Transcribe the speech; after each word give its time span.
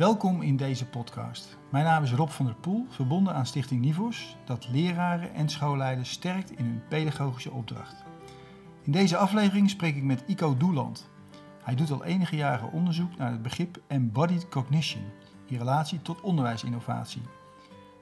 Welkom 0.00 0.42
in 0.42 0.56
deze 0.56 0.86
podcast. 0.86 1.56
Mijn 1.70 1.84
naam 1.84 2.02
is 2.02 2.12
Rob 2.12 2.28
van 2.28 2.46
der 2.46 2.54
Poel, 2.54 2.86
verbonden 2.88 3.34
aan 3.34 3.46
Stichting 3.46 3.80
Nivos, 3.80 4.36
dat 4.44 4.68
leraren 4.72 5.34
en 5.34 5.48
schoolleiders 5.48 6.10
sterkt 6.10 6.50
in 6.50 6.64
hun 6.64 6.82
pedagogische 6.88 7.50
opdracht. 7.50 8.04
In 8.82 8.92
deze 8.92 9.16
aflevering 9.16 9.70
spreek 9.70 9.96
ik 9.96 10.02
met 10.02 10.24
Ico 10.26 10.56
Doeland. 10.56 11.08
Hij 11.62 11.74
doet 11.74 11.90
al 11.90 12.04
enige 12.04 12.36
jaren 12.36 12.72
onderzoek 12.72 13.16
naar 13.16 13.30
het 13.30 13.42
begrip 13.42 13.80
embodied 13.86 14.48
cognition 14.48 15.02
in 15.46 15.58
relatie 15.58 16.02
tot 16.02 16.20
onderwijsinnovatie, 16.20 17.22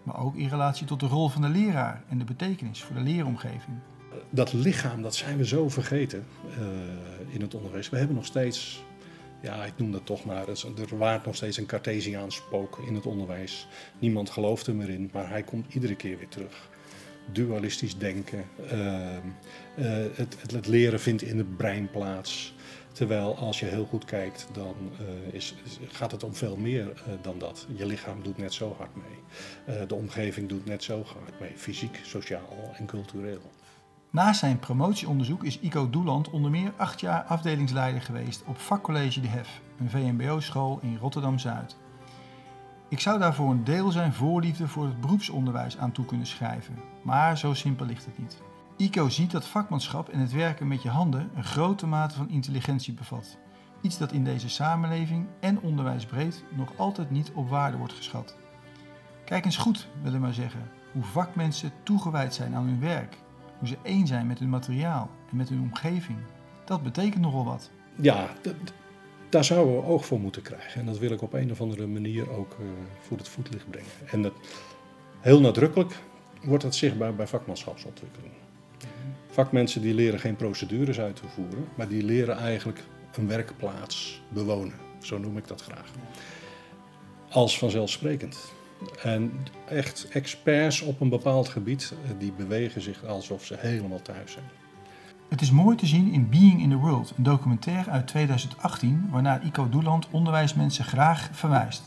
maar 0.02 0.18
ook 0.18 0.36
in 0.36 0.48
relatie 0.48 0.86
tot 0.86 1.00
de 1.00 1.06
rol 1.06 1.28
van 1.28 1.42
de 1.42 1.48
leraar 1.48 2.02
en 2.08 2.18
de 2.18 2.24
betekenis 2.24 2.82
voor 2.82 2.96
de 2.96 3.02
leeromgeving. 3.02 3.78
Dat 4.30 4.52
lichaam, 4.52 5.02
dat 5.02 5.14
zijn 5.14 5.36
we 5.36 5.46
zo 5.46 5.68
vergeten 5.68 6.26
uh, 6.48 7.34
in 7.34 7.40
het 7.40 7.54
onderwijs. 7.54 7.88
We 7.90 7.98
hebben 7.98 8.16
nog 8.16 8.26
steeds 8.26 8.86
ja, 9.40 9.64
ik 9.64 9.72
noem 9.76 9.92
dat 9.92 10.06
toch 10.06 10.24
maar, 10.24 10.48
er 10.48 10.98
waart 10.98 11.24
nog 11.24 11.36
steeds 11.36 11.56
een 11.56 11.66
Cartesiaans 11.66 12.36
spook 12.36 12.78
in 12.86 12.94
het 12.94 13.06
onderwijs. 13.06 13.68
Niemand 13.98 14.30
gelooft 14.30 14.66
er 14.66 14.74
meer 14.74 14.90
in, 14.90 15.10
maar 15.12 15.28
hij 15.28 15.42
komt 15.42 15.74
iedere 15.74 15.96
keer 15.96 16.18
weer 16.18 16.28
terug. 16.28 16.68
Dualistisch 17.32 17.98
denken, 17.98 18.44
uh, 18.72 18.72
uh, 18.72 19.16
het, 20.14 20.36
het, 20.52 20.66
leren 20.66 21.00
vindt 21.00 21.22
in 21.22 21.38
het 21.38 21.56
brein 21.56 21.90
plaats. 21.90 22.54
Terwijl 22.92 23.36
als 23.36 23.60
je 23.60 23.66
heel 23.66 23.84
goed 23.84 24.04
kijkt, 24.04 24.48
dan 24.52 24.74
uh, 25.00 25.34
is, 25.34 25.54
gaat 25.88 26.12
het 26.12 26.22
om 26.22 26.34
veel 26.34 26.56
meer 26.56 27.02
dan 27.22 27.38
dat. 27.38 27.66
Je 27.76 27.86
lichaam 27.86 28.22
doet 28.22 28.38
net 28.38 28.52
zo 28.52 28.74
hard 28.78 28.90
mee. 28.94 29.86
de 29.86 29.94
omgeving 29.94 30.48
doet 30.48 30.66
net 30.66 30.82
zo 30.82 31.02
hard 31.02 31.40
mee, 31.40 31.52
fysiek, 31.56 32.00
sociaal 32.02 32.74
en 32.76 32.86
cultureel. 32.86 33.42
Naast 34.10 34.40
zijn 34.40 34.58
promotieonderzoek 34.58 35.44
is 35.44 35.58
Ico 35.58 35.90
Doeland 35.90 36.30
onder 36.30 36.50
meer 36.50 36.72
acht 36.76 37.00
jaar 37.00 37.22
afdelingsleider 37.22 38.02
geweest 38.02 38.42
op 38.46 38.58
vakcollege 38.58 39.20
De 39.20 39.28
Hef, 39.28 39.60
een 39.78 39.90
VMBO-school 39.90 40.78
in 40.82 40.96
Rotterdam-Zuid. 40.96 41.76
Ik 42.88 43.00
zou 43.00 43.18
daarvoor 43.18 43.50
een 43.50 43.64
deel 43.64 43.90
zijn 43.90 44.12
voorliefde 44.12 44.68
voor 44.68 44.84
het 44.84 45.00
beroepsonderwijs 45.00 45.78
aan 45.78 45.92
toe 45.92 46.04
kunnen 46.04 46.26
schrijven, 46.26 46.74
maar 47.02 47.38
zo 47.38 47.54
simpel 47.54 47.86
ligt 47.86 48.04
het 48.04 48.18
niet. 48.18 48.42
ICO 48.76 49.08
ziet 49.08 49.30
dat 49.30 49.46
vakmanschap 49.46 50.08
en 50.08 50.18
het 50.18 50.32
werken 50.32 50.68
met 50.68 50.82
je 50.82 50.90
handen 50.90 51.30
een 51.34 51.44
grote 51.44 51.86
mate 51.86 52.14
van 52.14 52.28
intelligentie 52.28 52.94
bevat. 52.94 53.38
Iets 53.80 53.98
dat 53.98 54.12
in 54.12 54.24
deze 54.24 54.48
samenleving 54.48 55.26
en 55.40 55.60
onderwijsbreed 55.60 56.44
nog 56.56 56.72
altijd 56.76 57.10
niet 57.10 57.32
op 57.34 57.48
waarde 57.48 57.76
wordt 57.76 57.92
geschat. 57.92 58.36
Kijk 59.24 59.44
eens 59.44 59.56
goed, 59.56 59.88
wil 60.02 60.14
ik 60.14 60.20
maar 60.20 60.34
zeggen, 60.34 60.70
hoe 60.92 61.04
vakmensen 61.04 61.72
toegewijd 61.82 62.34
zijn 62.34 62.54
aan 62.54 62.64
hun 62.64 62.80
werk 62.80 63.18
hoe 63.58 63.68
ze 63.68 63.76
één 63.82 64.06
zijn 64.06 64.26
met 64.26 64.38
hun 64.38 64.48
materiaal 64.48 65.10
en 65.30 65.36
met 65.36 65.48
hun 65.48 65.60
omgeving. 65.60 66.18
Dat 66.64 66.82
betekent 66.82 67.22
nogal 67.22 67.44
wat. 67.44 67.70
Ja, 68.00 68.28
daar 69.28 69.44
zouden 69.44 69.76
we 69.76 69.82
oog 69.82 70.06
voor 70.06 70.20
moeten 70.20 70.42
krijgen. 70.42 70.80
En 70.80 70.86
dat 70.86 70.98
wil 70.98 71.10
ik 71.10 71.22
op 71.22 71.32
een 71.32 71.50
of 71.50 71.60
andere 71.60 71.86
manier 71.86 72.30
ook 72.30 72.56
uh, 72.60 72.66
voor 73.00 73.16
het 73.16 73.28
voetlicht 73.28 73.70
brengen. 73.70 73.90
En 74.10 74.22
dat, 74.22 74.32
heel 75.20 75.40
nadrukkelijk 75.40 75.94
wordt 76.42 76.62
dat 76.62 76.74
zichtbaar 76.74 77.14
bij 77.14 77.26
vakmanschapsontwikkeling. 77.26 78.32
Vakmensen 79.30 79.82
die 79.82 79.94
leren 79.94 80.20
geen 80.20 80.36
procedures 80.36 81.00
uit 81.00 81.16
te 81.16 81.28
voeren, 81.28 81.68
maar 81.74 81.88
die 81.88 82.02
leren 82.02 82.36
eigenlijk 82.36 82.84
een 83.14 83.28
werkplaats 83.28 84.22
bewonen. 84.28 84.74
Zo 84.98 85.18
noem 85.18 85.36
ik 85.36 85.48
dat 85.48 85.62
graag. 85.62 85.90
Als 87.30 87.58
vanzelfsprekend. 87.58 88.52
En 89.02 89.32
echt 89.68 90.08
experts 90.10 90.80
op 90.80 91.00
een 91.00 91.08
bepaald 91.08 91.48
gebied, 91.48 91.94
eh, 92.04 92.10
die 92.18 92.32
bewegen 92.32 92.80
zich 92.80 93.04
alsof 93.04 93.44
ze 93.44 93.56
helemaal 93.58 94.02
thuis 94.02 94.32
zijn. 94.32 94.44
Het 95.28 95.40
is 95.40 95.50
mooi 95.50 95.76
te 95.76 95.86
zien 95.86 96.12
in 96.12 96.28
Being 96.28 96.62
in 96.62 96.70
the 96.70 96.76
World, 96.76 97.12
een 97.16 97.22
documentaire 97.22 97.90
uit 97.90 98.06
2018 98.06 99.08
waarnaar 99.10 99.44
Ico 99.44 99.68
Doeland 99.68 100.08
onderwijsmensen 100.10 100.84
graag 100.84 101.28
verwijst. 101.32 101.82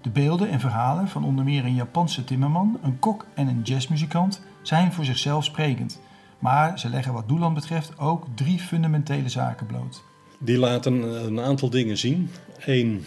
De 0.00 0.10
beelden 0.10 0.50
en 0.50 0.60
verhalen 0.60 1.08
van 1.08 1.24
onder 1.24 1.44
meer 1.44 1.64
een 1.64 1.74
Japanse 1.74 2.24
timmerman, 2.24 2.78
een 2.82 2.98
kok 2.98 3.26
en 3.34 3.48
een 3.48 3.62
jazzmuzikant 3.62 4.40
zijn 4.62 4.92
voor 4.92 5.04
zichzelf 5.04 5.44
sprekend. 5.44 6.00
Maar 6.38 6.78
ze 6.78 6.88
leggen 6.88 7.12
wat 7.12 7.28
Doeland 7.28 7.54
betreft 7.54 7.98
ook 7.98 8.26
drie 8.34 8.58
fundamentele 8.58 9.28
zaken 9.28 9.66
bloot. 9.66 10.02
Die 10.38 10.58
laten 10.58 11.24
een 11.26 11.40
aantal 11.40 11.70
dingen 11.70 11.98
zien. 11.98 12.30
Eén, 12.64 13.04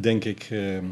denk 0.00 0.24
ik, 0.24 0.48
ehm, 0.50 0.84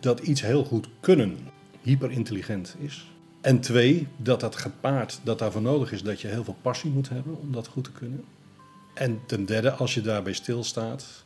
dat 0.00 0.20
iets 0.20 0.40
heel 0.40 0.64
goed 0.64 0.88
kunnen 1.00 1.38
hyperintelligent 1.82 2.76
is. 2.78 3.10
En 3.40 3.60
twee, 3.60 4.08
dat 4.16 4.40
dat 4.40 4.56
gepaard, 4.56 5.20
dat 5.22 5.38
daarvoor 5.38 5.62
nodig 5.62 5.92
is 5.92 6.02
dat 6.02 6.20
je 6.20 6.28
heel 6.28 6.44
veel 6.44 6.56
passie 6.62 6.90
moet 6.90 7.08
hebben 7.08 7.38
om 7.40 7.52
dat 7.52 7.66
goed 7.66 7.84
te 7.84 7.92
kunnen. 7.92 8.24
En 8.94 9.20
ten 9.26 9.44
derde, 9.44 9.70
als 9.70 9.94
je 9.94 10.00
daarbij 10.00 10.32
stilstaat, 10.32 11.24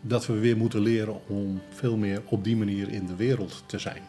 dat 0.00 0.26
we 0.26 0.38
weer 0.38 0.56
moeten 0.56 0.80
leren 0.80 1.28
om 1.28 1.60
veel 1.70 1.96
meer 1.96 2.22
op 2.24 2.44
die 2.44 2.56
manier 2.56 2.88
in 2.88 3.06
de 3.06 3.16
wereld 3.16 3.62
te 3.66 3.78
zijn. 3.78 4.02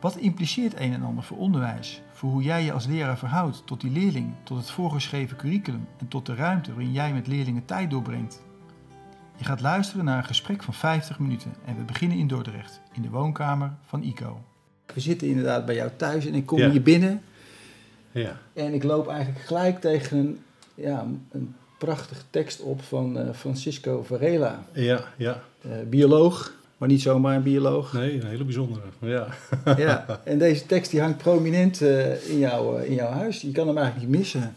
Wat 0.00 0.16
impliceert 0.16 0.80
een 0.80 0.92
en 0.92 1.02
ander 1.02 1.24
voor 1.24 1.36
onderwijs? 1.36 2.02
Voor 2.12 2.30
hoe 2.30 2.42
jij 2.42 2.64
je 2.64 2.72
als 2.72 2.86
leraar 2.86 3.18
verhoudt 3.18 3.62
tot 3.64 3.80
die 3.80 3.90
leerling, 3.90 4.32
tot 4.42 4.56
het 4.56 4.70
voorgeschreven 4.70 5.36
curriculum 5.36 5.86
en 5.98 6.08
tot 6.08 6.26
de 6.26 6.34
ruimte 6.34 6.70
waarin 6.70 6.92
jij 6.92 7.12
met 7.12 7.26
leerlingen 7.26 7.64
tijd 7.64 7.90
doorbrengt? 7.90 8.44
Je 9.36 9.44
gaat 9.44 9.60
luisteren 9.60 10.04
naar 10.04 10.18
een 10.18 10.24
gesprek 10.24 10.62
van 10.62 10.74
50 10.74 11.18
minuten 11.18 11.54
en 11.64 11.76
we 11.76 11.82
beginnen 11.82 12.18
in 12.18 12.28
Dordrecht, 12.28 12.80
in 12.92 13.02
de 13.02 13.10
woonkamer 13.10 13.72
van 13.86 14.02
ICO. 14.02 14.40
We 14.94 15.00
zitten 15.00 15.28
inderdaad 15.28 15.66
bij 15.66 15.74
jou 15.74 15.90
thuis 15.96 16.26
en 16.26 16.34
ik 16.34 16.46
kom 16.46 16.60
hier 16.60 16.82
binnen. 16.82 17.22
Ja. 18.10 18.38
En 18.52 18.74
ik 18.74 18.82
loop 18.82 19.08
eigenlijk 19.08 19.44
gelijk 19.44 19.80
tegen 19.80 20.18
een, 20.18 20.38
ja, 20.74 21.06
een 21.30 21.54
prachtige 21.78 22.22
tekst 22.30 22.60
op 22.60 22.82
van 22.82 23.18
uh, 23.18 23.32
Francisco 23.32 24.02
Varela. 24.02 24.64
Ja, 24.72 25.04
ja. 25.16 25.42
Uh, 25.66 25.72
bioloog, 25.88 26.52
maar 26.76 26.88
niet 26.88 27.02
zomaar 27.02 27.36
een 27.36 27.42
bioloog. 27.42 27.92
Nee, 27.92 28.14
een 28.14 28.26
hele 28.26 28.44
bijzondere. 28.44 28.86
Ja. 28.98 29.26
ja. 29.86 30.04
En 30.24 30.38
deze 30.38 30.66
tekst 30.66 30.90
die 30.90 31.00
hangt 31.00 31.18
prominent 31.18 31.80
uh, 31.80 32.30
in, 32.30 32.38
jouw, 32.38 32.76
in 32.76 32.94
jouw 32.94 33.10
huis. 33.10 33.40
Je 33.40 33.52
kan 33.52 33.66
hem 33.66 33.78
eigenlijk 33.78 34.08
niet 34.08 34.18
missen. 34.18 34.54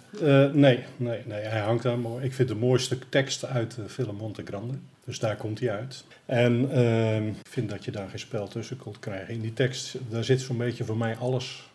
nee, 0.54 0.84
nee, 0.98 1.22
nee, 1.26 1.42
hij 1.42 1.62
hangt 1.62 1.84
daar 1.84 2.00
mooi. 2.00 2.26
Ik 2.26 2.34
vind 2.34 2.48
de 2.48 2.56
mooiste 2.56 2.98
tekst 3.10 3.46
uit 3.46 3.76
de 3.76 3.90
film 3.90 4.16
Monte 4.16 4.42
Grande. 4.46 4.74
Dus 5.10 5.20
daar 5.20 5.36
komt 5.36 5.60
hij 5.60 5.72
uit. 5.72 6.04
En 6.26 6.72
ehm, 6.72 7.28
ik 7.28 7.50
vind 7.50 7.70
dat 7.70 7.86
je 7.86 7.92
daar 7.92 8.10
geen 8.10 8.20
spel 8.20 8.48
tussen 8.48 8.78
kunt 8.78 9.00
krijgen. 9.00 9.34
In 9.34 9.42
die 9.42 9.54
tekst, 9.54 9.98
daar 10.10 10.24
zit 10.24 10.42
zo'n 10.42 10.58
beetje 10.58 10.84
voor 10.84 10.98
mij 10.98 11.16
alles 11.18 11.70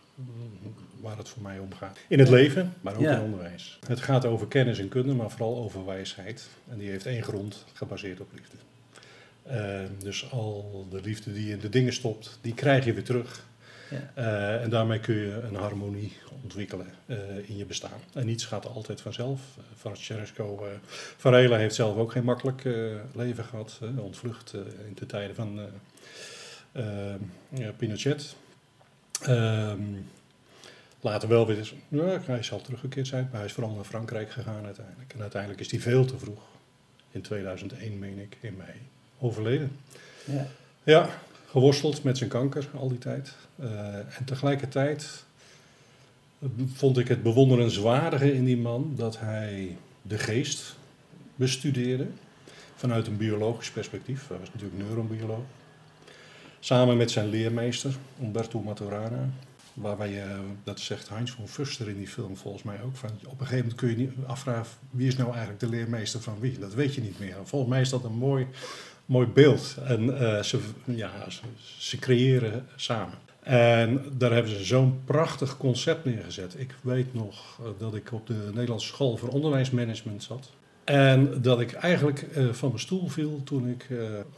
waar 1.01 1.17
het 1.17 1.29
voor 1.29 1.43
mij 1.43 1.59
om 1.59 1.75
gaat. 1.75 1.99
In 2.09 2.19
het 2.19 2.29
leven, 2.29 2.75
maar 2.81 2.95
ook 2.95 3.01
in 3.01 3.21
onderwijs. 3.21 3.79
Het 3.87 4.01
gaat 4.01 4.25
over 4.25 4.47
kennis 4.47 4.79
en 4.79 4.89
kunde, 4.89 5.15
maar 5.15 5.31
vooral 5.31 5.57
over 5.57 5.87
wijsheid. 5.87 6.49
En 6.71 6.79
die 6.79 6.91
heeft 6.91 7.07
één 7.07 7.23
grond, 7.23 7.65
gebaseerd 7.73 8.21
op 8.21 8.29
liefde. 8.35 8.57
Ehm, 9.47 9.89
dus 9.99 10.31
al 10.31 10.87
de 10.91 11.01
liefde 11.01 11.33
die 11.33 11.47
je 11.47 11.53
in 11.53 11.59
de 11.59 11.69
dingen 11.69 11.93
stopt, 11.93 12.39
die 12.41 12.55
krijg 12.55 12.85
je 12.85 12.93
weer 12.93 13.05
terug. 13.05 13.45
Ja. 13.91 14.13
Uh, 14.19 14.63
en 14.63 14.71
daarmee 14.71 15.01
kun 15.01 15.15
je 15.15 15.41
een 15.43 15.55
harmonie 15.55 16.13
ontwikkelen 16.43 16.87
uh, 17.07 17.17
in 17.49 17.57
je 17.57 17.65
bestaan. 17.65 18.01
En 18.13 18.27
niets 18.27 18.45
gaat 18.45 18.67
altijd 18.67 19.01
vanzelf. 19.01 19.41
Uh, 19.59 19.65
Francesco 19.77 20.67
Varela 21.17 21.57
heeft 21.57 21.75
zelf 21.75 21.97
ook 21.97 22.13
geen 22.13 22.25
makkelijk 22.25 22.63
leven 23.15 23.45
gehad. 23.45 23.81
ontvlucht 23.97 24.53
in 24.87 24.95
de 24.95 25.07
tijden 25.07 25.37
van 25.37 25.61
Pinochet. 27.77 28.37
Ehm, 29.23 29.83
later 31.01 31.29
wel 31.29 31.47
weer, 31.47 31.73
ja, 31.89 32.21
hij 32.25 32.43
zal 32.43 32.61
teruggekeerd 32.61 33.07
zijn, 33.07 33.25
maar 33.25 33.37
hij 33.37 33.45
is 33.45 33.53
vooral 33.53 33.75
naar 33.75 33.85
Frankrijk 33.85 34.31
gegaan 34.31 34.65
uiteindelijk. 34.65 35.13
En 35.13 35.21
uiteindelijk 35.21 35.61
is 35.61 35.71
hij 35.71 35.81
veel 35.81 36.05
te 36.05 36.19
vroeg, 36.19 36.43
in 37.11 37.23
2001 37.23 37.99
meen 37.99 38.19
ik, 38.19 38.37
in 38.41 38.57
mei, 38.57 38.73
overleden. 39.19 39.77
Ja. 40.25 40.47
ja, 40.83 41.09
geworsteld 41.51 42.03
met 42.03 42.19
zijn 42.19 42.31
kanker 42.31 42.69
al 42.75 42.89
die 42.89 42.99
tijd. 42.99 43.35
Uh, 43.61 43.95
en 43.97 44.25
tegelijkertijd 44.25 45.25
vond 46.73 46.99
ik 46.99 47.09
het 47.09 47.23
bewonderenswaardige 47.23 48.35
in 48.35 48.45
die 48.45 48.57
man 48.57 48.93
dat 48.97 49.19
hij 49.19 49.77
de 50.03 50.19
geest 50.19 50.77
bestudeerde 51.35 52.07
vanuit 52.75 53.07
een 53.07 53.17
biologisch 53.17 53.71
perspectief. 53.71 54.29
Hij 54.29 54.39
was 54.39 54.51
natuurlijk 54.53 54.83
neurobioloog. 54.83 55.45
Samen 56.61 56.97
met 56.97 57.11
zijn 57.11 57.29
leermeester, 57.29 57.95
Umberto 58.23 58.61
Maturana. 58.61 59.29
Waarbij 59.75 60.11
je, 60.11 60.41
dat 60.65 60.81
zegt 60.81 61.09
Heinz 61.09 61.31
von 61.31 61.49
Fuster 61.49 61.89
in 61.89 61.97
die 61.97 62.09
film 62.09 62.37
volgens 62.37 62.63
mij 62.63 62.83
ook, 62.83 62.97
van 62.97 63.11
op 63.11 63.41
een 63.41 63.47
gegeven 63.47 63.57
moment 63.57 63.75
kun 63.75 63.89
je 63.89 63.97
niet 63.97 64.11
afvragen 64.27 64.67
wie 64.91 65.07
is 65.07 65.17
nou 65.17 65.29
eigenlijk 65.29 65.61
de 65.61 65.69
leermeester 65.69 66.21
van 66.21 66.41
wie. 66.41 66.59
Dat 66.59 66.75
weet 66.75 66.95
je 66.95 67.01
niet 67.01 67.19
meer. 67.19 67.37
Volgens 67.45 67.71
mij 67.71 67.81
is 67.81 67.89
dat 67.89 68.05
een 68.05 68.17
mooi 68.17 68.47
mooi 69.07 69.27
beeld. 69.27 69.77
En 69.85 70.05
uh, 70.05 70.43
ze, 70.43 70.61
ja, 70.85 71.11
ze, 71.79 71.99
creëren 71.99 72.67
samen. 72.77 73.19
En 73.43 74.05
daar 74.13 74.33
hebben 74.33 74.53
ze 74.53 74.65
zo'n 74.65 75.01
prachtig 75.05 75.57
concept 75.57 76.05
neergezet. 76.05 76.55
Ik 76.59 76.75
weet 76.81 77.15
nog 77.15 77.59
uh, 77.61 77.67
dat 77.79 77.95
ik 77.95 78.13
op 78.13 78.27
de 78.27 78.51
Nederlandse 78.53 78.87
School 78.89 79.17
voor 79.17 79.29
Onderwijsmanagement 79.29 80.23
zat. 80.23 80.51
En 80.85 81.43
dat 81.43 81.61
ik 81.61 81.73
eigenlijk 81.73 82.27
uh, 82.37 82.53
van 82.53 82.69
mijn 82.69 82.81
stoel 82.81 83.09
viel 83.09 83.41
toen 83.45 83.69
ik 83.69 83.87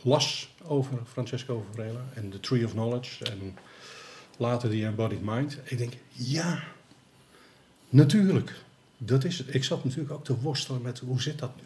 las 0.02 0.54
over 0.62 0.98
Francesco 1.12 1.66
Varela 1.72 2.04
en 2.14 2.30
The 2.30 2.40
Tree 2.40 2.64
of 2.64 2.72
Knowledge 2.72 3.24
en 3.24 3.56
later 4.36 4.70
die 4.70 4.84
Embodied 4.84 5.22
Mind. 5.22 5.58
Ik 5.64 5.78
denk, 5.78 5.92
ja, 6.08 6.62
natuurlijk. 7.88 8.54
Dat 8.98 9.24
is 9.24 9.38
het. 9.38 9.54
Ik 9.54 9.64
zat 9.64 9.84
natuurlijk 9.84 10.12
ook 10.12 10.24
te 10.24 10.40
worstelen 10.40 10.82
met 10.82 10.98
hoe 10.98 11.22
zit 11.22 11.38
dat 11.38 11.56
nu? 11.56 11.62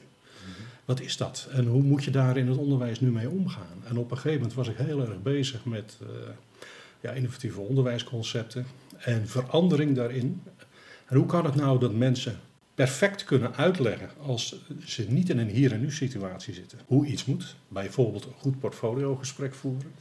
Wat 0.85 1.01
is 1.01 1.17
dat? 1.17 1.49
En 1.53 1.67
hoe 1.67 1.83
moet 1.83 2.05
je 2.05 2.11
daar 2.11 2.37
in 2.37 2.49
het 2.49 2.57
onderwijs 2.57 3.01
nu 3.01 3.11
mee 3.11 3.31
omgaan? 3.31 3.83
En 3.85 3.99
op 3.99 4.11
een 4.11 4.17
gegeven 4.17 4.39
moment 4.39 4.55
was 4.55 4.69
ik 4.69 4.77
heel 4.77 5.01
erg 5.01 5.23
bezig 5.23 5.65
met 5.65 5.99
uh, 6.03 6.09
ja, 7.01 7.11
innovatieve 7.11 7.61
onderwijsconcepten 7.61 8.67
en 8.99 9.29
verandering 9.29 9.97
daarin. 9.97 10.43
En 11.07 11.17
hoe 11.17 11.27
kan 11.27 11.45
het 11.45 11.55
nou 11.55 11.79
dat 11.79 11.95
mensen 11.95 12.41
perfect 12.75 13.25
kunnen 13.25 13.55
uitleggen 13.55 14.11
als 14.27 14.57
ze 14.85 15.07
niet 15.09 15.31
in 15.31 15.39
een 15.39 15.49
hier 15.49 15.73
en 15.73 15.81
nu 15.81 15.93
situatie 15.93 16.55
zitten. 16.55 16.79
Hoe 16.87 17.07
iets 17.07 17.25
moet, 17.25 17.57
bijvoorbeeld 17.69 18.25
een 18.25 18.35
goed 18.39 18.61
portfoliogesprek 18.61 19.55
voeren. 19.55 19.93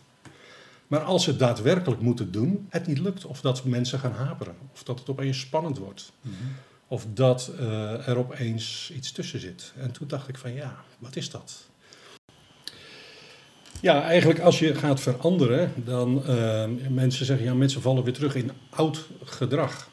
Maar 0.87 0.99
als 0.99 1.23
ze 1.23 1.35
daadwerkelijk 1.35 2.01
moeten 2.01 2.31
doen, 2.31 2.67
het 2.69 2.87
niet 2.87 2.99
lukt. 2.99 3.25
Of 3.25 3.41
dat 3.41 3.65
mensen 3.65 3.99
gaan 3.99 4.11
haperen. 4.11 4.55
Of 4.73 4.83
dat 4.83 4.99
het 4.99 5.09
opeens 5.09 5.39
spannend 5.39 5.77
wordt. 5.77 6.11
Mhm. 6.21 6.33
Of 6.91 7.05
dat 7.13 7.51
uh, 7.59 8.07
er 8.07 8.17
opeens 8.17 8.91
iets 8.95 9.11
tussen 9.11 9.39
zit. 9.39 9.73
En 9.77 9.91
toen 9.91 10.07
dacht 10.07 10.27
ik 10.27 10.37
van 10.37 10.53
ja, 10.53 10.83
wat 10.97 11.15
is 11.15 11.29
dat? 11.29 11.67
Ja, 13.81 14.03
eigenlijk 14.03 14.39
als 14.39 14.59
je 14.59 14.75
gaat 14.75 14.99
veranderen, 14.99 15.73
dan 15.75 16.23
uh, 16.27 16.65
mensen 16.89 17.25
zeggen 17.25 17.45
ja, 17.45 17.53
mensen 17.53 17.81
vallen 17.81 18.03
weer 18.03 18.13
terug 18.13 18.35
in 18.35 18.51
oud 18.69 19.07
gedrag. 19.23 19.89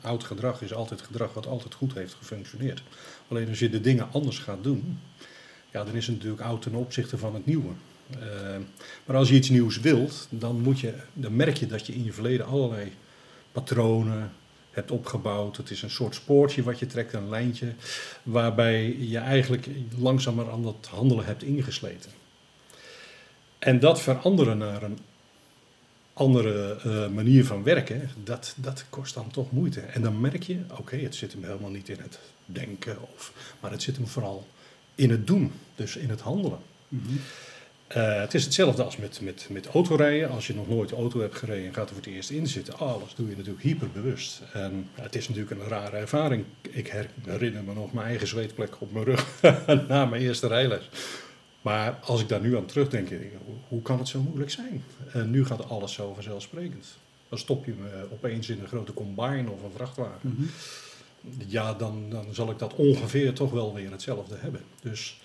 Oud 0.00 0.24
gedrag 0.24 0.62
is 0.62 0.74
altijd 0.74 1.02
gedrag 1.02 1.34
wat 1.34 1.46
altijd 1.46 1.74
goed 1.74 1.94
heeft 1.94 2.14
gefunctioneerd. 2.14 2.82
Alleen 3.28 3.48
als 3.48 3.58
je 3.58 3.70
de 3.70 3.80
dingen 3.80 4.08
anders 4.12 4.38
gaat 4.38 4.62
doen, 4.62 4.98
ja, 5.72 5.84
dan 5.84 5.94
is 5.94 6.06
het 6.06 6.16
natuurlijk 6.16 6.42
oud 6.42 6.62
ten 6.62 6.74
opzichte 6.74 7.18
van 7.18 7.34
het 7.34 7.46
nieuwe. 7.46 7.72
Uh, 8.10 8.20
maar 9.04 9.16
als 9.16 9.28
je 9.28 9.34
iets 9.34 9.48
nieuws 9.48 9.80
wilt, 9.80 10.26
dan, 10.30 10.60
moet 10.60 10.80
je, 10.80 10.94
dan 11.12 11.36
merk 11.36 11.56
je 11.56 11.66
dat 11.66 11.86
je 11.86 11.94
in 11.94 12.04
je 12.04 12.12
verleden 12.12 12.46
allerlei 12.46 12.92
patronen 13.52 14.32
hebt 14.80 14.92
opgebouwd. 14.92 15.56
Het 15.56 15.70
is 15.70 15.82
een 15.82 15.90
soort 15.90 16.14
spoortje 16.14 16.62
wat 16.62 16.78
je 16.78 16.86
trekt, 16.86 17.12
een 17.12 17.28
lijntje, 17.28 17.72
waarbij 18.22 18.96
je 18.98 19.18
eigenlijk 19.18 19.68
langzamer 19.98 20.50
aan 20.50 20.62
dat 20.62 20.88
handelen 20.90 21.24
hebt 21.24 21.42
ingesleten. 21.42 22.10
En 23.58 23.80
dat 23.80 24.00
veranderen 24.00 24.58
naar 24.58 24.82
een 24.82 24.98
andere 26.12 26.78
uh, 26.86 27.08
manier 27.08 27.44
van 27.44 27.62
werken, 27.62 28.10
dat, 28.24 28.54
dat 28.56 28.84
kost 28.90 29.14
dan 29.14 29.30
toch 29.30 29.52
moeite. 29.52 29.80
En 29.80 30.02
dan 30.02 30.20
merk 30.20 30.42
je, 30.42 30.58
oké, 30.78 30.96
het 30.96 31.14
zit 31.14 31.32
hem 31.32 31.44
helemaal 31.44 31.70
niet 31.70 31.88
in 31.88 31.98
het 32.00 32.18
denken, 32.44 32.96
of, 33.14 33.32
maar 33.60 33.70
het 33.70 33.82
zit 33.82 33.96
hem 33.96 34.06
vooral 34.06 34.46
in 34.94 35.10
het 35.10 35.26
doen, 35.26 35.52
dus 35.74 35.96
in 35.96 36.10
het 36.10 36.20
handelen. 36.20 36.58
-hmm. 36.88 37.20
Uh, 37.96 38.20
het 38.20 38.34
is 38.34 38.44
hetzelfde 38.44 38.82
als 38.82 38.96
met, 38.96 39.20
met, 39.22 39.46
met 39.50 39.66
autorijden. 39.66 40.30
Als 40.30 40.46
je 40.46 40.54
nog 40.54 40.68
nooit 40.68 40.92
auto 40.92 41.20
hebt 41.20 41.34
gereden 41.34 41.66
en 41.66 41.74
gaat 41.74 41.88
er 41.88 41.94
voor 41.94 42.04
het 42.04 42.14
eerst 42.14 42.30
in 42.30 42.46
zitten, 42.46 42.78
alles 42.78 43.14
doe 43.14 43.28
je 43.28 43.36
natuurlijk 43.36 43.62
hyperbewust. 43.62 44.42
En 44.52 44.88
het 44.94 45.16
is 45.16 45.28
natuurlijk 45.28 45.60
een 45.60 45.68
rare 45.68 45.96
ervaring. 45.96 46.44
Ik 46.70 47.08
herinner 47.24 47.64
me 47.64 47.74
nog 47.74 47.92
mijn 47.92 48.06
eigen 48.06 48.26
zweetplek 48.26 48.80
op 48.80 48.92
mijn 48.92 49.04
rug 49.04 49.26
na 49.88 50.04
mijn 50.04 50.22
eerste 50.22 50.46
rijles. 50.46 50.88
Maar 51.62 51.98
als 52.02 52.20
ik 52.20 52.28
daar 52.28 52.40
nu 52.40 52.56
aan 52.56 52.66
terugdenk, 52.66 53.08
denk 53.08 53.22
ik, 53.22 53.32
hoe 53.68 53.82
kan 53.82 53.98
het 53.98 54.08
zo 54.08 54.20
moeilijk 54.20 54.50
zijn? 54.50 54.84
En 55.12 55.30
nu 55.30 55.44
gaat 55.44 55.68
alles 55.68 55.92
zo 55.92 56.14
vanzelfsprekend. 56.14 56.86
Dan 57.28 57.38
stop 57.38 57.64
je 57.64 57.72
me 57.80 58.06
opeens 58.12 58.48
in 58.48 58.60
een 58.60 58.68
grote 58.68 58.94
combine 58.94 59.50
of 59.50 59.62
een 59.62 59.72
vrachtwagen. 59.74 60.20
Mm-hmm. 60.20 60.50
Ja, 61.46 61.74
dan, 61.74 62.10
dan 62.10 62.26
zal 62.30 62.50
ik 62.50 62.58
dat 62.58 62.74
ongeveer 62.74 63.32
toch 63.32 63.50
wel 63.50 63.74
weer 63.74 63.90
hetzelfde 63.90 64.36
hebben. 64.38 64.60
Dus 64.82 65.20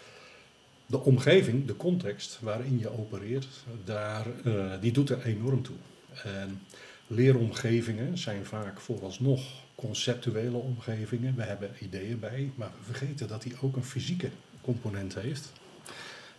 de 0.86 1.00
omgeving, 1.00 1.66
de 1.66 1.76
context 1.76 2.40
waarin 2.42 2.80
je 2.80 2.98
opereert, 2.98 3.48
daar, 3.84 4.26
uh, 4.46 4.72
die 4.82 4.92
doet 4.92 5.10
er 5.10 5.26
enorm 5.26 5.64
toe. 5.64 5.76
En 6.24 6.62
leeromgevingen 7.08 8.18
zijn 8.18 8.46
vaak 8.46 8.80
vooralsnog 8.80 9.44
conceptuele 9.76 10.58
omgevingen. 10.58 11.36
We 11.36 11.44
hebben 11.44 11.72
ideeën 11.80 12.20
bij, 12.20 12.52
maar 12.56 12.72
we 12.78 12.94
vergeten 12.94 13.28
dat 13.28 13.42
die 13.42 13.54
ook 13.62 13.76
een 13.76 13.84
fysieke 13.84 14.30
component 14.62 15.16
heeft. 15.16 15.52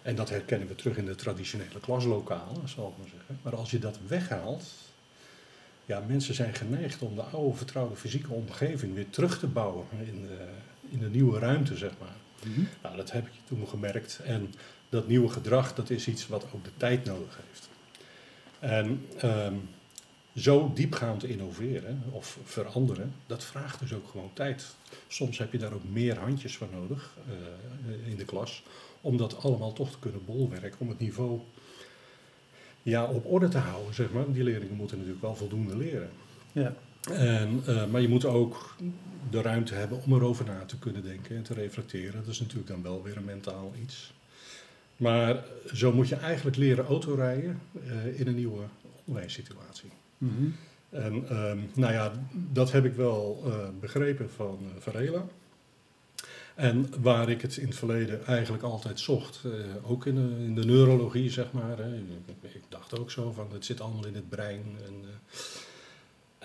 En 0.03 0.15
dat 0.15 0.29
herkennen 0.29 0.69
we 0.69 0.75
terug 0.75 0.97
in 0.97 1.05
de 1.05 1.15
traditionele 1.15 1.81
klaslokalen, 1.81 2.69
zal 2.69 2.89
ik 2.89 2.99
maar 2.99 3.13
zeggen. 3.17 3.39
Maar 3.43 3.57
als 3.57 3.71
je 3.71 3.79
dat 3.79 3.99
weghaalt, 4.07 4.65
ja, 5.87 6.03
mensen 6.07 6.35
zijn 6.35 6.55
geneigd 6.55 7.03
om 7.03 7.15
de 7.15 7.23
oude 7.23 7.57
vertrouwde 7.57 7.97
fysieke 7.97 8.33
omgeving 8.33 8.95
weer 8.95 9.11
terug 9.11 9.39
te 9.39 9.47
bouwen 9.47 9.87
in 10.05 10.23
de, 10.23 10.49
in 10.89 10.99
de 10.99 11.09
nieuwe 11.09 11.39
ruimte, 11.39 11.77
zeg 11.77 11.93
maar. 12.01 12.17
Nou, 12.83 12.97
dat 12.97 13.13
heb 13.13 13.27
ik 13.27 13.33
toen 13.45 13.69
gemerkt. 13.69 14.21
En 14.25 14.55
dat 14.89 15.09
nieuwe 15.09 15.29
gedrag, 15.29 15.75
dat 15.75 15.91
is 15.91 16.09
iets 16.09 16.29
wat 16.29 16.47
ook 16.55 16.65
de 16.65 16.77
tijd 16.77 17.05
nodig 17.05 17.39
heeft. 17.47 17.69
En 18.59 19.07
um, 19.25 19.69
zo 20.35 20.73
diepgaand 20.75 21.25
innoveren 21.25 22.03
of 22.11 22.39
veranderen, 22.45 23.15
dat 23.27 23.45
vraagt 23.45 23.81
dus 23.81 23.93
ook 23.93 24.09
gewoon 24.09 24.31
tijd. 24.33 24.75
Soms 25.09 25.39
heb 25.39 25.53
je 25.53 25.59
daar 25.59 25.73
ook 25.73 25.85
meer 25.85 26.19
handjes 26.19 26.57
voor 26.57 26.69
nodig 26.73 27.17
uh, 27.29 28.11
in 28.11 28.17
de 28.17 28.25
klas 28.25 28.63
om 29.01 29.17
dat 29.17 29.43
allemaal 29.43 29.73
toch 29.73 29.91
te 29.91 29.99
kunnen 29.99 30.25
bolwerken, 30.25 30.81
om 30.81 30.89
het 30.89 30.99
niveau 30.99 31.41
ja, 32.83 33.05
op 33.05 33.27
orde 33.27 33.49
te 33.49 33.59
houden, 33.59 33.95
zeg 33.95 34.11
maar. 34.11 34.33
Die 34.33 34.43
leerlingen 34.43 34.77
moeten 34.77 34.97
natuurlijk 34.97 35.25
wel 35.25 35.37
voldoende 35.37 35.77
leren. 35.77 36.11
Ja. 36.53 36.75
En, 37.13 37.63
uh, 37.69 37.87
maar 37.87 38.01
je 38.01 38.09
moet 38.09 38.25
ook 38.25 38.75
de 39.31 39.43
ruimte 39.43 39.75
hebben 39.75 40.03
om 40.03 40.13
erover 40.13 40.45
na 40.45 40.65
te 40.65 40.79
kunnen 40.79 41.03
denken 41.03 41.37
en 41.37 41.43
te 41.43 41.55
reflecteren. 41.55 42.21
Dat 42.25 42.33
is 42.33 42.41
natuurlijk 42.41 42.69
dan 42.69 42.83
wel 42.83 43.03
weer 43.03 43.17
een 43.17 43.25
mentaal 43.25 43.73
iets. 43.83 44.15
Maar 44.97 45.45
zo 45.75 45.93
moet 45.93 46.09
je 46.09 46.17
eigenlijk 46.17 46.57
leren 46.57 46.87
autorijden 46.87 47.61
uh, 47.87 48.21
in 48.21 48.27
een 48.27 48.35
nieuwe 48.35 48.63
onderwijssituatie. 49.05 49.91
Mm 50.19 50.33
-hmm. 50.37 50.55
En 50.91 51.37
um, 51.37 51.71
nou 51.75 51.93
ja, 51.93 52.13
dat 52.33 52.73
heb 52.73 52.85
ik 52.85 52.95
wel 52.95 53.43
uh, 53.47 53.55
begrepen 53.81 54.31
van 54.31 54.59
Varela. 54.79 55.25
En 56.55 57.03
waar 57.03 57.29
ik 57.29 57.43
het 57.43 57.57
in 57.57 57.67
het 57.67 57.77
verleden 57.77 58.27
eigenlijk 58.27 58.63
altijd 58.63 59.01
zocht, 59.01 59.43
uh, 59.47 59.53
ook 59.83 60.07
in 60.07 60.15
de, 60.15 60.45
in 60.45 60.55
de, 60.55 60.65
neurologie 60.65 61.31
zeg 61.31 61.53
maar. 61.53 61.79
Hè. 61.79 61.97
Ik, 61.97 62.03
ik, 62.55 62.63
dacht 62.69 62.99
ook 62.99 63.11
zo 63.11 63.33
van 63.33 63.47
het 63.53 63.65
zit 63.65 63.81
allemaal 63.81 64.07
in 64.07 64.15
het 64.15 64.29
brein. 64.29 64.65
En, 64.87 64.95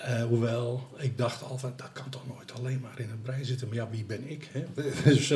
uh, 0.05 0.19
uh, 0.19 0.23
hoewel, 0.23 0.87
ik 0.97 1.17
dacht 1.17 1.43
altijd 1.43 1.77
dat 1.77 1.91
kan 1.93 2.09
toch 2.09 2.27
nooit 2.27 2.53
alleen 2.53 2.79
maar 2.79 2.99
in 2.99 3.09
het 3.09 3.23
brein 3.23 3.45
zitten. 3.45 3.67
Maar 3.67 3.77
ja, 3.77 3.89
wie 3.89 4.05
ben 4.05 4.29
ik? 4.29 4.49
Hè? 4.51 4.65
dus, 5.09 5.31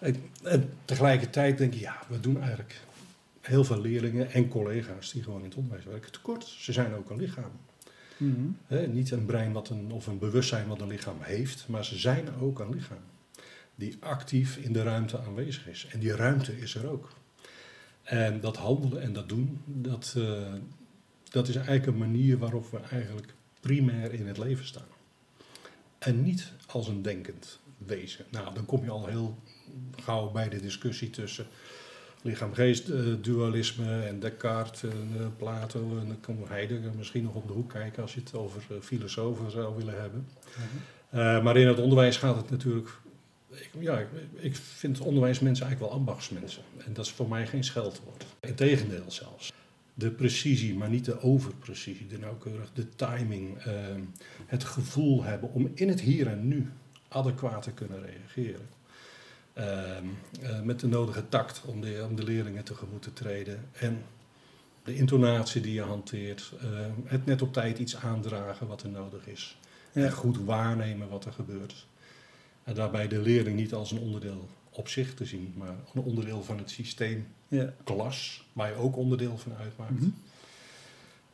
ik, 0.00 0.16
en 0.42 0.70
tegelijkertijd 0.84 1.58
denk 1.58 1.74
ik, 1.74 1.80
ja, 1.80 2.02
we 2.08 2.20
doen 2.20 2.40
eigenlijk 2.40 2.80
heel 3.40 3.64
veel 3.64 3.80
leerlingen 3.80 4.32
en 4.32 4.48
collega's 4.48 5.12
die 5.12 5.22
gewoon 5.22 5.38
in 5.38 5.44
het 5.44 5.54
onderwijs 5.54 5.84
werken 5.84 6.12
tekort. 6.12 6.44
Ze 6.44 6.72
zijn 6.72 6.94
ook 6.94 7.10
een 7.10 7.20
lichaam. 7.20 7.50
Mm 8.16 8.56
-hmm. 8.68 8.92
niet 8.92 9.10
een 9.10 9.24
brein 9.24 9.52
wat 9.52 9.68
een, 9.68 9.92
of 9.92 10.06
een 10.06 10.18
bewustzijn 10.18 10.66
wat 10.66 10.80
een 10.80 10.88
lichaam 10.88 11.16
heeft, 11.20 11.68
maar 11.68 11.84
ze 11.84 11.98
zijn 11.98 12.28
ook 12.40 12.58
een 12.58 12.70
lichaam 12.70 13.02
die 13.74 13.96
actief 14.00 14.56
in 14.56 14.72
de 14.72 14.82
ruimte 14.82 15.18
aanwezig 15.18 15.68
is. 15.68 15.86
En 15.90 15.98
die 15.98 16.16
ruimte 16.16 16.58
is 16.58 16.74
er 16.74 16.90
ook. 16.90 17.12
En 18.02 18.40
dat 18.40 18.56
handelen 18.56 19.02
en 19.02 19.12
dat 19.12 19.28
doen, 19.28 19.60
dat, 19.64 20.14
uh, 20.16 20.52
dat 21.30 21.48
is 21.48 21.54
eigenlijk 21.54 21.86
een 21.86 21.98
manier 21.98 22.38
waarop 22.38 22.70
we 22.70 22.78
eigenlijk 22.90 23.34
primair 23.64 24.12
in 24.12 24.26
het 24.26 24.38
leven 24.38 24.66
staan. 24.66 24.92
En 25.98 26.22
niet 26.22 26.52
als 26.66 26.88
een 26.88 27.02
denkend 27.02 27.58
wezen. 27.78 28.24
Nou, 28.30 28.54
dan 28.54 28.66
kom 28.66 28.84
je 28.84 28.90
al 28.90 29.06
heel 29.06 29.38
gauw 29.96 30.30
bij 30.30 30.48
de 30.48 30.60
discussie 30.60 31.10
tussen 31.10 31.46
lichaam-geest 32.22 32.88
uh, 32.88 33.14
dualisme 33.20 34.02
en 34.02 34.20
Descartes 34.20 34.82
en 34.82 35.12
uh, 35.16 35.26
Plato. 35.36 35.98
En 36.00 36.06
dan 36.06 36.20
kan 36.20 36.38
Heidegger 36.48 36.90
misschien 36.96 37.22
nog 37.22 37.34
op 37.34 37.46
de 37.46 37.52
hoek 37.52 37.70
kijken 37.70 38.02
als 38.02 38.14
je 38.14 38.20
het 38.20 38.34
over 38.34 38.62
filosofen 38.80 39.50
zou 39.50 39.76
willen 39.76 40.00
hebben. 40.00 40.28
Mm 40.56 40.92
maar 41.42 41.56
in 41.56 41.66
het 41.66 41.78
onderwijs 41.78 42.16
gaat 42.16 42.36
het 42.36 42.50
natuurlijk 42.50 42.88
ik, 43.48 43.70
ja, 43.78 43.98
ik, 43.98 44.08
ik 44.34 44.56
vind 44.56 45.00
onderwijsmensen 45.00 45.66
eigenlijk 45.66 45.92
wel 45.92 46.00
ambachtsmensen. 46.00 46.62
En 46.86 46.92
dat 46.92 47.04
is 47.04 47.10
voor 47.10 47.28
mij 47.28 47.46
geen 47.46 47.64
scheldwoord. 47.64 48.24
Integendeel 48.40 49.10
zelfs. 49.10 49.52
De 49.94 50.10
precisie, 50.10 50.74
maar 50.74 50.88
niet 50.88 51.04
de 51.04 51.20
overprecisie, 51.20 52.06
de 52.06 52.18
nauwkeurig, 52.18 52.70
de 52.72 52.88
timing, 52.88 53.66
uh, 53.66 53.72
het 54.46 54.64
gevoel 54.64 55.22
hebben 55.22 55.52
om 55.52 55.70
in 55.74 55.88
het 55.88 56.00
hier 56.00 56.26
en 56.26 56.48
nu 56.48 56.70
adequaat 57.08 57.62
te 57.62 57.72
kunnen 57.72 58.02
reageren. 58.02 58.68
Uh, 59.58 59.64
uh, 60.42 60.60
met 60.60 60.80
de 60.80 60.86
nodige 60.86 61.28
tact 61.28 61.62
om 61.64 61.80
de, 61.80 62.06
om 62.08 62.16
de 62.16 62.24
leerlingen 62.24 62.64
tegemoet 62.64 63.02
te 63.02 63.12
treden. 63.12 63.60
En 63.72 64.02
de 64.84 64.94
intonatie 64.94 65.60
die 65.60 65.74
je 65.74 65.82
hanteert. 65.82 66.52
Ehm, 66.60 66.92
het 67.04 67.26
net 67.26 67.42
op 67.42 67.52
tijd 67.52 67.78
iets 67.78 67.96
aandragen 67.96 68.66
wat 68.66 68.82
er 68.82 68.88
nodig 68.88 69.26
is. 69.26 69.58
Ja. 69.92 70.04
En 70.04 70.12
goed 70.12 70.38
waarnemen 70.38 71.08
wat 71.08 71.24
er 71.24 71.32
gebeurt. 71.32 71.86
En 72.64 72.74
daarbij 72.74 73.08
de 73.08 73.18
leerling 73.20 73.56
niet 73.56 73.74
als 73.74 73.90
een 73.90 73.98
onderdeel 73.98 74.48
op 74.74 74.88
zich 74.88 75.14
te 75.14 75.24
zien, 75.24 75.54
maar 75.56 75.74
een 75.94 76.02
onderdeel 76.02 76.42
van 76.42 76.58
het 76.58 76.70
systeem 76.70 77.26
ja. 77.48 77.74
klas, 77.84 78.46
waar 78.52 78.68
je 78.68 78.74
ook 78.74 78.96
onderdeel 78.96 79.38
van 79.38 79.52
uitmaakt. 79.60 79.90
Mm 79.90 79.98
-hmm. 79.98 80.14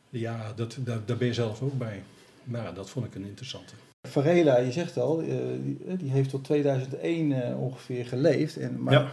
Ja, 0.09 0.53
dat, 0.55 0.77
daar, 0.79 0.99
daar 1.05 1.17
ben 1.17 1.27
je 1.27 1.33
zelf 1.33 1.61
ook 1.61 1.77
bij. 1.77 2.03
Nou, 2.43 2.75
dat 2.75 2.89
vond 2.89 3.05
ik 3.05 3.15
een 3.15 3.25
interessante. 3.25 3.73
Varela, 4.01 4.57
je 4.57 4.71
zegt 4.71 4.97
al, 4.97 5.21
uh, 5.21 5.27
die, 5.63 5.77
eh, 5.87 5.99
die, 5.99 6.11
heeft 6.11 6.29
tot 6.29 6.43
2001 6.43 7.31
uh, 7.31 7.61
ongeveer 7.61 8.05
geleefd. 8.05 8.57
En, 8.57 8.83
maar, 8.83 8.93
ja. 8.93 9.11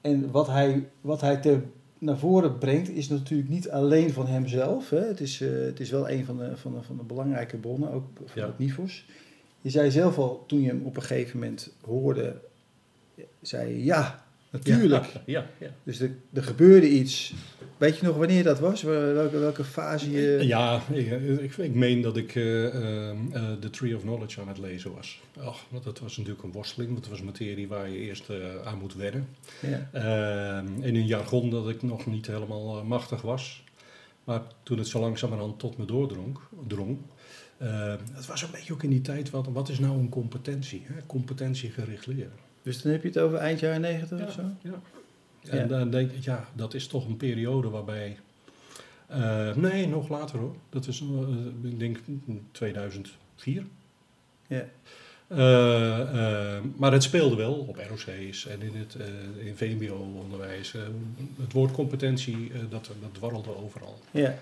en 0.00 0.30
wat 0.30 0.46
hij, 0.46 0.88
wat 1.00 1.20
hij 1.20 1.36
te, 1.36 1.58
naar 1.98 2.18
voren 2.18 2.58
brengt, 2.58 2.88
is 2.88 3.08
natuurlijk 3.08 3.48
niet 3.48 3.70
alleen 3.70 4.12
van 4.12 4.26
hemzelf. 4.26 4.90
Hè. 4.90 5.06
Het, 5.06 5.20
is, 5.20 5.40
uh, 5.40 5.64
het 5.64 5.80
is 5.80 5.90
wel 5.90 6.10
een 6.10 6.24
van 6.24 6.36
de, 6.36 6.56
van 6.56 6.74
de, 6.74 6.82
van 6.82 6.96
de 6.96 7.02
belangrijke 7.02 7.56
bronnen, 7.56 7.90
ook 7.90 8.04
van 8.24 8.42
ja. 8.42 8.46
het 8.46 8.58
NIFOS. 8.58 9.06
Je 9.60 9.70
zei 9.70 9.90
zelf 9.90 10.18
al, 10.18 10.44
toen 10.46 10.60
je 10.60 10.68
hem 10.68 10.82
op 10.84 10.96
een 10.96 11.02
gegeven 11.02 11.38
moment 11.38 11.72
hoorde, 11.84 12.40
zei 13.40 13.84
ja, 13.84 14.24
Natuurlijk. 14.54 15.04
Ja, 15.04 15.20
ja, 15.26 15.46
ja. 15.58 15.70
Dus 15.84 16.00
er, 16.00 16.10
er 16.32 16.42
gebeurde 16.42 16.88
iets. 16.90 17.34
Weet 17.76 17.98
je 17.98 18.06
nog 18.06 18.16
wanneer 18.16 18.42
dat 18.42 18.58
was? 18.58 18.82
Wel- 18.82 19.12
Welke, 19.14 19.38
welke 19.38 19.64
fase 19.64 20.10
je... 20.10 20.46
Ja, 20.46 20.82
ik, 20.92 21.10
ik, 21.40 21.56
ik 21.56 21.74
meen 21.74 22.00
dat 22.00 22.16
ik 22.16 22.28
eh, 22.28 22.42
The 23.60 23.70
Tree 23.70 23.96
of 23.96 24.02
Knowledge 24.02 24.40
aan 24.40 24.48
het 24.48 24.58
lezen 24.58 24.94
was. 24.94 25.20
Ach, 25.40 25.64
dat 25.84 25.98
was 25.98 26.16
natuurlijk 26.16 26.44
een 26.44 26.52
worsteling, 26.52 26.92
want 26.92 27.04
het 27.04 27.14
was 27.14 27.22
materie 27.24 27.68
waar 27.68 27.88
je 27.88 27.96
eerst 27.98 28.30
aan 28.64 28.78
moet 28.78 28.94
wennen. 28.94 29.28
Ja. 29.60 29.88
Ehm, 29.92 30.66
in 30.82 30.94
een 30.94 31.06
jargon 31.06 31.50
dat 31.50 31.68
ik 31.68 31.82
nog 31.82 32.06
niet 32.06 32.26
helemaal 32.26 32.84
machtig 32.84 33.22
was. 33.22 33.64
Maar 34.24 34.42
toen 34.62 34.78
het 34.78 34.88
zo 34.88 35.00
langzamerhand 35.00 35.58
tot 35.58 35.78
me 35.78 35.84
doordrong, 35.84 36.38
drong, 36.66 36.98
het 38.12 38.26
was 38.26 38.42
een 38.42 38.50
beetje 38.52 38.72
ook 38.72 38.82
in 38.82 38.90
die 38.90 39.00
tijd, 39.00 39.30
wat, 39.30 39.46
wat 39.46 39.68
is 39.68 39.78
nou 39.78 39.98
een 39.98 40.08
competentie? 40.08 40.82
Hè? 40.86 40.94
Competentiegericht 41.06 42.06
leren. 42.06 42.43
Dus 42.64 42.82
dan 42.82 42.92
heb 42.92 43.02
je 43.02 43.08
het 43.08 43.18
over 43.18 43.38
eind 43.38 43.60
jaren 43.60 43.80
negentig 43.80 44.26
of 44.26 44.32
zo? 44.32 44.42
Ja. 44.62 44.80
En 45.50 45.58
Ja. 45.58 45.64
dan 45.64 45.90
denk 45.90 46.10
ik, 46.12 46.24
ja, 46.24 46.48
dat 46.54 46.74
is 46.74 46.86
toch 46.86 47.06
een 47.06 47.16
periode 47.16 47.68
waarbij... 47.68 48.16
eh, 49.06 49.54
nee, 49.54 49.86
nog 49.88 50.08
later 50.08 50.38
hoor. 50.38 50.56
Dat 50.70 50.86
is, 50.86 51.00
eh, 51.00 51.70
ik 51.70 51.78
denk, 51.78 51.98
2004. 52.52 53.64
Ja. 54.46 54.64
Eh, 55.26 56.00
eh, 56.00 56.62
maar 56.76 56.92
het 56.92 57.02
speelde 57.02 57.36
wel 57.36 57.52
op 57.54 57.76
ROC's 57.88 58.46
en 58.46 58.62
in 58.62 58.74
het 58.76 58.94
eh, 58.94 59.46
in 59.46 59.56
VMBO-onderwijs. 59.56 60.74
Eh, 60.74 60.82
het 61.42 61.52
woord 61.52 61.72
competentie, 61.72 62.50
eh, 62.52 62.58
dat, 62.70 62.84
dat 63.00 63.14
dwarrelde 63.14 63.56
overal. 63.56 63.98
Ja. 64.10 64.34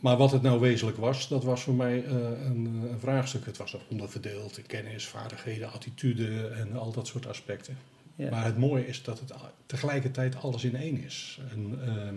Maar 0.00 0.16
wat 0.16 0.32
het 0.32 0.42
nou 0.42 0.60
wezenlijk 0.60 0.96
was, 0.96 1.28
dat 1.28 1.44
was 1.44 1.62
voor 1.62 1.74
mij 1.74 2.04
eh, 2.04 2.14
een, 2.44 2.64
een 2.90 2.98
vraagstuk. 2.98 3.46
Het 3.46 3.56
was 3.56 3.76
onderverdeeld 3.90 4.58
in 4.58 4.66
kennis, 4.66 5.06
vaardigheden, 5.06 5.72
attitude 5.72 6.46
en 6.48 6.76
al 6.76 6.92
dat 6.92 7.06
soort 7.06 7.26
aspecten. 7.26 7.76
Ja. 8.16 8.30
Maar 8.30 8.44
het 8.44 8.58
mooie 8.58 8.86
is 8.86 9.02
dat 9.02 9.20
het 9.20 9.32
tegelijkertijd 9.66 10.36
alles 10.36 10.64
in 10.64 10.76
één 10.76 11.02
is. 11.04 11.40
En 11.50 11.78
ehm, 11.86 12.14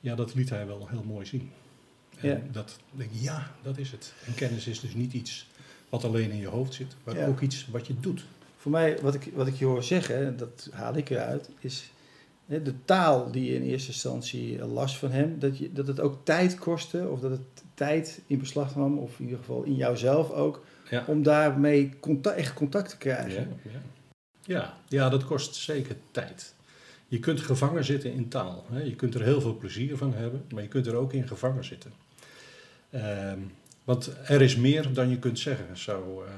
ja, 0.00 0.14
dat 0.14 0.34
liet 0.34 0.50
hij 0.50 0.66
wel 0.66 0.88
heel 0.88 1.02
mooi 1.02 1.26
zien. 1.26 1.50
En 2.16 2.28
Ja. 2.28 2.40
dat 2.52 2.76
denk 2.90 3.10
ik, 3.10 3.20
ja, 3.20 3.50
dat 3.62 3.78
is 3.78 3.90
het. 3.90 4.12
En 4.26 4.34
kennis 4.34 4.66
is 4.66 4.80
dus 4.80 4.94
niet 4.94 5.12
iets 5.12 5.46
wat 5.88 6.04
alleen 6.04 6.30
in 6.30 6.38
je 6.38 6.46
hoofd 6.48 6.74
zit, 6.74 6.96
maar 7.04 7.16
Ja. 7.16 7.26
ook 7.26 7.40
iets 7.40 7.66
wat 7.70 7.86
je 7.86 8.00
doet. 8.00 8.24
Voor 8.56 8.70
mij, 8.70 8.98
wat 9.00 9.14
ik, 9.14 9.30
wat 9.34 9.46
ik 9.46 9.54
je 9.54 9.64
hoor 9.64 9.82
zeggen, 9.84 10.26
en 10.26 10.36
dat 10.36 10.68
haal 10.72 10.96
ik 10.96 11.10
eruit, 11.10 11.48
is 11.60 11.90
de 12.58 12.74
taal 12.84 13.30
die 13.30 13.44
je 13.44 13.54
in 13.54 13.62
eerste 13.62 13.88
instantie 13.88 14.58
eh, 14.58 14.72
las 14.72 14.98
van 14.98 15.10
hem, 15.10 15.38
dat, 15.38 15.58
je, 15.58 15.72
dat 15.72 15.86
het 15.86 16.00
ook 16.00 16.18
tijd 16.24 16.58
kostte, 16.58 17.08
of 17.08 17.20
dat 17.20 17.30
het 17.30 17.40
tijd 17.74 18.20
in 18.26 18.38
beslag 18.38 18.76
nam, 18.76 18.98
of 18.98 19.18
in 19.18 19.24
ieder 19.24 19.38
geval 19.38 19.62
in 19.62 19.74
jouzelf 19.74 20.30
ook, 20.30 20.64
Ja. 20.90 21.04
om 21.06 21.22
daarmee 21.22 21.92
contact, 22.00 22.36
echt 22.36 22.54
contact 22.54 22.88
te 22.88 22.96
krijgen. 22.96 23.48
Ja, 23.62 23.70
ja. 23.72 23.80
Ja, 24.44 24.74
ja, 24.88 25.08
dat 25.08 25.24
kost 25.24 25.54
zeker 25.54 25.96
tijd. 26.10 26.54
Je 27.08 27.18
kunt 27.18 27.40
gevangen 27.40 27.84
zitten 27.84 28.12
in 28.12 28.28
taal. 28.28 28.64
Hè. 28.70 28.80
Je 28.82 28.94
kunt 28.94 29.14
er 29.14 29.22
heel 29.22 29.40
veel 29.40 29.56
plezier 29.56 29.96
van 29.96 30.14
hebben, 30.14 30.44
maar 30.54 30.62
je 30.62 30.68
kunt 30.68 30.86
er 30.86 30.94
ook 30.94 31.12
in 31.12 31.28
gevangen 31.28 31.64
zitten. 31.64 31.92
Ehm, 32.90 33.38
want 33.84 34.12
er 34.26 34.42
is 34.42 34.56
meer 34.56 34.92
dan 34.92 35.08
je 35.08 35.18
kunt 35.18 35.38
zeggen, 35.38 35.78
zou 35.78 36.24
eh 36.26 36.32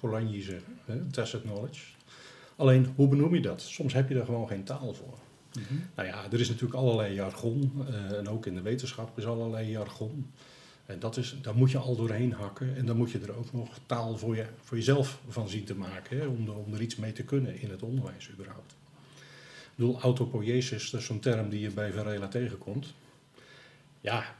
Polanyi 0.00 0.40
zeggen. 0.42 0.78
Hè? 0.84 0.96
Tacit 1.10 1.42
knowledge. 1.42 1.82
Alleen, 2.56 2.92
hoe 2.96 3.08
benoem 3.08 3.34
je 3.34 3.40
dat? 3.40 3.60
Soms 3.62 3.92
heb 3.92 4.08
je 4.08 4.18
er 4.18 4.24
gewoon 4.24 4.48
geen 4.48 4.64
taal 4.64 4.94
voor. 4.94 5.18
Nou 5.94 6.08
ja, 6.08 6.24
er 6.32 6.40
is 6.40 6.48
natuurlijk 6.48 6.74
allerlei 6.74 7.14
jargon. 7.14 7.72
eh, 7.88 8.18
en 8.18 8.28
ook 8.28 8.46
in 8.46 8.54
de 8.54 8.62
wetenschap 8.62 9.18
is 9.18 9.26
allerlei 9.26 9.70
jargon. 9.70 10.30
En 10.86 10.98
dat 10.98 11.16
is, 11.16 11.36
daar 11.42 11.54
moet 11.54 11.70
je 11.70 11.78
al 11.78 11.96
doorheen 11.96 12.32
hakken. 12.32 12.76
En 12.76 12.86
dan 12.86 12.96
moet 12.96 13.10
je 13.10 13.18
er 13.18 13.36
ook 13.36 13.52
nog 13.52 13.68
taal 13.86 14.18
voor, 14.18 14.36
je, 14.36 14.46
voor 14.62 14.76
jezelf 14.76 15.20
van 15.28 15.48
zien 15.48 15.64
te 15.64 15.74
maken. 15.74 16.18
Hè, 16.18 16.26
om, 16.26 16.48
om 16.48 16.74
er 16.74 16.80
iets 16.80 16.96
mee 16.96 17.12
te 17.12 17.22
kunnen 17.22 17.60
in 17.60 17.70
het 17.70 17.82
onderwijs 17.82 18.30
überhaupt. 18.30 18.72
Ik 19.76 19.82
bedoel, 19.82 20.00
autopoiesis, 20.00 20.90
dat 20.90 21.00
is 21.00 21.06
zo'n 21.06 21.20
term 21.20 21.48
die 21.48 21.60
je 21.60 21.70
bij 21.70 21.92
Varela 21.92 22.28
tegenkomt. 22.28 22.94
Ja, 24.00 24.34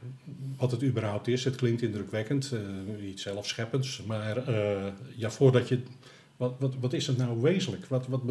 wat 0.57 0.71
het 0.71 0.83
überhaupt 0.83 1.27
is, 1.27 1.43
het 1.43 1.55
klinkt 1.55 1.81
indrukwekkend, 1.81 2.51
eh, 2.51 3.09
iets 3.09 3.21
zelfscheppends. 3.21 4.03
Maar 4.03 4.47
eh, 4.47 4.93
ja, 5.15 5.29
voordat 5.29 5.67
je... 5.67 5.81
Wat, 6.37 6.55
wat, 6.59 6.75
wat 6.79 6.93
is 6.93 7.07
het 7.07 7.17
nou 7.17 7.41
wezenlijk? 7.41 7.85
Wat, 7.85 8.07
wat, 8.07 8.21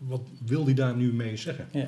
wat, 0.00 0.20
wil 0.44 0.64
die 0.64 0.74
daar 0.74 0.96
nu 0.96 1.12
mee 1.12 1.36
zeggen? 1.36 1.68
Ja. 1.70 1.86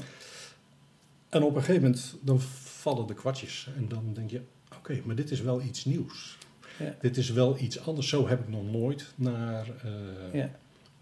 En 1.29 1.43
op 1.43 1.55
een 1.55 1.61
gegeven 1.63 1.83
moment 1.83 2.15
dan 2.21 2.41
vallen 2.41 3.07
de 3.07 3.15
kwartjes. 3.15 3.69
En 3.77 3.89
dan 3.89 4.11
denk 4.15 4.31
je, 4.31 4.41
oké, 4.79 5.01
maar 5.05 5.15
dit 5.17 5.31
is 5.31 5.41
wel 5.41 5.63
iets 5.63 5.85
nieuws. 5.85 6.39
Ja. 6.79 6.95
Dit 7.01 7.17
is 7.17 7.31
wel 7.31 7.59
iets 7.59 7.81
anders. 7.87 8.09
Zo 8.09 8.29
heb 8.29 8.41
ik 8.41 8.49
nog 8.49 8.71
nooit 8.71 9.07
naar 9.15 9.67
eh, 9.85 10.41
Ja. 10.41 10.51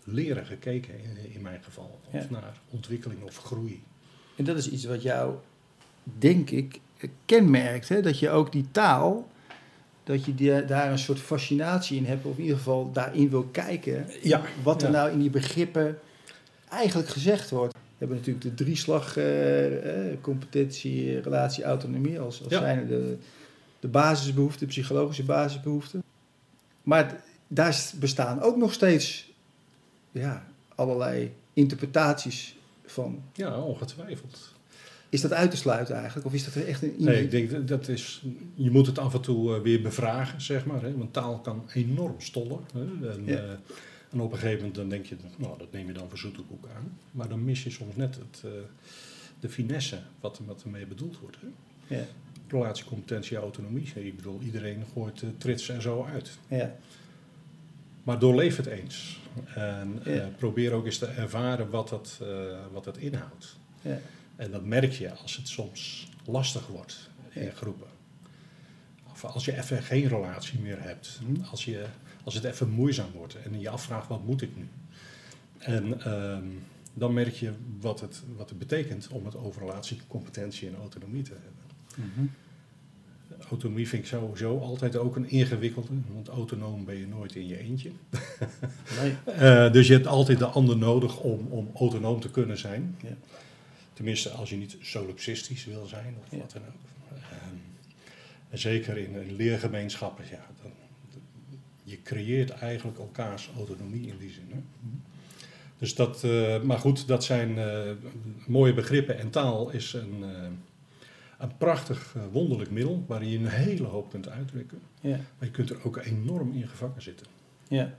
leren 0.04 0.46
gekeken 0.46 0.94
in, 1.02 1.32
in 1.34 1.42
mijn 1.42 1.62
geval. 1.62 2.00
Of 2.10 2.22
Ja. 2.22 2.26
naar 2.30 2.60
ontwikkeling 2.70 3.22
of 3.22 3.36
groei. 3.36 3.82
En 4.36 4.44
dat 4.44 4.56
is 4.56 4.70
iets 4.70 4.84
wat 4.84 5.02
jou, 5.02 5.34
denk 6.18 6.50
ik, 6.50 6.80
kenmerkt. 7.24 7.88
Hè? 7.88 8.00
Dat 8.02 8.18
je 8.18 8.30
ook 8.30 8.52
die 8.52 8.66
taal, 8.70 9.28
dat 10.04 10.24
je 10.24 10.34
die, 10.34 10.64
daar 10.64 10.90
een 10.92 10.98
soort 10.98 11.18
fascinatie 11.18 11.96
in 11.96 12.04
hebt, 12.06 12.24
of 12.24 12.36
in 12.36 12.42
ieder 12.42 12.56
geval 12.56 12.92
daarin 12.92 13.30
wil 13.30 13.44
kijken. 13.52 14.06
Wat 14.62 14.82
er 14.82 14.90
nou 14.90 15.10
in 15.10 15.18
die 15.18 15.30
begrippen 15.30 15.98
eigenlijk 16.70 17.08
gezegd 17.08 17.50
wordt. 17.50 17.72
We 17.74 17.80
hebben 17.98 18.16
natuurlijk 18.16 18.44
de 18.56 18.64
drieslag 18.64 19.16
eh, 19.16 20.10
eh, 20.10 20.16
competentie, 20.20 21.20
relatie, 21.20 21.64
autonomie 21.64 22.20
als, 22.20 22.42
als 22.44 22.52
Ja. 22.52 22.58
zijn 22.58 22.86
de, 22.86 23.16
de 23.80 23.88
basisbehoeften, 23.88 24.66
psychologische 24.66 25.24
basisbehoeften. 25.24 26.02
Maar 26.82 27.22
daar 27.48 27.84
bestaan 28.00 28.40
ook 28.42 28.56
nog 28.56 28.72
steeds 28.72 29.32
ja, 30.12 30.46
allerlei 30.74 31.32
interpretaties 31.52 32.56
van. 32.86 33.22
Ja, 33.32 33.60
ongetwijfeld. 33.60 34.54
Is 35.08 35.20
dat 35.20 35.32
uit 35.32 35.50
te 35.50 35.56
sluiten 35.56 35.94
eigenlijk? 35.94 36.26
Of 36.26 36.32
is 36.32 36.44
dat 36.44 36.54
echt 36.64 36.82
een... 36.82 36.94
Nee, 36.98 37.22
ik 37.22 37.30
denk 37.30 37.68
dat- 37.68 37.88
is. 37.88 38.22
Je 38.54 38.70
moet 38.70 38.86
het 38.86 38.98
af 38.98 39.14
en 39.14 39.20
toe 39.20 39.54
eh, 39.56 39.62
weer 39.62 39.82
bevragen, 39.82 40.40
zeg 40.40 40.64
maar. 40.66 40.82
Hè? 40.82 40.96
Want 40.96 41.12
taal 41.12 41.38
kan 41.40 41.62
enorm 41.74 42.14
stollen. 42.18 42.58
Hè? 42.72 43.08
En, 43.10 43.22
Ja. 43.26 43.36
eh, 43.36 43.42
en 44.10 44.20
op 44.20 44.32
een 44.32 44.38
gegeven 44.38 44.58
moment 44.58 44.74
dan 44.74 44.88
denk 44.88 45.06
je, 45.06 45.16
nou, 45.36 45.58
dat 45.58 45.72
neem 45.72 45.86
je 45.86 45.92
dan 45.92 46.08
voor 46.08 46.18
zoete 46.18 46.42
koek 46.42 46.66
aan. 46.76 46.98
Maar 47.10 47.28
dan 47.28 47.44
mis 47.44 47.62
je 47.64 47.70
soms 47.70 47.96
net 47.96 48.14
het, 48.14 48.42
eh, 48.44 48.50
de 49.40 49.48
finesse 49.48 49.98
wat, 50.20 50.40
wat 50.46 50.62
ermee 50.62 50.86
bedoeld 50.86 51.18
wordt. 51.18 51.36
Hè? 51.40 51.46
Ja, 51.96 52.04
Relatie, 52.48 52.84
competentie, 52.84 53.36
autonomie. 53.36 53.92
Ik 53.94 54.16
bedoel, 54.16 54.40
iedereen 54.40 54.84
gooit 54.92 55.24
trits 55.38 55.68
en 55.68 55.82
zo 55.82 56.04
uit. 56.04 56.38
ja, 56.48 56.76
Maar 58.02 58.18
doorleef 58.18 58.56
het 58.56 58.66
eens. 58.66 59.20
En 59.54 60.00
eh, 60.04 60.26
probeer 60.36 60.72
ook 60.72 60.84
eens 60.84 60.98
te 60.98 61.06
ervaren 61.06 61.70
wat 61.70 61.88
dat, 61.88 62.18
eh, 62.22 62.28
wat 62.72 62.84
dat 62.84 62.96
inhoudt. 62.96 63.56
ja, 63.82 63.98
En 64.36 64.50
dat 64.50 64.64
merk 64.64 64.92
je 64.92 65.12
als 65.12 65.36
het 65.36 65.48
soms 65.48 66.08
lastig 66.24 66.66
wordt 66.66 67.10
in 67.32 67.52
groepen. 67.52 67.86
Of 69.12 69.24
als 69.24 69.44
je 69.44 69.58
even 69.58 69.82
geen 69.82 70.08
relatie 70.08 70.58
meer 70.60 70.82
hebt. 70.82 71.20
Hm. 71.26 71.42
Als, 71.50 71.64
je, 71.64 71.84
als 72.24 72.34
het 72.34 72.44
even 72.44 72.70
moeizaam 72.70 73.10
wordt 73.14 73.36
en 73.42 73.60
je 73.60 73.68
afvraagt 73.68 74.08
wat 74.08 74.26
moet 74.26 74.42
ik 74.42 74.56
nu. 74.56 74.68
En 75.58 76.02
ehm, 76.02 76.44
dan 76.94 77.12
merk 77.12 77.34
je 77.34 77.52
wat 77.80 78.00
het, 78.00 78.22
wat 78.36 78.48
het 78.48 78.58
betekent 78.58 79.08
om 79.10 79.24
het 79.24 79.36
over 79.36 79.60
relatie, 79.60 80.00
competentie 80.06 80.68
en 80.68 80.76
autonomie 80.76 81.22
te 81.22 81.32
hebben. 81.32 82.10
Mhm. 82.10 82.26
Autonomie 83.48 83.88
vind 83.88 84.02
ik 84.02 84.08
sowieso 84.08 84.58
altijd 84.58 84.96
ook 84.96 85.16
een 85.16 85.30
ingewikkelde, 85.30 85.92
want 86.12 86.28
autonoom 86.28 86.84
ben 86.84 86.96
je 86.96 87.06
nooit 87.06 87.34
in 87.34 87.46
je 87.46 87.58
eentje. 87.58 87.90
Nee. 89.00 89.14
Eh, 89.38 89.72
dus 89.72 89.86
je 89.86 89.92
hebt 89.92 90.06
altijd 90.06 90.38
de 90.38 90.46
ander 90.46 90.76
nodig 90.76 91.20
om, 91.20 91.46
om 91.46 91.70
autonoom 91.74 92.20
te 92.20 92.30
kunnen 92.30 92.58
zijn. 92.58 92.96
Ja. 93.02 93.16
Tenminste, 93.92 94.28
als 94.30 94.50
je 94.50 94.56
niet 94.56 94.76
solipsistisch 94.80 95.64
wil 95.64 95.86
zijn 95.86 96.14
of 96.20 96.30
Ja. 96.30 96.38
wat 96.38 96.52
dan 96.52 96.62
ook. 96.62 97.18
Ehm, 97.18 97.54
en 98.50 98.58
zeker 98.58 98.96
in, 98.96 99.14
in 99.14 99.36
leergemeenschappen, 99.36 100.24
ja, 100.30 100.46
dan, 100.62 100.72
je 101.90 102.02
creëert 102.02 102.50
eigenlijk 102.50 102.98
elkaars 102.98 103.50
autonomie 103.56 104.06
in 104.06 104.18
die 104.18 104.30
zin. 104.30 104.46
Hè? 104.48 104.60
Dus 105.80 105.94
dat, 105.94 106.24
eh, 106.24 106.62
maar 106.62 106.78
goed, 106.78 107.06
dat 107.06 107.24
zijn 107.24 107.58
eh, 107.58 107.90
mooie 108.46 108.74
begrippen 108.74 109.18
en 109.18 109.30
taal 109.30 109.70
is 109.70 109.92
een, 109.92 110.22
eh, 110.22 110.48
een 111.38 111.56
prachtig, 111.56 112.16
wonderlijk 112.32 112.70
middel 112.70 113.04
waarin 113.06 113.28
je 113.28 113.38
een 113.38 113.46
hele 113.46 113.86
hoop 113.86 114.10
kunt 114.10 114.28
uitdrukken. 114.28 114.80
Ja. 115.00 115.16
Maar 115.16 115.48
je 115.48 115.50
kunt 115.50 115.70
er 115.70 115.84
ook 115.84 115.96
enorm 115.96 116.52
in 116.52 116.68
gevangen 116.68 117.02
zitten. 117.02 117.26
Ja. 117.68 117.94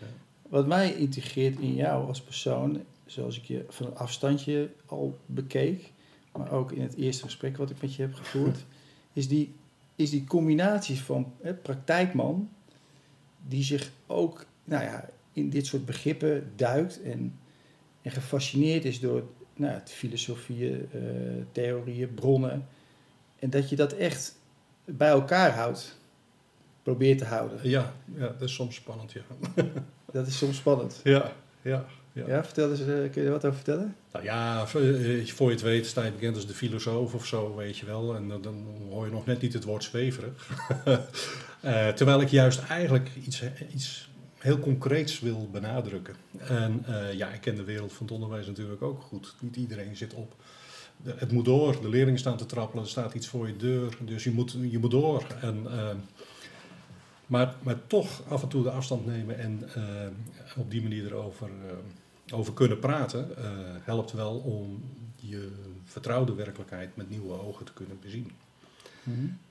Ja. 0.00 0.06
Wat 0.48 0.66
mij 0.66 0.94
integreert 0.94 1.58
in 1.58 1.74
jou 1.74 2.06
als 2.06 2.20
persoon, 2.20 2.82
zoals 3.06 3.36
ik 3.36 3.44
je 3.44 3.64
van 3.68 3.86
een 3.86 3.96
afstandje 3.96 4.70
al 4.86 5.18
bekeek, 5.26 5.92
maar 6.32 6.52
ook 6.52 6.72
in 6.72 6.82
het 6.82 6.94
eerste 6.94 7.24
gesprek 7.24 7.56
wat 7.56 7.70
ik 7.70 7.80
met 7.80 7.94
je 7.94 8.02
heb 8.02 8.14
gevoerd, 8.14 8.64
is 9.12 9.28
die, 9.28 9.54
is 9.96 10.10
die 10.10 10.24
combinatie 10.24 11.00
van 11.00 11.32
hè, 11.40 11.54
praktijkman, 11.54 12.50
die 13.48 13.64
zich 13.64 13.90
ook 14.06 14.46
nou 14.64 14.84
ja, 14.84 15.08
in 15.32 15.50
dit 15.50 15.66
soort 15.66 15.84
begrippen 15.84 16.52
duikt 16.56 17.02
en, 17.02 17.38
en 18.02 18.10
gefascineerd 18.10 18.84
is 18.84 19.00
door 19.00 19.22
nou, 19.54 19.74
het 19.74 19.90
filosofieën, 19.90 20.88
eh, 20.92 21.00
theorieën, 21.52 22.14
bronnen. 22.14 22.66
En 23.38 23.50
dat 23.50 23.68
je 23.68 23.76
dat 23.76 23.92
echt 23.92 24.38
bij 24.84 25.08
elkaar 25.08 25.50
houdt, 25.50 25.98
probeert 26.82 27.18
te 27.18 27.24
houden. 27.24 27.58
Ja, 27.62 27.94
ja, 28.14 28.26
dat 28.26 28.42
is 28.42 28.54
soms 28.54 28.74
spannend, 28.74 29.12
ja. 29.12 29.22
Dat 30.12 30.26
is 30.26 30.38
soms 30.38 30.56
spannend. 30.56 31.00
Ja, 31.04 31.32
ja, 31.66 31.84
Ja. 32.12 32.24
Ja, 32.26 32.44
vertel 32.44 32.70
eens, 32.70 32.80
eh, 32.80 32.86
kun 32.86 33.10
je 33.12 33.22
er 33.22 33.30
wat 33.30 33.44
over 33.44 33.56
vertellen? 33.56 33.96
Nou 34.12 34.24
ja, 34.24 34.66
voor 34.66 34.80
eh, 34.80 35.26
voor 35.26 35.46
je 35.48 35.52
het 35.54 35.62
weet 35.64 35.86
sta 35.86 36.04
je 36.04 36.10
bekend 36.10 36.34
als 36.36 36.46
de 36.46 36.54
filosoof 36.54 37.14
of 37.14 37.26
zo, 37.26 37.54
weet 37.56 37.78
je 37.78 37.86
wel. 37.86 38.14
En 38.14 38.28
dan, 38.42 38.66
hoor 38.90 39.04
je 39.06 39.12
nog 39.12 39.26
net 39.26 39.40
niet 39.40 39.52
het 39.52 39.64
woord 39.64 39.84
zweverig. 39.84 40.48
Eh, 41.60 41.88
terwijl 41.88 42.20
ik 42.20 42.28
juist 42.28 42.62
eigenlijk 42.68 43.10
iets, 43.24 43.42
iets 43.74 44.08
heel 44.38 44.58
concreets 44.58 45.20
wil 45.20 45.48
benadrukken. 45.52 46.14
En 46.38 46.82
eh, 46.86 47.12
ja, 47.12 47.28
ik 47.28 47.40
ken 47.40 47.54
de 47.54 47.64
wereld 47.64 47.92
van 47.92 48.06
het 48.06 48.14
onderwijs 48.14 48.46
natuurlijk 48.46 48.82
ook 48.82 49.00
goed. 49.02 49.34
Niet 49.40 49.56
iedereen 49.56 49.96
zit 49.96 50.14
op. 50.14 50.34
De- 50.96 51.14
het 51.16 51.32
moet 51.32 51.44
door, 51.44 51.80
de 51.80 51.88
leerlingen 51.88 52.20
staan 52.20 52.36
te 52.36 52.46
trappelen, 52.46 52.84
er 52.84 52.90
staat 52.90 53.14
iets 53.14 53.26
voor 53.28 53.46
je 53.46 53.56
deur, 53.56 53.96
dus 54.04 54.24
je 54.24 54.30
moet, 54.30 54.56
je 54.70 54.78
moet 54.78 54.90
door. 54.90 55.26
En, 55.40 55.66
eh, 55.66 55.88
maar, 57.26 57.54
maar 57.62 57.86
toch 57.86 58.22
af 58.28 58.42
en 58.42 58.48
toe 58.48 58.62
de 58.62 58.70
afstand 58.70 59.06
nemen 59.06 59.38
en 59.38 59.68
eh, 59.74 60.58
op 60.60 60.70
die 60.70 60.82
manier 60.82 61.06
erover 61.06 61.48
eh, 61.48 62.36
over 62.36 62.52
kunnen 62.52 62.78
praten, 62.78 63.36
eh, 63.36 63.44
helpt 63.82 64.12
wel 64.12 64.36
om 64.36 64.82
je 65.16 65.52
vertrouwde 65.84 66.34
werkelijkheid 66.34 66.96
met 66.96 67.10
nieuwe 67.10 67.40
ogen 67.40 67.64
te 67.66 67.72
kunnen 67.72 67.98
bezien. 68.00 68.30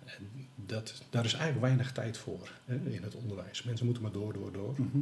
En 0.06 0.30
dat, 0.56 1.04
daar 1.10 1.26
is 1.26 1.34
eigenlijk 1.34 1.66
weinig 1.66 1.92
tijd 1.92 2.18
voor 2.18 2.50
hè, 2.66 2.76
in 2.76 3.04
het 3.04 3.16
onderwijs. 3.16 3.64
Mensen 3.64 3.86
moeten 3.86 4.04
maar 4.04 4.12
door, 4.12 4.34
door, 4.34 4.52
door. 4.52 4.74
Mhm. 4.78 5.00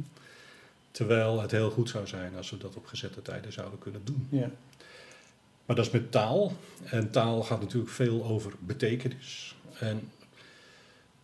Terwijl 0.91 1.41
het 1.41 1.51
heel 1.51 1.71
goed 1.71 1.89
zou 1.89 2.07
zijn 2.07 2.35
als 2.35 2.49
we 2.49 2.57
dat 2.57 2.75
op 2.75 2.85
gezette 2.85 3.21
tijden 3.21 3.53
zouden 3.53 3.79
kunnen 3.79 4.01
doen. 4.03 4.27
Ja. 4.29 4.49
Maar 5.65 5.75
dat 5.75 5.85
is 5.85 5.91
met 5.91 6.11
taal. 6.11 6.53
En 6.83 7.11
taal 7.11 7.43
gaat 7.43 7.59
natuurlijk 7.59 7.91
veel 7.91 8.23
over 8.23 8.53
betekenis. 8.59 9.55
En 9.79 10.11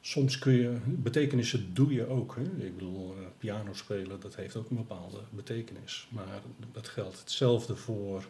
soms 0.02 0.40
kun 0.40 0.54
je, 0.54 0.78
betekenissen 0.86 1.74
doe 1.74 1.94
je 1.94 2.08
ook. 2.08 2.36
Hè? 2.36 2.66
Ik 2.66 2.78
bedoel, 2.78 3.16
eh, 3.18 3.26
piano 3.38 3.74
spelen, 3.74 4.20
dat 4.20 4.36
heeft 4.36 4.56
ook 4.56 4.70
een 4.70 4.76
bepaalde 4.76 5.18
betekenis. 5.30 6.08
Maar 6.10 6.42
dat 6.72 6.88
geldt 6.88 7.20
hetzelfde 7.20 7.76
voor 7.76 8.24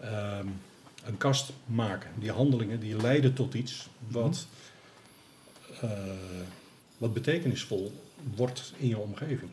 ehm, 0.00 0.46
een 1.04 1.16
kast 1.16 1.52
maken. 1.66 2.10
Die 2.18 2.32
handelingen 2.32 2.80
die 2.80 2.96
leiden 2.96 3.34
tot 3.34 3.54
iets 3.54 3.88
wat, 4.08 4.46
eh, 5.80 5.90
wat 6.98 7.12
betekenisvol 7.12 7.92
wordt 8.36 8.72
in 8.76 8.88
je 8.88 8.98
omgeving. 8.98 9.50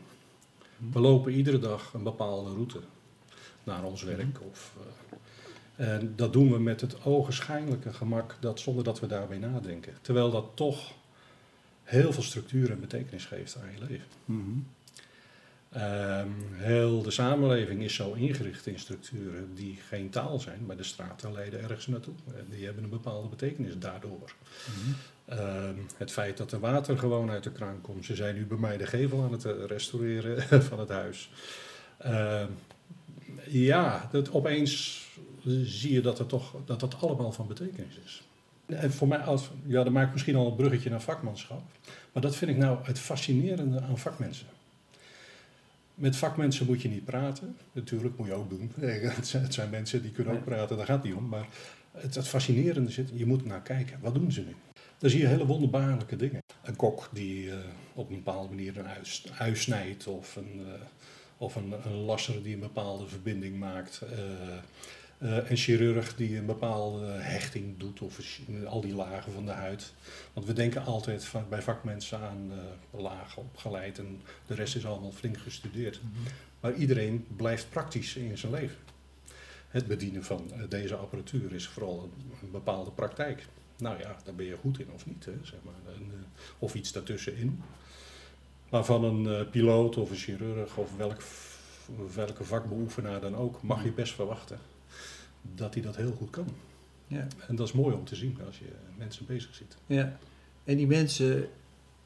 We 0.91 0.99
lopen 0.99 1.33
iedere 1.33 1.59
dag 1.59 1.93
een 1.93 2.03
bepaalde 2.03 2.49
route 2.49 2.79
naar 3.63 3.83
ons 3.83 4.03
werk. 4.03 4.39
Of, 4.51 4.73
eh, 5.75 5.93
en 5.93 6.13
dat 6.15 6.33
doen 6.33 6.51
we 6.51 6.59
met 6.59 6.81
het 6.81 7.05
ogenschijnlijke 7.05 7.93
gemak 7.93 8.37
dat, 8.39 8.59
zonder 8.59 8.83
dat 8.83 8.99
we 8.99 9.07
daarbij 9.07 9.37
nadenken. 9.37 9.93
Terwijl 10.01 10.31
dat 10.31 10.45
toch 10.53 10.93
heel 11.85 12.13
veel 12.13 12.23
structuur 12.23 12.71
en 12.71 12.79
betekenis 12.79 13.25
geeft 13.25 13.57
aan 13.61 13.71
je 13.79 13.85
leven. 13.87 14.07
Mhm. 14.25 14.59
Ehm, 15.69 16.29
heel 16.53 17.01
de 17.01 17.11
samenleving 17.11 17.83
is 17.83 17.95
zo 17.95 18.13
ingericht 18.13 18.67
in 18.67 18.79
structuren 18.79 19.55
die 19.55 19.79
geen 19.87 20.09
taal 20.09 20.39
zijn, 20.39 20.65
maar 20.65 20.77
de 20.77 20.83
straten 20.83 21.31
leiden 21.33 21.61
ergens 21.61 21.87
naartoe. 21.87 22.13
Eh, 22.27 22.33
Die 22.49 22.65
hebben 22.65 22.83
een 22.83 22.89
bepaalde 22.89 23.27
betekenis 23.27 23.77
daardoor. 23.77 24.33
Mhm. 24.65 24.91
Ehm, 25.39 25.75
het 25.97 26.11
feit 26.11 26.37
dat 26.37 26.51
er 26.51 26.59
water 26.59 26.97
gewoon 26.97 27.29
uit 27.29 27.43
de 27.43 27.51
kraan 27.51 27.81
komt. 27.81 28.05
Ze 28.05 28.15
zijn 28.15 28.35
nu 28.35 28.45
bij 28.45 28.57
mij 28.57 28.77
de 28.77 28.85
gevel 28.85 29.23
aan 29.23 29.31
het 29.31 29.45
eh, 29.45 29.65
restaureren 29.67 30.63
van 30.69 30.79
het 30.79 30.89
huis. 30.89 31.29
Ehm, 31.97 32.51
ja, 33.47 34.09
dat 34.11 34.31
opeens 34.31 35.03
zie 35.63 35.93
je 35.93 36.01
dat, 36.01 36.19
er 36.19 36.25
toch, 36.25 36.55
dat 36.65 36.79
dat 36.79 37.01
allemaal 37.01 37.31
van 37.31 37.47
betekenis 37.47 37.99
is. 38.05 38.23
En 38.65 38.91
voor 38.93 39.07
mij, 39.07 39.17
als, 39.17 39.49
ja, 39.65 39.83
dan 39.83 39.93
maak 39.93 40.05
ik 40.07 40.11
misschien 40.13 40.35
al 40.35 40.47
een 40.47 40.55
bruggetje 40.55 40.89
naar 40.89 41.01
vakmanschap. 41.01 41.61
Maar 42.11 42.21
dat 42.21 42.35
vind 42.35 42.51
ik 42.51 42.57
nou 42.57 42.77
het 42.83 42.99
fascinerende 42.99 43.81
aan 43.81 43.97
vakmensen. 43.97 44.47
Met 45.95 46.15
vakmensen 46.15 46.65
moet 46.65 46.81
je 46.81 46.89
niet 46.89 47.05
praten. 47.05 47.57
Natuurlijk 47.71 48.17
moet 48.17 48.27
je 48.27 48.33
ook 48.33 48.49
doen. 48.49 48.71
Het 48.79 49.53
zijn, 49.53 49.69
mensen 49.69 50.01
die 50.01 50.11
kunnen 50.11 50.33
ook 50.33 50.43
praten, 50.43 50.77
daar 50.77 50.85
gaat 50.85 50.95
het 50.95 51.05
niet 51.05 51.13
om. 51.13 51.27
Maar 51.27 51.47
het, 51.91 52.15
het 52.15 52.27
fascinerende 52.27 52.91
zit, 52.91 53.09
je 53.13 53.25
moet 53.25 53.45
naar 53.45 53.61
kijken. 53.61 53.99
Wat 54.01 54.13
doen 54.13 54.31
ze 54.31 54.41
nu? 54.41 54.55
Dan 54.97 55.09
zie 55.09 55.19
je 55.19 55.27
hele 55.27 55.45
wonderbaarlijke 55.45 56.15
dingen. 56.15 56.41
Een 56.63 56.75
kok 56.75 57.09
die 57.13 57.51
eh, 57.51 57.57
op 57.93 58.09
een 58.09 58.15
bepaalde 58.15 58.49
manier 58.49 58.77
een 58.77 58.87
ui, 58.87 59.01
ui 59.37 59.55
snijdt. 59.55 60.07
Of, 60.07 60.35
een, 60.35 60.61
eh, 60.65 60.81
of 61.37 61.55
een, 61.55 61.73
een 61.85 61.93
lasser 61.97 62.43
die 62.43 62.53
een 62.53 62.59
bepaalde 62.59 63.07
verbinding 63.07 63.59
maakt. 63.59 64.01
eh, 64.01 64.17
eh, 65.17 65.49
een 65.49 65.57
chirurg 65.57 66.15
die 66.15 66.37
een 66.37 66.45
bepaalde 66.45 67.05
hechting 67.05 67.77
doet. 67.77 68.01
Of 68.01 68.39
al 68.65 68.81
die 68.81 68.95
lagen 68.95 69.31
van 69.31 69.45
de 69.45 69.51
huid. 69.51 69.93
Want 70.33 70.45
we 70.47 70.53
denken 70.53 70.85
altijd 70.85 71.25
van, 71.25 71.45
bij 71.49 71.61
vakmensen 71.61 72.19
aan 72.19 72.51
eh, 72.51 72.99
lagen 72.99 73.41
opgeleid. 73.41 73.99
En 73.99 74.21
de 74.47 74.53
rest 74.53 74.75
is 74.75 74.85
allemaal 74.85 75.11
flink 75.11 75.37
gestudeerd. 75.37 76.01
Maar 76.59 76.73
iedereen 76.73 77.25
blijft 77.35 77.69
praktisch 77.69 78.15
in 78.15 78.37
zijn 78.37 78.51
leven. 78.51 78.77
Het 79.67 79.87
bedienen 79.87 80.23
van 80.23 80.51
eh, 80.51 80.59
deze 80.69 80.95
apparatuur 80.95 81.53
is 81.53 81.67
vooral 81.67 82.03
een, 82.03 82.31
een 82.41 82.51
bepaalde 82.51 82.91
praktijk. 82.91 83.45
Nou 83.77 83.99
ja, 83.99 84.15
daar 84.23 84.35
ben 84.35 84.45
je 84.45 84.57
goed 84.61 84.79
in 84.79 84.87
of 84.93 85.05
niet, 85.05 85.25
hè, 85.25 85.33
zeg 85.41 85.59
maar. 85.63 85.93
En, 85.95 86.11
of 86.59 86.75
iets 86.75 86.91
daartussenin. 86.91 87.61
Maar 88.69 88.85
van 88.85 89.03
een 89.03 89.49
piloot 89.49 89.97
of 89.97 90.09
een 90.09 90.15
chirurg 90.15 90.77
of 90.77 90.97
welk, 90.97 91.21
welke 92.13 92.43
vakbeoefenaar 92.43 93.21
dan 93.21 93.35
ook, 93.35 93.61
mag 93.61 93.83
je 93.83 93.91
best 93.91 94.13
verwachten 94.13 94.59
dat 95.55 95.73
hij 95.73 95.83
dat 95.83 95.95
heel 95.95 96.11
goed 96.11 96.29
kan. 96.29 96.47
Ja. 97.07 97.27
En 97.47 97.55
dat 97.55 97.67
is 97.67 97.73
mooi 97.73 97.95
om 97.95 98.05
te 98.05 98.15
zien 98.15 98.37
als 98.45 98.57
je 98.57 98.65
mensen 98.97 99.25
bezig 99.25 99.55
ziet. 99.55 99.77
Ja. 99.85 100.17
En 100.63 100.77
die 100.77 100.87
mensen 100.87 101.47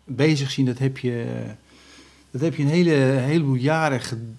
bezig 0.04 0.52
zien, 0.52 0.66
dat 0.66 0.78
heb 0.78 0.98
je, 0.98 1.44
dat 2.32 2.42
heb 2.42 2.56
je 2.56 2.64
een 2.64 2.70
hele, 2.70 2.92
heleboel 2.92 3.56
jaren. 3.56 4.38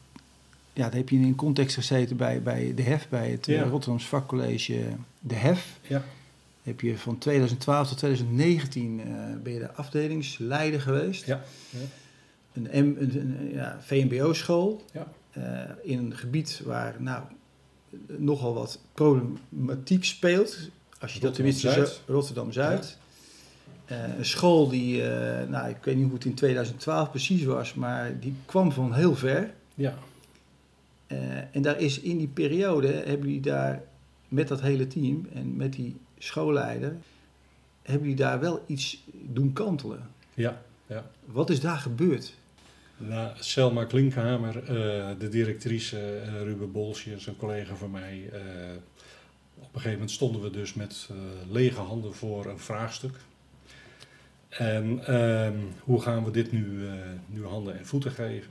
ja, 0.73 0.85
dat 0.85 0.93
heb 0.93 1.09
je 1.09 1.17
in 1.17 1.35
context 1.35 1.75
gezeten 1.75 2.17
bij, 2.17 2.43
bij 2.43 2.73
de 2.75 2.83
HEF, 2.83 3.09
bij 3.09 3.31
het 3.31 3.49
eh, 3.49 3.55
Ja. 3.55 3.63
Rotterdams 3.63 4.07
vakcollege 4.07 4.83
De 5.21 5.35
HEF. 5.35 5.79
Ja. 5.87 6.05
Heb 6.63 6.81
je 6.81 6.99
van 6.99 7.19
2012 7.19 7.89
tot 7.89 7.99
2019 7.99 9.01
eh, 9.01 9.07
ben 9.43 9.53
je 9.53 9.59
de 9.59 9.73
afdelingsleider 9.73 10.81
geweest. 10.81 11.27
Ja. 11.27 11.43
Een, 12.53 12.63
M, 12.63 12.97
een, 12.99 13.17
een, 13.21 13.51
ja, 13.53 13.79
VMBO-school. 13.81 14.85
Ja. 14.93 15.13
eh, 15.31 15.91
in 15.91 15.99
een 15.99 16.17
gebied 16.17 16.61
waar 16.65 16.97
nou, 16.99 17.23
nogal 18.07 18.55
wat 18.55 18.81
problematiek 18.95 20.05
speelt. 20.05 20.59
Als 21.01 21.15
je 21.15 21.21
dat 21.21 21.35
tenminste 21.35 21.93
Rotterdam-Zuid. 22.07 22.99
Eh, 23.85 24.17
een 24.19 24.25
school 24.25 24.69
die, 24.69 25.03
eh, 25.03 25.49
nou, 25.49 25.69
ik 25.69 25.77
weet 25.85 25.97
niet 25.97 26.05
hoe 26.05 26.15
het 26.15 26.25
in 26.25 26.35
2012 26.35 27.11
precies 27.11 27.45
was, 27.45 27.75
maar 27.75 28.21
die 28.21 28.35
kwam 28.45 28.73
van 28.73 28.95
heel 28.95 29.15
ver. 29.15 29.55
Ja. 29.75 29.99
Eh, 31.07 31.57
en 31.57 31.63
daar 31.63 31.81
is 31.81 32.01
in 32.01 32.19
die 32.19 32.29
periode, 32.29 32.87
hebben 32.87 33.27
jullie 33.27 33.41
daar 33.41 33.83
met 34.29 34.49
dat 34.49 34.61
hele 34.61 34.87
team 34.87 35.27
en 35.35 35.57
met 35.57 35.73
die 35.73 35.97
schoolleider, 36.19 36.97
hebben 37.83 38.03
jullie 38.03 38.25
daar 38.25 38.41
wel 38.41 38.65
iets 38.67 39.05
doen 39.13 39.53
kantelen. 39.53 40.11
Ja. 40.35 40.63
ja. 40.87 41.11
Wat 41.25 41.51
is 41.51 41.61
daar 41.61 41.79
gebeurd? 41.79 42.35
Nou, 43.09 43.31
Selma 43.39 43.85
Klinkhamer, 43.85 44.57
eh, 44.57 45.09
de 45.19 45.29
directrice, 45.29 45.99
eh, 45.99 46.43
Ruben 46.43 46.73
Bolsjes, 46.73 47.27
een 47.27 47.37
collega 47.37 47.75
van 47.75 47.91
mij. 47.91 48.29
eh, 48.33 48.41
op 49.55 49.75
een 49.75 49.81
gegeven 49.81 49.93
moment 49.93 50.11
stonden 50.11 50.43
we 50.43 50.51
dus 50.51 50.75
met 50.75 51.09
lege 51.51 51.81
handen 51.81 52.15
voor 52.15 52.47
een 52.47 52.59
vraagstuk. 52.59 53.17
En 54.49 55.07
ehm, 55.07 55.59
hoe 55.85 56.01
gaan 56.03 56.25
we 56.25 56.31
dit 56.31 56.53
nu, 56.53 56.89
nu 57.27 57.45
handen 57.45 57.79
en 57.79 57.87
voeten 57.87 58.11
geven? 58.11 58.51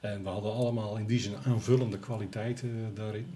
En 0.00 0.22
we 0.22 0.28
hadden 0.28 0.52
allemaal 0.52 0.96
in 0.96 1.06
die 1.06 1.18
zin 1.20 1.36
aanvullende 1.44 1.98
kwaliteiten 1.98 2.92
daarin. 2.94 3.26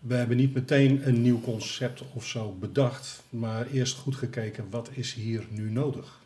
We 0.00 0.14
hebben 0.14 0.36
niet 0.36 0.54
meteen 0.54 1.08
een 1.08 1.22
nieuw 1.22 1.40
concept 1.40 2.02
of 2.14 2.26
zo 2.26 2.56
bedacht, 2.60 3.22
maar 3.30 3.66
eerst 3.66 3.96
goed 3.96 4.16
gekeken 4.16 4.70
wat 4.70 4.90
is 4.92 5.14
hier 5.14 5.46
nu 5.50 5.70
nodig. 5.70 6.18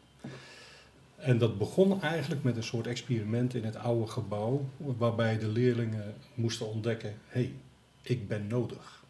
En 1.21 1.39
dat 1.39 1.59
begon 1.59 2.03
eigenlijk 2.03 2.43
met 2.43 2.57
een 2.57 2.63
soort 2.63 2.87
experiment 2.87 3.55
in 3.55 3.65
het 3.65 3.77
oude 3.77 4.07
gebouw, 4.07 4.69
waarbij 4.77 5.39
de 5.39 5.49
leerlingen 5.49 6.15
moesten 6.35 6.67
ontdekken: 6.67 7.09
hé, 7.27 7.41
hey, 7.41 7.53
ik 8.03 8.29
ben 8.29 8.47
nodig. 8.47 9.03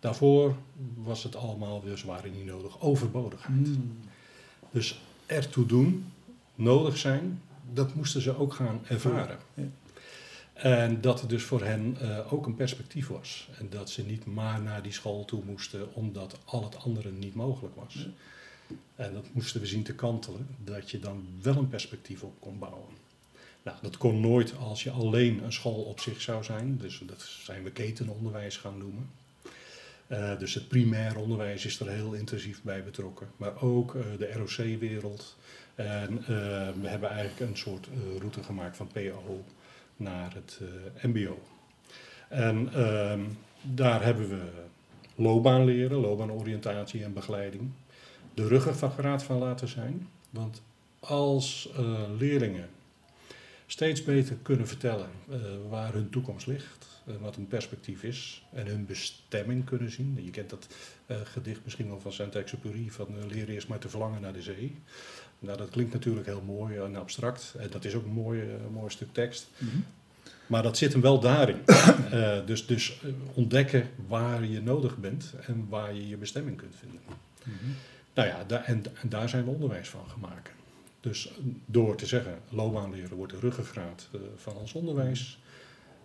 Daarvoor 0.00 0.56
was 0.94 1.22
het 1.22 1.36
allemaal 1.36 1.82
weer 1.82 1.98
zwaar 1.98 2.28
niet 2.30 2.44
nodig, 2.44 2.80
overbodigheid. 2.80 3.68
Dus 4.70 5.00
ertoe 5.26 5.66
doen, 5.66 6.12
nodig 6.54 6.96
zijn, 6.96 7.42
dat 7.72 7.94
moesten 7.94 8.20
ze 8.20 8.38
ook 8.38 8.54
gaan 8.54 8.80
ervaren. 8.88 9.38
Ja. 9.54 9.64
En 10.52 11.00
dat 11.00 11.22
er 11.22 11.28
dus 11.28 11.42
voor 11.42 11.62
hen 11.62 11.96
eh, 12.00 12.32
ook 12.32 12.46
een 12.46 12.54
perspectief 12.54 13.08
was. 13.08 13.48
En 13.58 13.66
dat 13.70 13.90
ze 13.90 14.04
niet 14.04 14.26
maar 14.26 14.62
naar 14.62 14.82
die 14.82 14.92
school 14.92 15.24
toe 15.24 15.42
moesten 15.44 15.94
omdat 15.94 16.38
al 16.44 16.64
het 16.64 16.76
andere 16.76 17.10
niet 17.10 17.34
mogelijk 17.34 17.74
was. 17.76 17.94
Ja. 17.94 18.06
En 18.94 19.12
dat 19.12 19.26
moesten 19.32 19.60
we 19.60 19.66
zien 19.66 19.82
te 19.82 19.94
kantelen, 19.94 20.46
dat 20.64 20.90
je 20.90 20.98
dan 20.98 21.26
wel 21.42 21.56
een 21.56 21.68
perspectief 21.68 22.22
op 22.22 22.40
kon 22.40 22.58
bouwen. 22.58 23.00
Nou, 23.62 23.76
dat 23.82 23.96
kon 23.96 24.20
nooit 24.20 24.56
als 24.56 24.82
je 24.82 24.90
alleen 24.90 25.44
een 25.44 25.52
school 25.52 25.82
op 25.82 26.00
zich 26.00 26.20
zou 26.20 26.44
zijn. 26.44 26.78
Dus 26.78 27.02
dat 27.06 27.20
zijn 27.20 27.62
we 27.62 27.70
ketenonderwijs 27.70 28.56
gaan 28.56 28.78
noemen. 28.78 29.10
Eh, 30.06 30.38
dus 30.38 30.54
het 30.54 30.68
primair 30.68 31.16
onderwijs 31.16 31.64
is 31.64 31.80
er 31.80 31.88
heel 31.88 32.12
intensief 32.12 32.62
bij 32.62 32.84
betrokken. 32.84 33.28
Maar 33.36 33.62
ook 33.62 33.94
eh, 33.94 34.02
de 34.18 34.32
ROC-wereld. 34.32 35.36
En 35.74 36.18
eh, 36.18 36.26
we 36.80 36.88
hebben 36.88 37.10
eigenlijk 37.10 37.50
een 37.50 37.56
soort 37.56 37.88
route 38.18 38.42
gemaakt 38.42 38.76
van 38.76 38.86
PO 38.86 39.44
naar 39.96 40.34
het 40.34 40.60
MBO. 41.02 41.42
En 42.28 42.72
ehm, 42.74 43.20
daar 43.62 44.04
hebben 44.04 44.28
we 44.28 44.50
loopbaanleren, 45.14 45.98
loopbaanoriëntatie 45.98 47.04
en 47.04 47.12
begeleiding. 47.12 47.70
De 48.34 48.46
ruggengraat 48.48 49.22
van 49.22 49.38
laten 49.38 49.68
zijn. 49.68 50.08
Want 50.30 50.62
als 51.00 51.70
eh, 51.76 52.02
leerlingen 52.18 52.68
steeds 53.66 54.04
beter 54.04 54.36
kunnen 54.42 54.68
vertellen 54.68 55.08
eh, 55.30 55.38
waar 55.68 55.92
hun 55.92 56.10
toekomst 56.10 56.46
ligt, 56.46 56.86
en 57.06 57.20
wat 57.20 57.36
hun 57.36 57.48
perspectief 57.48 58.02
is 58.02 58.44
en 58.52 58.66
hun 58.66 58.86
bestemming 58.86 59.64
kunnen 59.64 59.90
zien. 59.90 60.18
Je 60.24 60.30
kent 60.30 60.50
dat 60.50 60.66
eh, 61.06 61.16
gedicht 61.24 61.60
misschien 61.64 61.88
wel 61.88 62.00
van 62.00 62.12
Saint-Exupéry 62.12 62.90
van 62.90 63.06
leren 63.28 63.54
eerst 63.54 63.68
maar 63.68 63.78
te 63.78 63.88
verlangen 63.88 64.20
naar 64.20 64.32
de 64.32 64.42
zee. 64.42 64.76
Nou, 65.38 65.58
dat 65.58 65.70
klinkt 65.70 65.92
natuurlijk 65.92 66.26
heel 66.26 66.42
mooi 66.46 66.76
en 66.76 66.96
abstract. 66.96 67.54
En 67.58 67.70
dat 67.70 67.84
is 67.84 67.94
ook 67.94 68.04
een 68.04 68.12
mooi, 68.12 68.42
mooi 68.72 68.90
stuk 68.90 69.12
tekst. 69.12 69.48
Maar 70.46 70.62
dat 70.62 70.76
zit 70.76 70.92
hem 70.92 71.00
wel 71.00 71.20
daarin. 71.20 71.56
Dus 72.46 72.66
dus 72.66 73.00
ontdekken 73.34 73.88
waar 74.06 74.44
je 74.44 74.62
nodig 74.62 74.96
bent 74.96 75.32
en 75.46 75.66
waar 75.68 75.94
je 75.94 76.08
je 76.08 76.16
bestemming 76.16 76.56
kunt 76.56 76.74
vinden. 76.78 77.00
Nou 78.14 78.28
ja, 78.28 78.44
daar, 78.44 78.64
en, 78.64 78.84
daar 79.02 79.28
zijn 79.28 79.44
we 79.44 79.50
onderwijs 79.50 79.88
van 79.88 80.08
gemaakt. 80.08 80.50
Dus 81.00 81.32
door 81.66 81.96
te 81.96 82.06
zeggen, 82.06 82.38
loopbaanleren 82.48 83.16
wordt 83.16 83.32
de 83.32 83.38
ruggengraat 83.38 84.08
uh, 84.14 84.20
van 84.36 84.56
ons 84.56 84.72
onderwijs. 84.72 85.38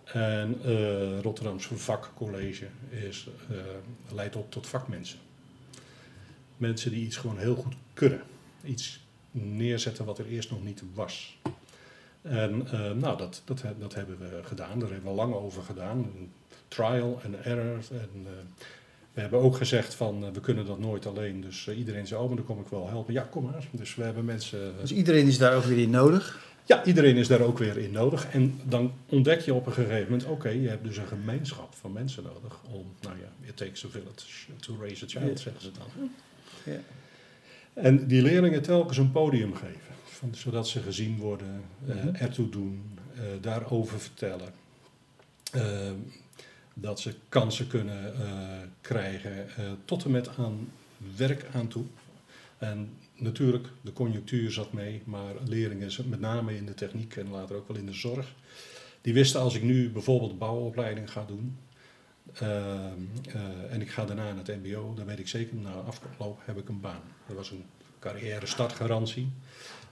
En 0.04 0.60
uh, 0.66 1.20
Rotterdamse 1.20 1.78
vakcollege 1.78 2.68
is, 2.90 3.28
leidt 4.12 4.36
op 4.36 4.52
tot 4.52 4.68
vakmensen. 4.68 5.20
Mensen 6.58 6.92
die 6.92 7.06
iets 7.06 7.18
gewoon 7.18 7.38
heel 7.38 7.56
goed 7.56 7.76
kunnen. 7.94 8.22
Iets 8.64 9.06
neerzetten 9.32 10.06
wat 10.06 10.20
er 10.20 10.28
eerst 10.28 10.52
nog 10.52 10.64
niet 10.64 10.84
was. 10.94 11.38
En 12.22 12.58
nou, 13.00 13.18
dat, 13.18 13.42
dat, 13.46 13.64
dat 13.80 13.94
hebben 13.94 14.20
we 14.20 14.40
gedaan. 14.44 14.80
Daar 14.80 14.92
hebben 14.92 15.10
we 15.10 15.16
lang 15.16 15.34
over 15.34 15.64
gedaan. 15.64 16.12
Trial 16.68 17.22
and 17.26 17.36
error. 17.36 17.80
En 17.92 18.28
we 19.18 19.24
hebben 19.24 19.42
ook 19.42 19.56
gezegd 19.56 19.94
van 19.96 20.34
we 20.34 20.40
kunnen 20.40 20.66
dat 20.66 20.80
nooit 20.80 21.06
alleen. 21.06 21.42
Dus 21.42 21.68
iedereen 21.68 22.08
zei, 22.08 22.22
oh, 22.22 22.28
maar 22.28 22.36
dan 22.36 22.46
kom 22.46 22.60
ik 22.60 22.68
wel 22.68 22.88
helpen. 22.88 23.14
Ja, 23.14 23.22
kom 23.22 23.44
maar. 23.44 23.68
Dus 23.72 23.96
we 23.96 24.04
hebben 24.04 24.26
mensen... 24.26 24.74
dus 24.82 24.92
iedereen 24.92 25.28
is 25.28 25.38
daar 25.38 25.56
ook 25.56 25.64
weer 25.64 25.78
in 25.78 25.90
nodig? 25.90 26.46
Ja, 26.66 26.86
iedereen 26.86 27.16
is 27.16 27.28
daar 27.28 27.42
ook 27.42 27.58
weer 27.58 27.78
in 27.78 27.92
nodig. 27.92 28.28
En 28.32 28.60
dan 28.64 28.94
ontdek 29.10 29.42
je 29.42 29.54
op 29.54 29.66
een 29.66 29.74
gegeven 29.74 30.04
moment, 30.04 30.26
oké, 30.26 30.50
je 30.50 30.68
hebt 30.68 30.84
dus 30.84 30.98
een 30.98 31.08
gemeenschap 31.08 31.76
van 31.76 31.92
mensen 31.92 32.24
nodig 32.24 32.60
om, 32.72 32.86
nou 33.02 33.16
ja, 33.18 33.48
it 33.48 33.58
takes 33.58 33.86
a 33.86 33.90
village 33.90 34.52
to 34.60 34.78
raise 34.80 35.06
a 35.06 35.08
child, 35.08 35.40
zeggen 35.40 35.62
ze 35.62 35.72
dan. 35.72 36.10
Ja. 36.64 36.80
En 37.74 38.08
die 38.08 38.22
leerlingen 38.22 38.62
telkens 38.62 38.98
een 38.98 39.12
podium 39.12 39.56
geven, 39.56 39.96
van, 40.04 40.36
zodat 40.36 40.68
ze 40.68 40.82
gezien 40.82 41.18
worden, 41.18 41.62
uh, 41.88 42.22
ertoe 42.22 42.50
doen, 42.50 43.00
daarover 43.42 44.00
vertellen. 44.00 44.54
Dat 46.80 47.00
ze 47.00 47.16
kansen 47.30 47.68
kunnen 47.68 48.14
krijgen, 48.82 49.48
tot 49.86 50.04
en 50.04 50.12
met 50.12 50.38
aan 50.38 50.70
werk 51.16 51.46
aan 51.54 51.68
toe. 51.68 51.86
En 52.58 52.90
natuurlijk, 53.16 53.68
de 53.82 53.94
conjunctuur 53.94 54.52
zat 54.52 54.74
mee, 54.74 55.02
maar 55.06 55.34
leerlingen, 55.46 55.92
met 56.06 56.20
name 56.20 56.56
in 56.56 56.66
de 56.66 56.74
techniek 56.74 57.16
en 57.16 57.30
later 57.30 57.56
ook 57.56 57.68
wel 57.68 57.78
in 57.78 57.86
de 57.86 57.94
zorg, 57.94 58.34
die 59.02 59.14
wisten 59.14 59.42
als 59.42 59.56
ik 59.56 59.64
nu 59.64 59.90
bijvoorbeeld 59.90 60.40
bouwopleiding 60.40 61.12
ga 61.12 61.26
doen 61.26 61.58
uh, 62.42 62.50
uh, 63.36 63.74
en 63.74 63.82
ik 63.82 63.90
ga 63.90 64.06
daarna 64.06 64.34
naar 64.34 64.46
het 64.46 64.64
MBO, 64.64 64.94
dan 64.94 65.06
weet 65.06 65.20
ik 65.20 65.28
zeker, 65.28 65.56
na 65.56 65.72
afloop 65.72 66.40
heb 66.46 66.58
ik 66.58 66.70
een 66.70 66.80
baan. 66.80 67.02
Dat 67.28 67.36
was 67.36 67.52
een 67.52 67.66
carrière 68.00 68.46
startgarantie. 68.46 69.32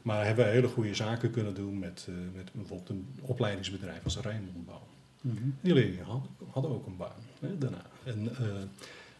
Maar 0.01 0.25
hebben 0.25 0.45
we 0.45 0.51
hele 0.51 0.67
goede 0.67 0.95
zaken 0.95 1.31
kunnen 1.31 1.53
doen 1.53 1.79
met, 1.79 2.07
met 2.33 2.53
bijvoorbeeld 2.53 2.89
een 2.89 3.07
opleidingsbedrijf 3.21 4.03
als 4.03 4.19
Rijnmondbouw. 4.19 4.81
Mm 5.25 5.37
-hmm. 5.37 5.55
Die 5.61 5.73
leerlingen 5.73 6.05
hadden, 6.05 6.29
hadden, 6.51 6.71
ook 6.71 6.85
een 6.85 6.97
baan 6.97 7.21
hè, 7.39 7.57
daarna. 7.57 7.81
En, 8.03 8.29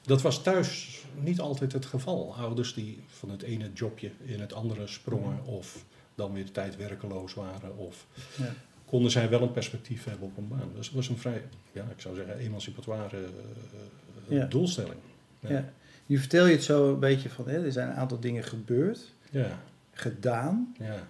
dat 0.02 0.22
was 0.22 0.42
thuis 0.44 1.02
niet 1.20 1.40
altijd 1.40 1.72
het 1.72 1.86
geval. 1.86 2.36
Ouders 2.36 2.74
die 2.74 3.00
van 3.08 3.30
het 3.30 3.42
ene 3.42 3.70
jobje 3.74 4.12
in 4.24 4.40
het 4.40 4.54
andere 4.54 4.88
sprongen 4.88 5.46
of 5.46 5.86
dan 6.16 6.34
weer 6.34 6.46
de 6.46 6.52
tijd 6.52 6.76
werkeloos 6.76 7.34
waren 7.34 7.78
of 7.78 8.06
ja. 8.38 8.54
konden 8.86 9.12
zij 9.12 9.30
wel 9.30 9.42
een 9.42 9.52
perspectief 9.52 10.04
hebben 10.04 10.28
op 10.28 10.38
een 10.38 10.48
baan. 10.48 10.72
Dus 10.76 10.86
het 10.86 10.96
was 10.96 11.10
een 11.10 11.18
vrij, 11.18 11.44
ja, 11.72 11.84
ik 11.84 12.02
zou 12.02 12.16
zeggen, 12.16 12.38
emancipatoire 12.38 13.18
uh, 13.18 14.38
ja. 14.38 14.46
doelstelling. 14.46 15.00
Ja. 15.40 15.50
ja. 15.50 15.74
Nu 16.06 16.18
vertel 16.18 16.46
je 16.46 16.52
het 16.52 16.64
zo 16.64 16.94
een 16.94 17.00
beetje 17.00 17.30
van, 17.30 17.48
hè, 17.48 17.66
er 17.66 17.72
zijn 17.72 17.90
een 17.90 17.96
aantal 17.96 18.20
dingen 18.20 18.44
gebeurd, 18.44 19.14
ja. 19.32 19.60
gedaan. 19.92 20.76
Ja. 20.80 21.08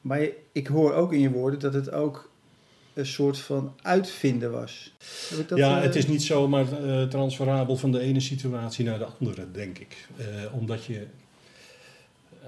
Maar 0.00 0.20
ik 0.52 0.66
hoor 0.66 0.92
ook 0.92 1.12
in 1.12 1.20
je 1.20 1.30
woorden 1.30 1.60
dat 1.60 1.74
het 1.74 1.90
ook 1.90 2.30
een 2.96 3.06
soort 3.06 3.38
van 3.38 3.74
uitvinden 3.82 4.52
was. 4.52 4.92
Dat, 5.46 5.58
ja, 5.58 5.76
uh... 5.76 5.82
het 5.82 5.94
is 5.94 6.06
niet 6.06 6.22
zomaar 6.22 6.66
uh, 6.82 7.02
transferabel 7.02 7.76
van 7.76 7.92
de 7.92 8.00
ene 8.00 8.20
situatie 8.20 8.84
naar 8.84 8.98
de 8.98 9.06
andere, 9.18 9.50
denk 9.50 9.78
ik. 9.78 10.08
Uh, 10.18 10.54
omdat 10.54 10.84
je 10.84 11.06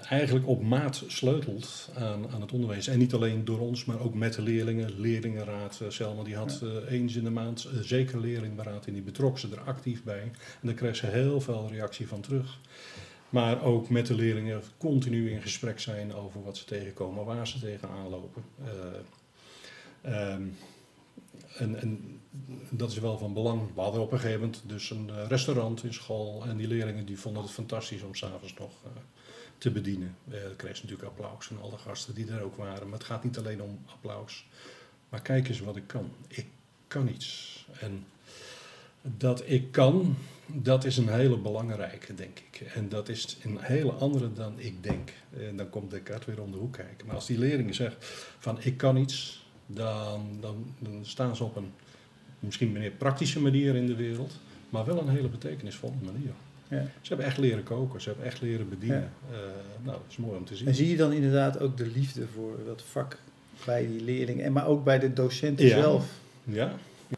eigenlijk 0.09 0.47
op 0.47 0.63
maat 0.63 1.05
sleutelt 1.07 1.89
aan, 1.95 2.31
aan 2.31 2.41
het 2.41 2.53
onderwijs. 2.53 2.87
En 2.87 2.99
niet 2.99 3.15
alleen 3.15 3.45
door 3.45 3.59
ons, 3.59 3.85
maar 3.85 4.01
ook 4.01 4.15
met 4.15 4.35
de 4.35 4.43
leerlingen. 4.43 5.01
Leerlingenraad, 5.01 5.81
Selma, 5.89 6.23
die 6.23 6.37
had 6.37 6.59
ja. 6.63 6.91
eens 6.91 7.17
in 7.17 7.25
de 7.25 7.31
maand 7.31 7.69
zeker 7.81 8.21
leerlingberaad 8.21 8.87
en 8.87 8.93
die 8.93 9.03
betrok 9.03 9.39
ze 9.39 9.49
er 9.53 9.61
actief 9.61 10.03
bij. 10.03 10.23
En 10.23 10.33
daar 10.61 10.75
kreeg 10.75 10.97
ze 10.97 11.07
heel 11.07 11.41
veel 11.41 11.69
reactie 11.73 12.09
van 12.09 12.21
terug. 12.21 12.59
Maar 13.29 13.63
ook 13.63 13.89
met 13.89 14.07
de 14.07 14.15
leerlingen 14.15 14.63
continu 14.79 15.31
in 15.31 15.43
gesprek 15.43 15.81
zijn 15.81 16.15
over 16.15 16.43
wat 16.43 16.57
ze 16.57 16.65
tegenkomen, 16.65 17.25
waar 17.25 17.47
ze 17.47 17.59
tegenaan 17.59 18.09
lopen. 18.09 18.43
Um, 20.07 20.57
en, 21.57 21.81
en, 21.81 22.21
dat 22.71 22.91
is 22.91 22.99
wel 22.99 23.19
van 23.19 23.35
belang. 23.35 23.75
We 23.75 23.81
hadden 23.81 24.01
op 24.01 24.13
een 24.13 24.19
gegeven 24.19 24.41
moment 24.41 24.63
dus 24.67 24.91
een 24.91 25.29
restaurant 25.29 25.85
in 25.85 25.95
school. 25.95 26.45
En 26.47 26.57
die 26.57 26.69
leerlingen 26.69 27.07
die 27.07 27.19
vonden 27.19 27.43
het 27.43 27.51
fantastisch 27.51 28.03
om 28.03 28.15
s'avonds 28.15 28.55
nog 28.55 28.73
uh, 28.85 28.91
te 29.59 29.71
bedienen. 29.71 30.17
Uh, 30.29 30.43
dan 30.43 30.57
kreeg 30.57 30.77
ze 30.77 30.83
natuurlijk 30.83 31.09
applaus 31.09 31.47
van 31.47 31.63
alle 31.63 31.79
gasten 31.79 32.15
die 32.15 32.31
er 32.31 32.43
ook 32.43 32.57
waren. 32.57 32.89
Maar 32.89 32.99
het 32.99 33.07
gaat 33.07 33.25
niet 33.25 33.39
alleen 33.39 33.63
om 33.63 33.79
applaus. 33.87 34.47
Maar 35.09 35.23
kijk 35.23 35.49
eens 35.49 35.61
wat 35.61 35.77
ik 35.77 35.87
kan. 35.87 36.11
Ik 36.29 36.47
kan 36.89 37.09
iets. 37.09 37.67
En 37.81 38.07
dat 39.03 39.43
ik 39.47 39.73
kan, 39.73 40.17
dat 40.47 40.85
is 40.85 40.97
een 40.97 41.09
hele 41.09 41.39
belangrijke, 41.39 42.15
denk 42.15 42.39
ik. 42.39 42.61
En 42.61 42.89
dat 42.89 43.09
is 43.09 43.37
een 43.43 43.59
hele 43.61 43.93
andere 43.93 44.33
dan 44.33 44.61
ik 44.61 44.83
denk. 44.83 45.13
En 45.31 45.57
dan 45.57 45.71
komt 45.71 45.91
Descartes 45.91 46.27
weer 46.27 46.43
om 46.43 46.51
de 46.51 46.57
hoek 46.57 46.73
kijken. 46.73 47.07
Maar 47.07 47.15
als 47.15 47.27
die 47.27 47.39
leerlingen 47.39 47.75
zeggen 47.75 47.99
van 48.39 48.63
ik 48.63 48.77
kan 48.77 48.97
iets 48.97 49.47
dan, 49.71 50.39
dan, 50.41 50.75
dan 50.79 50.99
staan 51.03 51.37
ze 51.37 51.45
op 51.45 51.57
een 51.57 51.73
misschien 52.41 52.73
meer 52.73 52.91
praktische 52.91 53.41
manier 53.41 53.75
in 53.75 53.87
de 53.87 53.95
wereld, 53.95 54.35
maar 54.69 54.85
wel 54.85 54.99
een 54.99 55.09
hele 55.09 55.29
betekenisvolle 55.29 55.93
manier. 56.05 56.33
Ja. 56.69 56.91
Ze 57.01 57.09
hebben 57.09 57.27
echt 57.27 57.39
leren 57.39 57.63
koken, 57.63 58.01
ze 58.01 58.09
hebben 58.09 58.27
echt 58.27 58.41
leren 58.41 58.69
bedienen. 58.69 59.11
Ja. 59.31 59.37
Uh, 59.37 59.39
nou, 59.83 59.97
dat 59.97 60.07
is 60.09 60.17
mooi 60.17 60.37
om 60.37 60.45
te 60.45 60.57
zien. 60.57 60.67
En 60.67 60.75
zie 60.75 60.89
je 60.89 60.97
dan 60.97 61.13
inderdaad 61.13 61.61
ook 61.61 61.77
de 61.77 61.87
liefde 61.87 62.27
voor 62.35 62.59
dat 62.67 62.83
vak 62.83 63.19
bij 63.65 63.87
die 63.87 64.05
leerlingen, 64.05 64.45
en 64.45 64.53
maar 64.53 64.67
ook 64.67 64.85
bij 64.85 64.99
de 64.99 65.13
docenten 65.13 65.67
ja. 65.67 65.81
zelf? 65.81 66.07
Ja. 66.45 66.73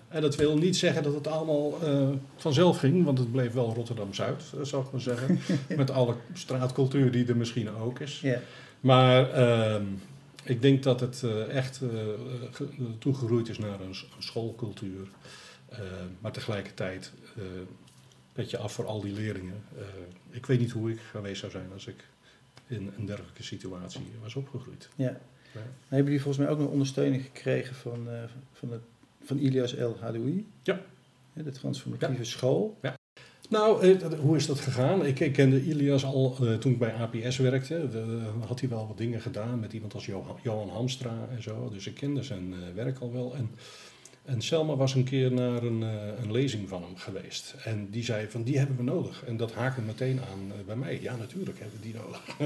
En 0.09 0.21
dat 0.21 0.37
wil 0.37 0.59
niet 0.59 0.77
zeggen 0.77 1.03
dat 1.03 1.15
het 1.15 1.27
allemaal 1.27 1.79
uh, 1.85 2.09
vanzelf 2.37 2.79
ging, 2.79 3.05
want 3.05 3.19
het 3.19 3.33
bleef 3.33 3.53
wel 3.53 3.75
Rotterdam-Zuid, 3.75 4.43
zou 4.63 4.85
ik 4.85 4.93
maar 4.93 5.01
zeggen. 5.01 5.39
Met 5.77 5.91
alle 5.91 6.15
straatcultuur 6.33 7.11
die 7.11 7.27
er 7.27 7.37
misschien 7.37 7.71
ook 7.71 8.01
is. 8.01 8.21
Ja. 8.21 8.39
Maar 8.81 9.39
uh, 9.39 9.77
ik 10.45 10.63
denk 10.63 10.83
dat 10.83 11.01
het 11.01 11.23
uh, 11.25 11.57
echt 11.57 11.81
uh, 11.83 11.91
toegegroeid 12.99 13.49
is 13.49 13.59
naar 13.59 13.81
een, 13.81 13.95
schoolcultuur. 14.19 15.09
Uh, 15.73 15.79
maar 16.21 16.33
tegelijkertijd 16.33 17.13
pet 18.33 18.51
je 18.51 18.59
af 18.59 18.73
voor 18.73 18.87
al 18.87 19.01
die 19.01 19.13
leerlingen. 19.13 19.63
ik 20.31 20.47
weet 20.47 20.59
niet 20.59 20.71
hoe 20.71 20.91
ik 20.91 21.01
geweest 21.01 21.41
zou 21.41 21.53
zijn 21.53 21.73
als 21.73 21.87
ik 21.87 22.05
in 22.67 22.93
een 22.99 23.07
dergelijke 23.07 23.43
situatie 23.43 24.07
was 24.23 24.35
opgegroeid. 24.35 24.89
Ja. 24.97 25.21
ja. 25.53 25.61
Hebben 25.89 26.05
jullie 26.05 26.23
volgens 26.23 26.45
mij 26.45 26.55
ook 26.55 26.59
nog 26.59 26.71
ondersteuning 26.71 27.23
gekregen 27.23 27.75
van, 27.75 28.09
van, 28.53 28.73
het, 28.73 28.83
van 29.23 29.39
Ilias 29.39 29.75
El 29.75 29.97
Hadoui? 30.01 30.47
Ja. 30.63 30.81
De 31.33 31.51
transformatieve 31.51 32.17
ja. 32.17 32.25
school. 32.25 32.79
Ja. 32.83 33.00
Nou, 33.51 33.83
eh, 33.83 34.19
hoe 34.21 34.37
is 34.37 34.47
dat 34.47 34.61
gegaan? 34.61 35.07
Ik, 35.07 35.33
kende 35.33 35.65
Ilias 35.65 36.05
al 36.05 36.37
uh, 36.41 36.55
toen 36.55 36.73
ik 36.73 36.79
bij 36.79 36.95
APS 36.95 37.37
werkte. 37.37 37.89
De, 37.89 38.21
had 38.47 38.61
hij 38.61 38.69
wel 38.69 38.87
wat 38.87 38.99
dingen 38.99 39.21
gedaan 39.21 39.61
met 39.61 39.73
iemand 39.73 39.95
als 39.95 40.07
Johan, 40.43 40.69
Hamstra 40.69 41.29
en 41.31 41.43
zo. 41.43 41.71
Dus 41.73 41.87
ik 41.87 41.95
kende 41.95 42.23
zijn 42.23 42.53
uh, 42.53 42.75
werk 42.75 42.99
al 42.99 43.13
wel. 43.13 43.35
En, 43.35 43.51
en 44.25 44.43
Selma 44.43 44.77
was 44.77 44.95
een 44.95 45.05
keer 45.05 45.33
naar 45.33 45.63
een, 45.63 45.81
een 46.23 46.33
lezing 46.33 46.69
van 46.69 46.83
hem 46.83 46.97
geweest. 46.97 47.55
En 47.65 47.91
die 47.91 48.05
zei 48.05 48.29
van, 48.29 48.43
die 48.43 48.59
hebben 48.59 48.77
we 48.77 48.83
nodig. 48.83 49.25
En 49.25 49.37
dat 49.37 49.53
haakte 49.53 49.81
meteen 49.81 50.21
aan 50.33 50.53
bij 50.67 50.77
mij. 50.77 51.01
Ja, 51.03 51.17
natuurlijk 51.17 51.59
hebben 51.59 51.79
we 51.81 51.87
die 51.87 51.95
nodig. 51.95 52.37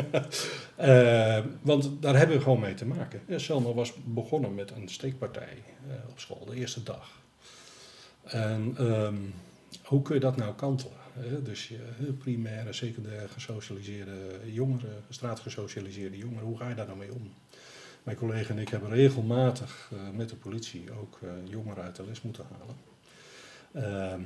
want 1.62 1.90
daar 2.00 2.16
hebben 2.16 2.36
we 2.36 2.42
gewoon 2.42 2.60
mee 2.60 2.74
te 2.74 2.86
maken. 2.86 3.20
Ja, 3.26 3.38
Selma 3.38 3.72
was 3.72 3.92
begonnen 4.04 4.54
met 4.54 4.70
een 4.70 4.88
steekpartij 4.88 5.56
op 6.10 6.18
school, 6.18 6.44
de 6.44 6.56
eerste 6.56 6.82
dag. 6.82 7.22
En... 8.22 8.76
Um, 8.80 9.34
hoe 9.94 10.02
kun 10.02 10.14
je 10.14 10.20
dat 10.20 10.36
nou 10.36 10.54
kantelen? 10.54 10.96
Dus 11.42 11.68
je 11.68 12.12
primaire, 12.18 12.72
secundair 12.72 13.28
gesocialiseerde 13.28 14.40
jongeren, 14.44 15.02
straatgesocialiseerde 15.08 16.16
jongeren, 16.16 16.44
hoe 16.44 16.58
ga 16.58 16.68
je 16.68 16.74
daar 16.74 16.86
nou 16.86 16.98
mee 16.98 17.12
om? 17.12 17.32
Mijn 18.02 18.16
collega 18.16 18.50
en 18.50 18.58
ik 18.58 18.68
hebben 18.68 18.90
regelmatig 18.90 19.90
eh, 19.92 19.98
met 20.16 20.28
de 20.28 20.36
politie 20.36 20.92
ook 21.00 21.18
eh, 21.22 21.30
jongeren 21.44 21.84
uit 21.84 21.96
de 21.96 22.04
les 22.06 22.22
moeten 22.22 22.44
halen. 22.50 22.76
Ehm, 23.72 24.20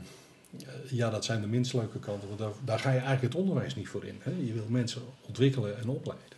ja, 0.90 1.10
dat 1.10 1.24
zijn 1.24 1.40
de 1.40 1.46
minst 1.46 1.72
leuke 1.72 1.98
kanten, 1.98 2.28
want 2.28 2.40
daar, 2.40 2.52
daar 2.64 2.78
ga 2.78 2.90
je 2.90 2.98
eigenlijk 2.98 3.34
het 3.34 3.42
onderwijs 3.42 3.74
niet 3.74 3.88
voor 3.88 4.04
in. 4.04 4.18
Hè? 4.18 4.30
Je 4.30 4.52
wil 4.52 4.66
mensen 4.68 5.02
ontwikkelen 5.26 5.78
en 5.78 5.88
opleiden. 5.88 6.36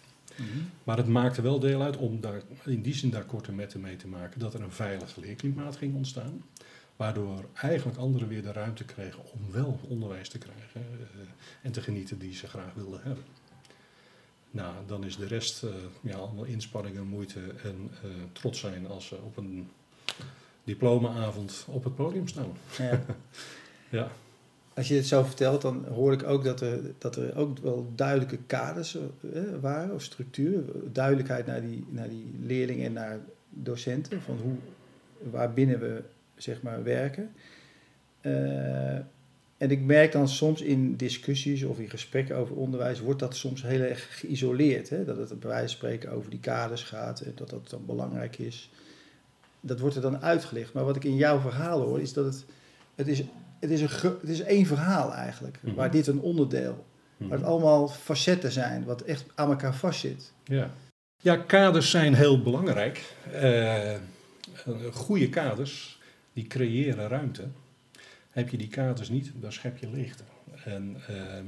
Maar 0.85 0.97
het 0.97 1.07
maakte 1.07 1.43
wel 1.43 1.59
deel 1.59 1.83
uit 1.83 1.97
om 1.97 2.21
daar, 2.21 2.43
in 2.65 2.83
die 2.83 2.95
zin 2.95 3.11
daar 3.11 3.25
korte 3.25 3.53
metten 3.53 3.81
mee 3.81 3.97
te 3.97 4.09
maken, 4.09 4.41
dat 4.41 4.55
er 4.55 4.61
een 4.61 4.73
veilig 4.73 5.17
leerklimaat 5.17 5.77
ging 5.77 5.95
ontstaan. 5.95 6.43
Waardoor 7.01 7.45
eigenlijk 7.55 7.99
anderen 7.99 8.29
weer 8.29 8.43
de 8.43 8.53
ruimte 8.53 8.85
kregen 8.85 9.23
om 9.33 9.53
wel 9.53 9.81
onderwijs 9.89 10.29
te 10.29 10.39
krijgen 10.39 10.81
eh, 10.81 11.21
en 11.63 11.73
te 11.73 11.81
genieten 11.81 12.19
die 12.19 12.35
ze 12.35 12.47
graag 12.47 12.75
wilden 12.75 13.01
hebben. 13.03 13.25
Nou, 14.51 14.75
dan 14.87 15.05
is 15.05 15.17
de 15.17 15.27
rest 15.27 15.63
eh, 15.63 15.71
ja, 16.01 16.17
allemaal 16.17 16.45
inspanningen, 16.45 17.07
moeite 17.07 17.41
en 17.63 17.91
eh, 18.03 18.11
trots 18.33 18.61
zijn 18.61 18.87
als 18.87 19.07
ze 19.07 19.17
op 19.17 19.37
een 19.37 19.69
diplomaavond 20.65 21.65
op 21.69 21.85
het 21.85 21.95
podium 21.95 22.29
staan. 22.29 22.53
Ja. 22.79 23.01
Ja. 23.91 24.11
Als 24.75 24.89
je 24.89 24.95
dit 24.95 25.07
zo 25.07 25.23
vertelt, 25.23 25.63
dan 25.63 25.85
hoor 25.85 26.13
ik 26.13 26.23
ook 26.23 26.45
dat 26.45 26.61
er, 26.61 26.81
dat 26.99 27.17
er 27.17 27.37
ook 27.37 27.59
wel 27.59 27.93
duidelijke 27.95 28.39
kaders 28.47 28.95
eh, 28.95 29.43
waren, 29.61 29.95
of 29.95 30.03
structuur. 30.03 30.65
Duidelijkheid 30.93 31.47
naar 31.47 31.61
die, 31.61 31.85
naar 31.89 32.09
die 32.09 32.35
leerlingen 32.41 32.87
en 32.87 32.93
naar 32.93 33.21
docenten, 33.49 34.23
van 34.23 34.39
hoe, 34.43 34.57
waarbinnen 35.31 35.81
we 35.81 36.03
zeg 36.43 36.63
maar, 36.63 36.83
werken. 36.83 37.33
Eh, 38.21 38.95
en 39.57 39.71
ik 39.71 39.81
merk 39.81 40.13
dan 40.13 40.29
soms 40.29 40.63
in 40.63 40.97
discussies 40.97 41.63
of 41.63 41.79
in 41.79 41.91
gesprekken 41.91 42.37
over 42.37 42.57
onderwijs, 42.57 43.01
wordt 43.01 43.21
dat 43.21 43.37
soms 43.37 43.63
heel 43.63 43.81
erg 43.81 44.19
geïsoleerd. 44.19 44.89
Hè? 44.89 45.05
Dat 45.05 45.17
het 45.17 45.41
bij 45.41 45.49
wijze 45.49 45.67
van 45.67 45.77
spreken 45.77 46.11
over 46.13 46.31
die 46.31 46.41
kaders 46.41 46.83
gaat 46.83 47.21
en 47.21 47.33
dat 47.35 47.51
dat 47.51 47.71
dan 47.71 47.87
belangrijk 47.87 48.39
is. 48.39 48.71
Dat 49.61 49.81
wordt 49.81 49.97
er 49.97 50.03
dan 50.03 50.23
uitgelegd. 50.23 50.73
Maar 50.73 50.85
wat 50.85 50.97
ik 50.97 51.05
in 51.05 51.17
jouw 51.17 51.41
verhaal 51.41 51.81
hoor, 51.81 52.01
is 52.01 52.13
dat 52.13 52.25
het, 52.25 52.45
het 52.95 53.09
is 53.09 53.23
het 53.61 53.71
is, 53.71 53.81
een, 53.81 53.89
het 54.21 54.29
is 54.29 54.41
één 54.41 54.67
verhaal 54.67 55.15
eigenlijk, 55.15 55.59
Mhm. 55.63 55.75
waar 55.75 55.91
dit 55.91 56.07
een 56.07 56.21
onderdeel, 56.21 56.85
waar 57.17 57.39
het 57.39 57.47
allemaal 57.47 57.89
facetten 57.89 58.53
zijn, 58.53 58.85
wat 58.85 59.01
echt 59.03 59.25
aan 59.35 59.51
elkaar 59.51 59.75
vastzit. 59.75 60.33
Ja. 60.45 60.71
ja, 61.17 61.37
kaders 61.37 61.91
zijn 61.91 62.15
heel 62.15 62.43
belangrijk. 62.43 63.15
Eh, 63.33 63.95
goede 64.93 65.29
kaders, 65.29 66.00
die 66.41 66.49
creëren 66.49 67.09
ruimte. 67.09 67.49
Heb 68.31 68.49
je 68.49 68.57
die 68.57 68.69
kaders 68.69 69.09
niet, 69.09 69.33
dan 69.35 69.53
schep 69.53 69.79
je 69.79 69.91
leegte. 69.91 70.23
En, 70.65 70.97
eh, 71.09 71.41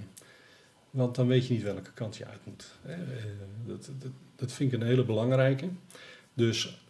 want 0.90 1.14
dan 1.14 1.26
weet 1.26 1.46
je 1.46 1.52
niet 1.52 1.62
welke 1.62 1.92
kant 1.92 2.16
je 2.16 2.26
uit 2.26 2.46
moet. 2.46 2.66
Eh, 2.85 2.96
dat, 3.66 3.90
dat, 3.98 4.11
dat 4.37 4.52
vind 4.52 4.72
ik 4.72 4.81
een 4.81 4.87
hele 4.87 5.05
belangrijke. 5.05 5.68
Dus 6.35 6.81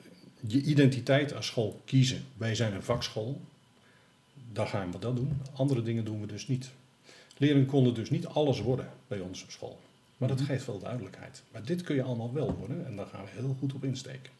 je 0.46 0.62
identiteit 0.62 1.34
als 1.34 1.46
school 1.46 1.80
kiezen. 1.84 2.22
Wij 2.36 2.54
zijn 2.54 2.74
een 2.74 2.82
vakschool. 2.82 3.40
Dan 4.52 4.66
gaan 4.68 4.92
we 4.92 4.98
dat 4.98 5.16
doen. 5.16 5.40
Andere 5.52 5.82
dingen 5.82 6.04
doen 6.04 6.20
we 6.20 6.26
dus 6.26 6.48
niet. 6.48 6.70
Leerlingen 7.36 7.68
konden 7.68 7.94
dus 7.94 8.10
niet 8.10 8.26
alles 8.26 8.60
worden 8.60 8.88
bij 9.08 9.20
onze 9.20 9.44
school. 9.48 9.80
Maar 10.16 10.28
dat 10.28 10.38
Mhm. 10.38 10.46
geeft 10.46 10.66
wel 10.66 10.78
duidelijkheid. 10.78 11.42
Maar 11.52 11.64
dit 11.64 11.82
kun 11.82 11.94
je 11.94 12.02
allemaal 12.02 12.32
wel 12.32 12.54
worden 12.54 12.86
en 12.86 12.96
daar 12.96 13.06
gaan 13.06 13.24
we 13.24 13.30
heel 13.30 13.56
goed 13.58 13.74
op 13.74 13.84
insteken. 13.84 14.32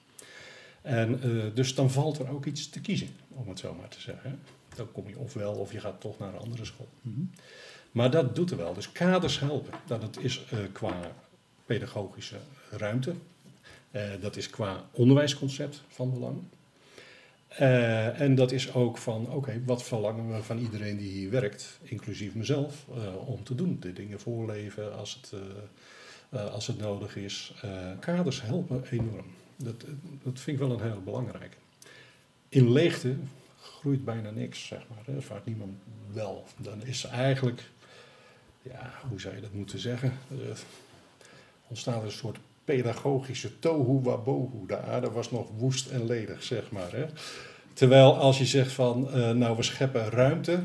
En 0.83 1.23
eh, 1.23 1.31
dus 1.55 1.75
dan 1.75 1.91
valt 1.91 2.19
er 2.19 2.31
ook 2.31 2.47
iets 2.47 2.69
te 2.69 2.81
kiezen, 2.81 3.09
om 3.29 3.49
het 3.49 3.59
zo 3.59 3.75
maar 3.75 3.89
te 3.89 4.01
zeggen. 4.01 4.41
Dan 4.77 4.93
kom 4.93 5.09
je 5.09 5.19
ofwel 5.19 5.53
of 5.53 5.73
je 5.73 5.81
gaat 5.81 6.01
toch 6.01 6.19
naar 6.19 6.35
een 6.35 6.41
andere 6.41 6.65
school. 6.65 6.89
Maar 7.93 8.11
dat 8.11 8.35
doet 8.35 8.51
er 8.51 8.57
wel. 8.57 8.75
Dus 8.75 8.93
kaders 8.93 9.41
helpen. 9.41 9.73
Dat 9.87 10.03
het 10.03 10.19
is 10.21 10.45
eh, 10.51 10.59
qua 10.73 11.13
pedagogische 11.67 12.37
ruimte. 12.71 13.15
Eh, 13.91 14.03
dat 14.21 14.37
is 14.37 14.51
qua 14.51 14.85
onderwijsconcept 14.91 15.83
van 15.89 16.13
belang. 16.13 16.43
En 18.17 18.35
dat 18.35 18.53
is 18.53 18.75
ook 18.75 18.99
van, 18.99 19.31
oké, 19.31 19.63
wat 19.67 19.83
verlangen 19.83 20.37
we 20.37 20.43
van 20.43 20.59
iedereen 20.59 20.97
die 20.97 21.11
hier 21.11 21.31
werkt, 21.31 21.79
inclusief 21.83 22.35
mezelf, 22.35 22.87
om 23.27 23.45
te 23.45 23.55
doen. 23.55 23.77
De 23.81 23.93
dingen 23.93 24.21
voorleven 24.21 24.97
als 24.97 25.21
het, 25.21 25.41
als 26.53 26.67
het 26.67 26.79
nodig 26.79 27.17
is. 27.17 27.55
Kaders 28.01 28.43
helpen 28.43 28.85
enorm. 28.91 29.25
Dat, 29.65 29.85
dat 30.23 30.41
vind 30.41 30.61
ik 30.61 30.67
wel 30.67 30.73
een 30.73 30.83
heel 30.83 31.03
belangrijke. 31.05 31.57
In 32.49 32.73
leegte 32.73 33.17
groeit 33.61 34.05
bijna 34.05 34.31
niks, 34.31 34.67
zeg 34.67 34.83
maar. 34.89 35.15
Hè. 35.15 35.23
Vaak 35.23 35.45
niemand 35.45 35.73
wel. 36.13 36.45
Dan 36.57 36.85
is 36.85 37.05
eigenlijk, 37.05 37.63
ja, 38.63 38.93
hoe 39.09 39.21
zou 39.21 39.35
je 39.35 39.41
dat 39.41 39.53
moeten 39.53 39.79
zeggen? 39.79 40.13
Eh, 40.31 40.37
ontstaat 41.69 41.99
er 41.99 42.05
een 42.05 42.11
soort 42.11 42.39
pedagogische 42.65 43.59
tohu 43.59 44.01
wabohu. 44.03 44.67
De 44.67 44.81
aarde 44.81 45.11
was 45.11 45.31
nog 45.31 45.49
woest 45.57 45.91
en 45.91 46.07
ledig, 46.07 46.43
zeg 46.43 46.71
maar. 46.71 46.93
Hè. 46.93 47.07
Terwijl 47.73 48.17
als 48.17 48.39
je 48.39 48.47
zegt 48.47 48.73
van, 48.73 49.11
eh, 49.13 49.31
nou 49.31 49.57
we 49.57 49.63
scheppen 49.63 50.11
ruimte, 50.11 50.61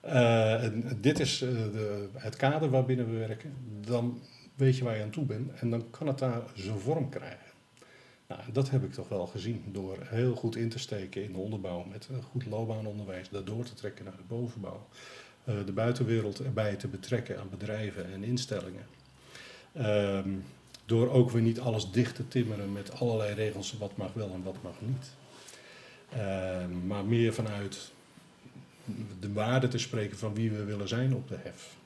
eh, 0.00 0.64
dit 0.96 1.20
is 1.20 1.42
eh, 1.42 1.48
de, 1.50 2.08
het 2.14 2.36
kader 2.36 2.70
waarbinnen 2.70 3.10
we 3.10 3.18
werken, 3.26 3.54
dan 3.86 4.20
weet 4.54 4.76
je 4.76 4.84
waar 4.84 4.96
je 4.96 5.02
aan 5.02 5.10
toe 5.10 5.24
bent 5.24 5.52
en 5.60 5.70
dan 5.70 5.90
kan 5.90 6.06
het 6.06 6.18
daar 6.18 6.42
zijn 6.54 6.78
vorm 6.78 7.08
krijgen. 7.08 7.47
Nou, 8.28 8.40
dat 8.52 8.70
heb 8.70 8.84
ik 8.84 8.92
toch 8.92 9.08
wel 9.08 9.26
gezien 9.26 9.64
door 9.66 9.96
heel 10.00 10.34
goed 10.34 10.56
in 10.56 10.68
te 10.68 10.78
steken 10.78 11.24
in 11.24 11.32
de 11.32 11.38
onderbouw 11.38 11.84
met 11.84 12.08
een 12.10 12.22
goed 12.22 12.46
loopbaanonderwijs, 12.46 13.28
dat 13.28 13.46
door 13.46 13.64
te 13.64 13.74
trekken 13.74 14.04
naar 14.04 14.16
de 14.16 14.22
bovenbouw, 14.28 14.86
eh, 15.44 15.54
de 15.66 15.72
buitenwereld 15.72 16.40
erbij 16.40 16.76
te 16.76 16.88
betrekken 16.88 17.38
aan 17.38 17.48
bedrijven 17.50 18.12
en 18.12 18.24
instellingen. 18.24 18.86
Ehm, 19.72 20.28
door 20.86 21.10
ook 21.10 21.30
weer 21.30 21.42
niet 21.42 21.60
alles 21.60 21.90
dicht 21.90 22.14
te 22.14 22.28
timmeren 22.28 22.72
met 22.72 23.00
allerlei 23.00 23.34
regels 23.34 23.78
wat 23.78 23.96
mag 23.96 24.12
wel 24.12 24.30
en 24.32 24.42
wat 24.42 24.62
mag 24.62 24.74
niet. 24.80 25.10
Ehm, 26.12 26.86
maar 26.86 27.04
meer 27.04 27.34
vanuit 27.34 27.92
de 29.20 29.32
waarde 29.32 29.68
te 29.68 29.78
spreken 29.78 30.18
van 30.18 30.34
wie 30.34 30.50
we 30.50 30.64
willen 30.64 30.88
zijn 30.88 31.14
op 31.14 31.28
de 31.28 31.36
hef. 31.42 31.76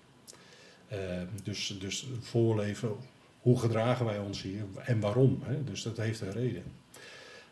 Ehm, 0.89 1.27
dus, 1.43 1.77
dus 1.81 2.07
voorleven, 2.21 2.97
hoe 3.43 3.59
gedragen 3.59 4.05
wij 4.05 4.19
ons 4.19 4.43
hier 4.43 4.65
en 4.85 5.01
waarom. 5.01 5.43
Hè? 5.43 5.65
Dus 5.65 5.83
dat 5.83 5.97
heeft 5.97 6.21
een 6.21 6.33
reden. 6.33 6.63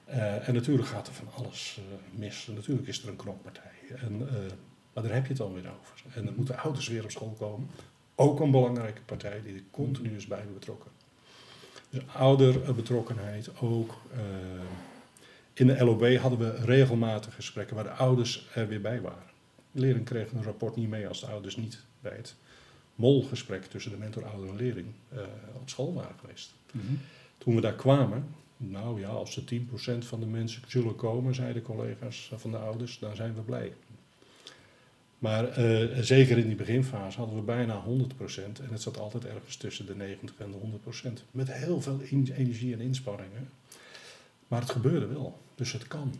Eh, 0.05 0.49
en 0.49 0.55
natuurlijk 0.55 0.89
gaat 0.89 1.07
er 1.07 1.13
van 1.13 1.29
alles 1.35 1.79
eh, 1.79 2.19
mis. 2.19 2.51
Natuurlijk 2.55 2.89
is 2.89 3.03
er 3.03 3.09
een 3.09 3.17
knokpartij. 3.17 3.71
Eh, 3.97 4.09
maar 4.93 5.03
daar 5.03 5.13
heb 5.13 5.27
je 5.27 5.33
het 5.33 5.43
alweer 5.43 5.71
over. 5.81 6.03
En 6.15 6.25
dan 6.25 6.35
moeten 6.37 6.59
ouders 6.59 6.89
weer 6.89 7.05
op 7.05 7.11
school 7.11 7.37
komen. 7.39 7.71
Ook 8.15 8.41
een 8.41 8.51
belangrijke 8.51 9.01
partij 9.03 9.43
die 9.43 9.55
er 9.55 9.63
continu 9.71 10.17
is 10.17 10.27
bij 10.27 10.45
betrokken. 10.55 10.91
Dus 11.91 12.03
ouderbetrokkenheid 12.15 13.61
ook. 13.61 13.95
in 15.53 15.67
de 15.67 15.85
LOB 15.85 16.17
hadden 16.17 16.39
we 16.39 16.65
regelmatig 16.65 17.35
gesprekken 17.35 17.77
waar 17.77 17.85
de 17.85 17.91
ouders 17.91 18.49
er 18.55 18.69
weer 18.69 18.81
bij 18.81 19.01
waren. 19.01 19.31
De 19.73 19.81
leerling 19.81 20.05
kreeg 20.05 20.33
een 20.33 20.43
rapport 20.43 20.77
niet 20.77 20.89
mee 20.89 21.09
als 21.09 21.21
de 21.21 21.27
ouders 21.27 21.57
niet 21.57 21.85
bij 22.01 22.17
het 22.17 22.37
molgesprek 23.01 23.65
tussen 23.65 23.91
de 23.91 23.97
mentor, 23.97 24.25
ouder 24.25 24.49
en 24.49 24.57
leerling 24.57 24.87
eh, 25.09 25.23
op 25.55 25.69
school 25.69 25.95
waren 25.95 26.19
geweest. 26.21 26.55
Toen 27.39 27.55
we 27.55 27.61
daar 27.61 27.75
kwamen, 27.75 28.27
nou 28.57 29.01
ja, 29.01 29.09
als 29.09 29.35
de 29.35 29.61
10% 29.61 29.65
van 29.99 30.21
de 30.21 30.27
mensen 30.27 30.63
zullen 30.67 30.97
komen, 30.97 31.35
zeiden 31.35 31.63
collega's 31.63 32.33
van 32.35 32.51
de 32.51 32.57
ouders, 32.57 32.99
dan 32.99 33.17
zijn 33.17 33.35
we 33.35 33.41
blij. 33.41 33.73
Maar 35.19 35.49
eh, 35.49 35.99
zeker 36.03 36.39
in 36.39 36.47
die 36.47 36.57
beginfase 36.57 37.19
hadden 37.19 37.37
we 37.37 37.43
bijna 37.43 37.85
100% 37.85 37.87
en 38.37 38.71
het 38.71 38.83
zat 38.83 38.99
altijd 38.99 39.25
ergens 39.25 39.57
tussen 39.57 39.87
de 39.87 39.97
90 39.97 40.37
en 40.39 40.51
de 40.51 40.79
100%. 41.11 41.13
Met 41.31 41.53
heel 41.53 41.81
veel 41.81 42.01
energie 42.37 42.73
en 42.73 42.81
inspanningen. 42.81 43.51
Maar 44.49 44.61
het 44.61 44.71
gebeurde 44.71 45.07
wel, 45.07 45.39
dus 45.55 45.73
het 45.73 45.87
kan. 45.87 46.15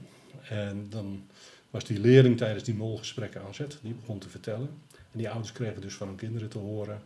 En 0.49 0.87
dan 0.91 1.23
was 1.71 1.85
die 1.85 2.01
leerling 2.01 2.37
tijdens 2.37 2.65
die 2.65 2.75
molgesprekken 2.75 3.43
aan 3.43 3.55
zet, 3.55 3.79
die 3.83 3.95
begon 3.95 4.19
te 4.19 4.29
vertellen. 4.29 4.69
En 5.13 5.19
die 5.19 5.31
ouders 5.31 5.53
kregen 5.53 5.81
dus 5.81 5.95
van 5.95 6.07
hun 6.07 6.17
kinderen 6.17 6.49
te 6.49 6.59
horen 6.59 7.03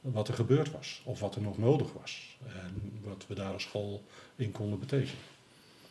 wat 0.00 0.28
er 0.28 0.34
gebeurd 0.34 0.70
was, 0.70 1.02
of 1.04 1.20
wat 1.20 1.34
er 1.34 1.42
nog 1.42 1.58
nodig 1.58 1.92
was. 1.92 2.38
En 2.46 2.92
wat 3.04 3.24
we 3.28 3.34
daar 3.34 3.52
als 3.52 3.62
school 3.62 4.02
in 4.36 4.52
konden 4.52 4.78
betekenen. 4.78 5.22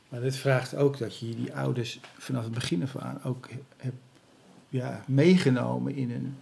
Maar 0.10 0.21
dit 0.21 0.36
vraagt 0.36 0.75
ook 0.75 0.97
dat 0.97 1.17
je 1.17 1.36
die 1.36 1.53
ouders 1.53 1.99
vanaf 2.17 2.43
het 2.43 2.53
begin 2.53 2.83
af 2.83 2.97
aan 2.97 3.23
ook 3.23 3.49
hebt 3.77 3.95
ja, 4.69 5.03
meegenomen 5.07 5.95
in, 5.95 6.12
een, 6.12 6.36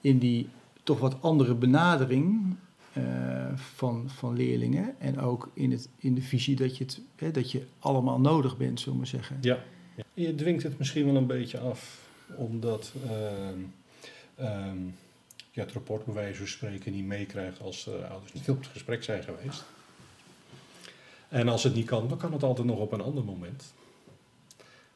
in 0.00 0.18
die 0.18 0.48
toch 0.82 0.98
wat 0.98 1.22
andere 1.22 1.54
benadering 1.54 2.56
eh, 2.92 3.02
van, 3.54 4.10
van 4.10 4.36
leerlingen. 4.36 4.94
En 4.98 5.20
ook 5.20 5.50
in, 5.52 5.70
het, 5.70 5.88
in 5.96 6.14
de 6.14 6.22
visie 6.22 6.56
dat 6.56 6.76
je, 6.76 6.84
het, 6.84 7.00
hè, 7.16 7.30
dat 7.30 7.50
je 7.50 7.62
allemaal 7.78 8.20
nodig 8.20 8.56
bent, 8.56 8.80
zullen 8.80 9.00
we 9.00 9.06
zeggen. 9.06 9.38
Ja. 9.40 9.58
Je 10.14 10.34
dwingt 10.34 10.62
het 10.62 10.78
misschien 10.78 11.06
wel 11.06 11.16
een 11.16 11.26
beetje 11.26 11.58
af, 11.58 12.08
omdat 12.36 12.92
ehm, 13.04 13.58
ehm, 14.36 14.78
je 15.50 15.60
het 15.60 15.72
rapport 15.72 16.04
bij 16.04 16.14
wijze 16.14 16.38
van 16.38 16.46
spreken 16.46 16.92
niet 16.92 17.04
meekrijgt 17.04 17.60
als 17.60 17.84
de 17.84 18.06
ouders 18.06 18.32
niet 18.32 18.48
op 18.48 18.58
het 18.58 18.66
gesprek 18.66 19.02
zijn 19.02 19.22
geweest. 19.22 19.64
En 21.28 21.48
als 21.48 21.62
het 21.62 21.74
niet 21.74 21.86
kan, 21.86 22.08
dan 22.08 22.18
kan 22.18 22.32
het 22.32 22.42
altijd 22.42 22.66
nog 22.66 22.78
op 22.78 22.92
een 22.92 23.00
ander 23.00 23.24
moment. 23.24 23.64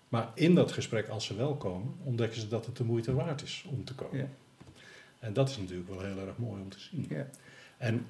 Maar 0.08 0.30
in 0.34 0.54
dat 0.54 0.72
gesprek, 0.72 1.08
als 1.08 1.24
ze 1.24 1.36
wel 1.36 1.54
komen, 1.54 1.94
ontdekken 2.04 2.40
ze 2.40 2.48
dat 2.48 2.66
het 2.66 2.76
de 2.76 2.84
moeite 2.84 3.14
waard 3.14 3.42
is 3.42 3.64
om 3.68 3.84
te 3.84 3.94
komen. 3.94 4.18
Ja. 4.18 4.28
En 5.18 5.32
dat 5.32 5.48
is 5.48 5.56
natuurlijk 5.56 5.88
wel 5.88 6.00
heel 6.00 6.26
erg 6.26 6.36
mooi 6.36 6.62
om 6.62 6.68
te 6.68 6.78
zien. 6.78 7.06
Ja. 7.08 7.26
En 7.76 8.06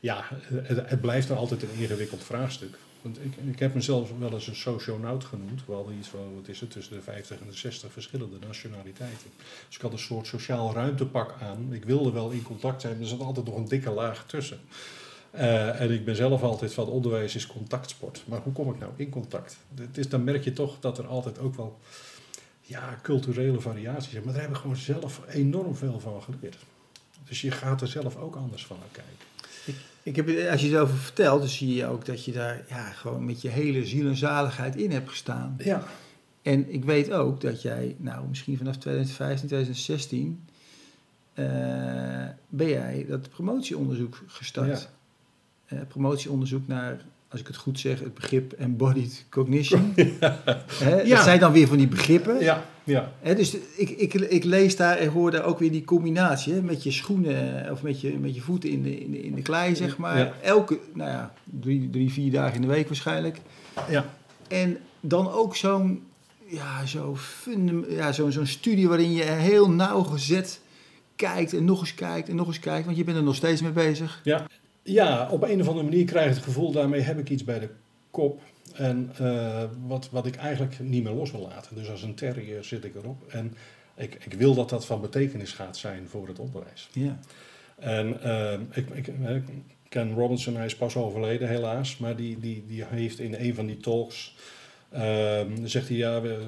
ja, 0.00 0.24
het, 0.30 0.88
het 0.90 1.00
blijft 1.00 1.28
dan 1.28 1.36
altijd 1.36 1.62
een 1.62 1.74
ingewikkeld 1.78 2.24
vraagstuk. 2.24 2.78
Ik, 3.04 3.36
ik 3.36 3.58
heb 3.58 3.74
mezelf 3.74 4.18
wel 4.18 4.32
eens 4.32 4.46
een 4.46 4.56
socionaut 4.56 5.24
genoemd. 5.24 5.66
We 5.66 5.72
hadden 5.72 5.96
iets 5.98 6.08
van, 6.08 6.34
wat 6.34 6.48
is 6.48 6.60
het, 6.60 6.70
tussen 6.70 6.96
de 6.96 7.02
50 7.02 7.40
en 7.40 7.46
de 7.46 7.56
60 7.56 7.92
verschillende 7.92 8.36
nationaliteiten. 8.46 9.30
Dus 9.66 9.76
ik 9.76 9.82
had 9.82 9.92
een 9.92 9.98
soort 9.98 10.26
sociaal 10.26 10.72
ruimtepak 10.72 11.34
aan. 11.40 11.72
Ik 11.72 11.84
wilde 11.84 12.12
wel 12.12 12.30
in 12.30 12.42
contact 12.42 12.80
zijn, 12.80 12.92
maar 12.92 13.02
er 13.02 13.08
zat 13.08 13.20
altijd 13.20 13.46
nog 13.46 13.56
een 13.56 13.68
dikke 13.68 13.90
laag 13.90 14.26
tussen. 14.26 14.60
Uh, 15.34 15.80
en 15.80 15.90
ik 15.90 16.04
ben 16.04 16.16
zelf 16.16 16.42
altijd 16.42 16.74
van 16.74 16.86
onderwijs 16.86 17.34
is 17.34 17.46
contactsport. 17.46 18.22
Maar 18.26 18.40
hoe 18.40 18.52
kom 18.52 18.70
ik 18.70 18.78
nou 18.78 18.92
in 18.96 19.10
contact? 19.10 19.56
Het 19.74 19.98
is, 19.98 20.08
dan 20.08 20.24
merk 20.24 20.44
je 20.44 20.52
toch 20.52 20.80
dat 20.80 20.98
er 20.98 21.06
altijd 21.06 21.38
ook 21.38 21.54
wel 21.54 21.78
ja, 22.60 22.98
culturele 23.02 23.60
variaties 23.60 24.10
zijn. 24.10 24.24
Maar 24.24 24.32
daar 24.32 24.42
heb 24.42 24.50
ik 24.50 24.56
gewoon 24.56 24.76
zelf 24.76 25.20
enorm 25.28 25.76
veel 25.76 26.00
van 26.00 26.22
geleerd. 26.22 26.64
Dus 27.28 27.40
je 27.40 27.50
gaat 27.50 27.80
er 27.80 27.88
zelf 27.88 28.16
ook 28.16 28.36
anders 28.36 28.66
van 28.66 28.78
kijken. 28.92 29.33
Ik, 30.04 30.16
heb, 30.16 30.50
als 30.50 30.60
je 30.60 30.68
het 30.68 30.80
over 30.80 30.96
vertelt, 30.96 31.40
dan 31.40 31.48
zie 31.48 31.74
je 31.74 31.86
ook 31.86 32.04
dat 32.04 32.24
je 32.24 32.32
daar 32.32 32.64
ja, 32.68 32.90
gewoon 32.90 33.24
met 33.24 33.42
je 33.42 33.48
hele 33.48 33.84
ziel 33.86 34.06
en 34.06 34.16
zaligheid 34.16 34.76
in 34.76 34.90
hebt 34.90 35.08
gestaan. 35.08 35.56
Ja. 35.58 35.84
En 36.42 36.72
ik 36.72 36.84
weet 36.84 37.12
ook 37.12 37.40
dat 37.40 37.62
jij, 37.62 37.96
nou 37.98 38.28
misschien 38.28 38.56
vanaf 38.56 38.76
2015, 38.76 39.46
2016, 39.46 40.44
uh, 41.34 41.46
ben 42.48 42.68
jij 42.68 43.06
dat 43.08 43.28
promotieonderzoek 43.28 44.22
gestart. 44.26 44.88
Ja. 45.68 45.76
Uh, 45.76 45.86
promotieonderzoek 45.88 46.66
naar 46.66 47.04
als 47.34 47.42
ik 47.42 47.48
het 47.48 47.62
goed 47.62 47.80
zeg, 47.80 48.00
het 48.00 48.14
begrip 48.14 48.52
embodied 48.52 49.24
cognition. 49.30 49.92
ja. 50.20 50.42
Dat 51.08 51.22
zijn 51.22 51.38
dan 51.38 51.52
weer 51.52 51.66
van 51.66 51.76
die 51.76 51.88
begrippen. 51.88 52.40
Ja, 52.40 52.64
ja. 52.84 53.12
Dus 53.22 53.56
ik, 53.76 53.90
ik, 53.90 54.14
ik 54.14 54.44
lees 54.44 54.76
daar 54.76 54.96
en 54.96 55.08
hoor 55.08 55.30
daar 55.30 55.44
ook 55.44 55.58
weer 55.58 55.70
die 55.70 55.84
combinatie. 55.84 56.54
Met 56.54 56.82
je 56.82 56.90
schoenen 56.90 57.70
of 57.70 57.82
met 57.82 58.00
je, 58.00 58.18
met 58.18 58.34
je 58.34 58.40
voeten 58.40 58.70
in 58.70 58.82
de, 58.82 59.00
in 59.00 59.10
de, 59.10 59.22
in 59.22 59.34
de 59.34 59.42
klei, 59.42 59.76
zeg 59.76 59.96
maar. 59.96 60.32
Elke, 60.42 60.78
nou 60.92 61.10
ja, 61.10 61.32
drie, 61.44 61.90
drie, 61.90 62.12
vier 62.12 62.30
dagen 62.30 62.54
in 62.54 62.60
de 62.60 62.66
week 62.66 62.86
waarschijnlijk. 62.86 63.40
Ja. 63.88 64.04
En 64.48 64.78
dan 65.00 65.32
ook 65.32 65.56
zo'n 65.56 66.02
ja, 66.46 66.86
zo 66.86 67.16
ja, 67.88 68.12
zo'n 68.12 68.32
zo'n 68.32 68.46
studie 68.46 68.88
waarin 68.88 69.12
je 69.12 69.22
heel 69.22 69.70
nauwgezet 69.70 70.60
kijkt 71.16 71.52
en 71.52 71.64
nog 71.64 71.80
eens 71.80 71.94
kijkt 71.94 72.28
en 72.28 72.36
nog 72.36 72.46
eens 72.46 72.58
kijkt. 72.58 72.84
Want 72.84 72.96
je 72.96 73.04
bent 73.04 73.16
er 73.16 73.22
nog 73.22 73.34
steeds 73.34 73.62
mee 73.62 73.72
bezig. 73.72 74.20
Ja. 74.24 74.46
Ja, 74.84 75.28
op 75.30 75.42
een 75.42 75.60
of 75.60 75.68
andere 75.68 75.88
manier 75.88 76.04
krijg 76.04 76.28
ik 76.28 76.34
het 76.34 76.44
gevoel, 76.44 76.72
daarmee 76.72 77.00
heb 77.00 77.18
ik 77.18 77.30
iets 77.30 77.44
bij 77.44 77.58
de 77.58 77.68
kop. 78.10 78.40
En 78.74 79.12
uh, 79.20 79.62
wat, 79.86 80.08
wat 80.10 80.26
ik 80.26 80.36
eigenlijk 80.36 80.78
niet 80.78 81.02
meer 81.02 81.12
los 81.12 81.30
wil 81.30 81.40
laten. 81.40 81.76
Dus 81.76 81.90
als 81.90 82.02
een 82.02 82.14
terrier 82.14 82.64
zit 82.64 82.84
ik 82.84 82.94
erop. 82.94 83.32
En 83.32 83.54
ik, 83.96 84.14
ik 84.24 84.32
wil 84.32 84.54
dat 84.54 84.68
dat 84.68 84.86
van 84.86 85.00
betekenis 85.00 85.52
gaat 85.52 85.76
zijn 85.76 86.08
voor 86.08 86.28
het 86.28 86.38
onderwijs. 86.38 86.88
Ja. 86.92 87.18
En 87.78 88.16
uh, 88.24 88.52
ik, 88.72 88.90
ik, 88.90 89.12
Ken 89.88 90.14
Robinson, 90.14 90.56
hij 90.56 90.66
is 90.66 90.76
pas 90.76 90.96
overleden 90.96 91.48
helaas. 91.48 91.98
Maar 91.98 92.16
die, 92.16 92.38
die, 92.40 92.64
die 92.66 92.84
heeft 92.84 93.18
in 93.18 93.34
een 93.34 93.54
van 93.54 93.66
die 93.66 93.76
talks, 93.76 94.36
uh, 94.94 95.40
zegt 95.64 95.88
hij 95.88 95.96
ja... 95.96 96.20
We, 96.20 96.38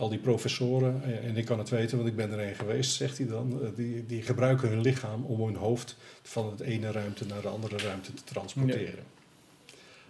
al 0.00 0.08
die 0.08 0.18
professoren, 0.18 1.02
en 1.22 1.36
ik 1.36 1.44
kan 1.44 1.58
het 1.58 1.68
weten, 1.68 1.96
want 1.96 2.08
ik 2.08 2.16
ben 2.16 2.32
er 2.32 2.48
een 2.48 2.54
geweest, 2.54 2.92
zegt 2.92 3.18
hij 3.18 3.26
dan, 3.26 3.72
die, 3.76 4.06
die 4.06 4.22
gebruiken 4.22 4.68
hun 4.68 4.80
lichaam 4.80 5.24
om 5.24 5.44
hun 5.44 5.56
hoofd 5.56 5.96
van 6.22 6.50
het 6.50 6.60
ene 6.60 6.90
ruimte 6.90 7.26
naar 7.26 7.42
de 7.42 7.48
andere 7.48 7.76
ruimte 7.76 8.14
te 8.14 8.24
transporteren. 8.24 9.04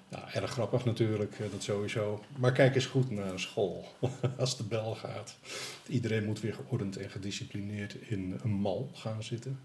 Nou, 0.08 0.24
erg 0.32 0.50
grappig 0.50 0.84
natuurlijk, 0.84 1.36
dat 1.50 1.62
sowieso. 1.62 2.24
Maar 2.38 2.52
kijk 2.52 2.74
eens 2.74 2.86
goed 2.86 3.10
naar 3.10 3.40
school. 3.40 3.84
Als 4.38 4.56
de 4.56 4.64
bel 4.64 4.94
gaat. 4.94 5.36
Iedereen 5.86 6.24
moet 6.24 6.40
weer 6.40 6.54
geordend 6.54 6.96
en 6.96 7.10
gedisciplineerd 7.10 7.94
in 7.94 8.38
een 8.42 8.50
mal 8.50 8.90
gaan 8.94 9.22
zitten. 9.22 9.60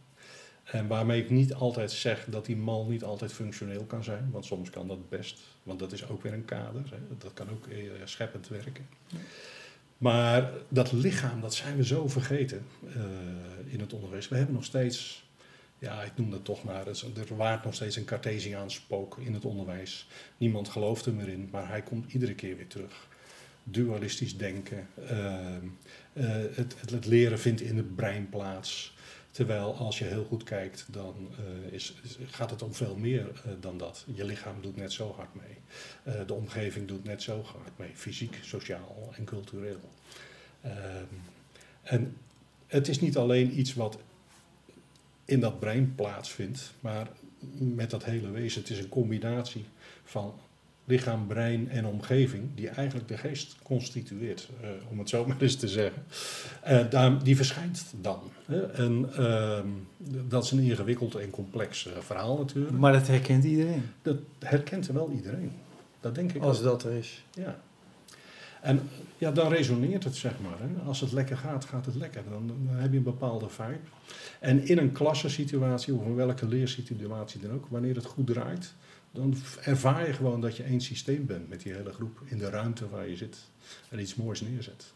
En 0.64 0.88
waarmee 0.88 1.24
ik 1.24 1.30
niet 1.30 1.54
altijd 1.54 1.92
zeg 1.92 2.26
dat 2.30 2.46
die 2.46 2.58
mal 2.58 2.86
niet 2.86 3.04
altijd 3.04 3.34
functioneel 3.34 3.84
kan 3.84 4.04
zijn. 4.04 4.30
Want 4.32 4.46
soms 4.46 4.70
kan 4.70 4.88
dat 4.88 5.10
best. 5.10 5.40
Want 5.64 5.80
dat 5.80 5.92
is 5.92 6.08
ook 6.08 6.24
weer 6.24 6.34
een 6.34 6.46
kader. 6.46 6.84
Hè. 6.92 7.18
Dat 7.18 7.34
kan 7.34 7.50
ook 7.50 7.68
eh, 7.68 7.78
scheppend 8.04 8.48
werken. 8.48 8.88
Ja. 9.08 9.18
Maar 9.98 10.52
dat 10.70 10.92
lichaam, 10.92 11.42
dat 11.42 11.54
zijn 11.54 11.76
we 11.78 11.86
zo 11.86 12.08
vergeten 12.08 12.66
uh, 12.84 12.94
in 13.74 13.80
het 13.80 13.94
onderwijs. 13.94 14.28
We 14.28 14.36
hebben 14.36 14.56
nog 14.56 14.64
steeds, 14.64 15.26
ja, 15.80 16.04
ik 16.04 16.12
noem 16.16 16.32
dat 16.32 16.46
toch 16.46 16.64
maar, 16.64 16.88
er 16.88 17.36
waart 17.36 17.64
nog 17.64 17.74
steeds 17.74 17.96
een 17.96 18.06
Cartesiaans 18.06 18.76
spook 18.76 19.18
in 19.18 19.34
het 19.34 19.46
onderwijs. 19.46 20.08
Niemand 20.38 20.70
gelooft 20.70 21.06
er 21.06 21.14
meer 21.14 21.28
in, 21.28 21.50
maar 21.52 21.68
hij 21.68 21.82
komt 21.82 22.14
iedere 22.14 22.36
keer 22.36 22.56
weer 22.56 22.68
terug. 22.68 23.08
Dualistisch 23.64 24.38
denken, 24.38 24.88
uh, 25.12 25.36
uh, 26.14 26.26
het, 26.54 26.76
het, 26.90 27.06
leren 27.06 27.40
vindt 27.40 27.62
in 27.62 27.78
het 27.78 27.96
brein 27.96 28.30
plaats. 28.30 28.95
Terwijl 29.36 29.76
als 29.76 30.00
je 30.00 30.06
heel 30.06 30.24
goed 30.24 30.44
kijkt, 30.44 30.86
dan 30.92 31.16
uh, 31.66 31.74
is, 31.74 31.94
gaat 32.26 32.50
het 32.50 32.62
om 32.62 32.74
veel 32.74 32.96
meer 32.96 33.26
uh, 33.26 33.52
dan 33.60 33.78
dat. 33.78 34.06
Je 34.14 34.26
lichaam 34.26 34.62
doet 34.62 34.76
net 34.76 34.94
zo 34.94 35.14
hard 35.14 35.36
mee. 35.36 35.58
Uh, 36.16 36.28
de 36.28 36.34
omgeving 36.34 36.88
doet 36.88 37.04
net 37.04 37.22
zo 37.22 37.42
hard 37.42 37.78
mee. 37.78 37.90
Fysiek, 37.94 38.40
sociaal 38.42 39.14
en 39.18 39.24
cultureel. 39.24 39.80
Ehm, 40.62 41.04
en 41.82 42.18
het 42.68 42.88
is 42.88 43.00
niet 43.00 43.18
alleen 43.18 43.60
iets 43.60 43.74
wat 43.74 43.98
in 45.26 45.40
dat 45.40 45.60
brein 45.60 45.96
plaatsvindt, 45.96 46.74
maar 46.80 47.08
met 47.58 47.90
dat 47.90 48.04
hele 48.04 48.30
wezen. 48.30 48.62
Het 48.62 48.70
is 48.70 48.80
een 48.80 48.90
combinatie 48.90 49.66
van 50.04 50.40
lichaam, 50.86 51.28
brein 51.28 51.70
en 51.70 51.86
omgeving, 51.86 52.44
die 52.56 52.70
eigenlijk 52.70 53.08
de 53.08 53.18
geest 53.18 53.56
constitueert, 53.64 54.50
uh, 54.62 54.70
om 54.90 55.00
het 55.00 55.10
zo 55.10 55.26
maar 55.28 55.36
eens 55.40 55.56
te 55.56 55.68
zeggen. 55.68 56.04
Uh, 56.68 56.90
daar, 56.90 57.24
die 57.24 57.36
verschijnt 57.36 57.94
dan. 58.02 58.20
Hè? 58.46 58.72
En 58.72 59.10
uh, 59.20 59.60
dat 60.28 60.44
is 60.44 60.52
een 60.52 60.60
ingewikkeld 60.60 61.16
en 61.16 61.30
complex 61.30 61.88
uh, 61.88 61.94
verhaal 62.00 62.38
natuurlijk. 62.38 62.78
Maar 62.78 62.94
dat 62.94 63.08
herkent 63.08 63.44
iedereen? 63.44 63.84
Dat 64.02 64.18
herkent 64.40 64.88
wel 64.88 65.12
iedereen. 65.16 65.52
Dat 66.00 66.16
denk 66.16 66.34
ik 66.34 66.42
Als 66.42 66.58
ook. 66.58 66.64
dat 66.64 66.84
er 66.84 66.92
is. 66.92 67.24
Ja. 67.34 67.60
En 68.62 68.90
ja, 69.18 69.32
dan 69.32 69.52
resoneert 69.52 70.04
het, 70.04 70.16
zeg 70.16 70.34
maar. 70.42 70.60
Hè. 70.60 70.88
Als 70.88 71.02
het 71.02 71.12
lekker 71.12 71.38
gaat, 71.38 71.66
gaat 71.66 71.86
het 71.86 71.96
lekker. 71.96 72.24
Dan, 72.30 72.48
dan, 72.48 72.76
heb 72.76 72.92
je 72.92 72.98
een 72.98 73.04
bepaalde 73.04 73.50
vibe. 73.50 73.80
En 74.40 74.68
in 74.68 74.78
een 74.78 74.92
klassensituatie, 74.92 75.94
of 75.94 76.06
in 76.06 76.16
welke 76.16 76.48
leersituatie 76.48 77.42
dan 77.42 77.52
ook, 77.52 77.66
wanneer 77.70 77.96
het 77.96 78.06
goed 78.06 78.28
draait, 78.28 78.74
dan 79.16 79.36
ervaar 79.62 80.08
je 80.08 80.14
gewoon 80.14 80.42
dat 80.42 80.58
je 80.58 80.64
één 80.64 80.82
systeem 80.82 81.26
bent 81.26 81.50
met 81.50 81.62
die 81.62 81.74
hele 81.74 81.94
groep 81.94 82.22
in 82.26 82.38
de 82.38 82.50
ruimte 82.50 82.90
waar 82.90 83.08
je 83.10 83.16
zit 83.16 83.38
en 83.90 84.00
iets 84.00 84.16
moois 84.16 84.42
neerzet. 84.42 84.94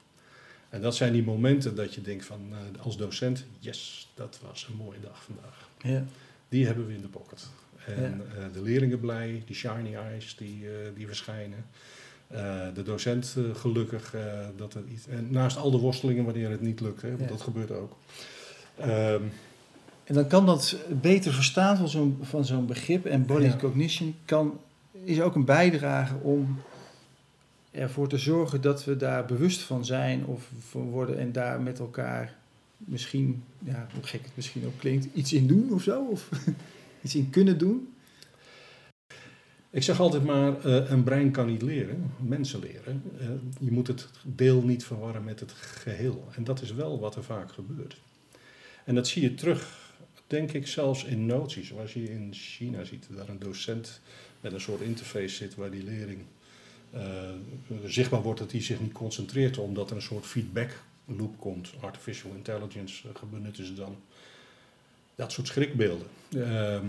En 0.69 0.81
dat 0.81 0.95
zijn 0.95 1.13
die 1.13 1.23
momenten 1.23 1.75
dat 1.75 1.93
je 1.93 2.01
denkt 2.01 2.25
van 2.25 2.49
uh, 2.51 2.81
als 2.81 2.97
docent, 2.97 3.45
yes, 3.59 4.11
dat 4.13 4.39
was 4.41 4.67
een 4.69 4.75
mooie 4.75 4.99
dag 4.99 5.23
vandaag. 5.23 5.69
Ja. 5.81 6.03
Die 6.49 6.65
hebben 6.65 6.87
we 6.87 6.93
in 6.93 7.01
de 7.01 7.07
pocket. 7.07 7.47
En 7.85 8.23
ja. 8.35 8.47
uh, 8.47 8.53
de 8.53 8.61
leerlingen 8.61 8.99
blij, 8.99 9.43
die 9.45 9.55
shiny 9.55 9.95
eyes 9.95 10.35
die, 10.35 10.63
uh, 10.63 10.69
die 10.95 11.07
verschijnen. 11.07 11.65
de 12.73 12.83
docent 12.83 13.35
gelukkig 13.53 14.15
dat 14.55 14.73
er 14.73 14.83
iets. 14.87 15.07
En 15.07 15.31
naast 15.31 15.57
al 15.57 15.71
de 15.71 15.77
worstelingen 15.77 16.25
wanneer 16.25 16.49
het 16.49 16.61
niet 16.61 16.79
lukt, 16.79 17.01
hè, 17.01 17.09
want 17.09 17.21
ja. 17.21 17.27
dat 17.27 17.41
gebeurt 17.41 17.71
ook. 17.71 17.97
Um, 18.85 19.31
en 20.09 20.15
dan 20.15 20.27
kan 20.27 20.45
dat 20.45 20.75
beter 21.01 21.33
verstaan 21.33 21.77
van 21.77 21.89
zo'n, 21.89 22.17
van 22.21 22.45
zo'n 22.45 22.65
begrip. 22.65 23.05
En 23.05 23.25
body 23.25 23.43
ja. 23.43 23.55
cognition 23.55 24.15
kan, 24.25 24.59
is 25.03 25.21
ook 25.21 25.35
een 25.35 25.45
bijdrage 25.45 26.15
om 26.21 26.59
ervoor 27.71 28.07
te 28.07 28.17
zorgen 28.17 28.61
dat 28.61 28.85
we 28.85 28.97
daar 28.97 29.25
bewust 29.25 29.61
van 29.61 29.85
zijn 29.85 30.25
of 30.25 30.51
van 30.69 30.89
worden 30.89 31.19
en 31.19 31.31
daar 31.31 31.61
met 31.61 31.79
elkaar 31.79 32.35
misschien, 32.77 33.43
ja, 33.59 33.87
hoe 33.93 34.03
gek 34.03 34.23
het 34.23 34.35
misschien 34.35 34.65
ook 34.65 34.77
klinkt, 34.77 35.07
iets 35.13 35.33
in 35.33 35.47
doen 35.47 35.73
of 35.73 35.83
zo? 35.83 36.01
Of 36.01 36.29
iets 37.03 37.15
in 37.15 37.29
kunnen 37.29 37.57
doen? 37.57 37.93
Ik 39.69 39.83
zeg 39.83 39.99
altijd 39.99 40.23
maar, 40.23 40.65
uh, 40.65 40.89
een 40.89 41.03
brein 41.03 41.31
kan 41.31 41.47
niet 41.47 41.61
leren, 41.61 42.11
mensen 42.17 42.59
leren. 42.59 43.03
Uh, 43.21 43.27
je 43.59 43.71
moet 43.71 43.87
het 43.87 44.09
deel 44.23 44.61
niet 44.61 44.85
verwarren 44.85 45.23
met 45.23 45.39
het 45.39 45.51
geheel. 45.51 46.27
En 46.35 46.43
dat 46.43 46.61
is 46.61 46.73
wel 46.73 46.99
wat 46.99 47.15
er 47.15 47.23
vaak 47.23 47.51
gebeurt. 47.51 48.01
En 48.83 48.95
dat 48.95 49.07
zie 49.07 49.21
je 49.21 49.33
terug 49.33 49.87
denk 50.29 50.51
ik 50.51 50.67
zelfs 50.67 51.03
in 51.03 51.25
noties. 51.25 51.67
Zoals 51.67 51.93
je 51.93 52.03
in 52.03 52.33
China 52.33 52.83
ziet, 52.83 53.07
daar 53.15 53.29
een 53.29 53.39
docent 53.39 54.01
met 54.41 54.53
een 54.53 54.61
soort 54.61 54.81
interface 54.81 55.35
zit 55.35 55.55
waar 55.55 55.71
die 55.71 55.83
leerling 55.83 56.19
uh, 56.95 57.01
zichtbaar 57.85 58.21
wordt 58.21 58.39
dat 58.39 58.51
hij 58.51 58.61
zich 58.61 58.79
niet 58.79 58.91
concentreert, 58.91 59.57
omdat 59.57 59.89
er 59.89 59.95
een 59.95 60.01
soort 60.01 60.25
feedback 60.25 60.83
loop 61.05 61.39
komt. 61.39 61.71
Artificial 61.79 62.31
intelligence 62.35 63.07
uh, 63.07 63.31
benutten 63.31 63.65
ze 63.65 63.73
dan. 63.73 63.95
Dat 65.15 65.31
soort 65.31 65.47
schrikbeelden. 65.47 66.07
Uh, 66.29 66.79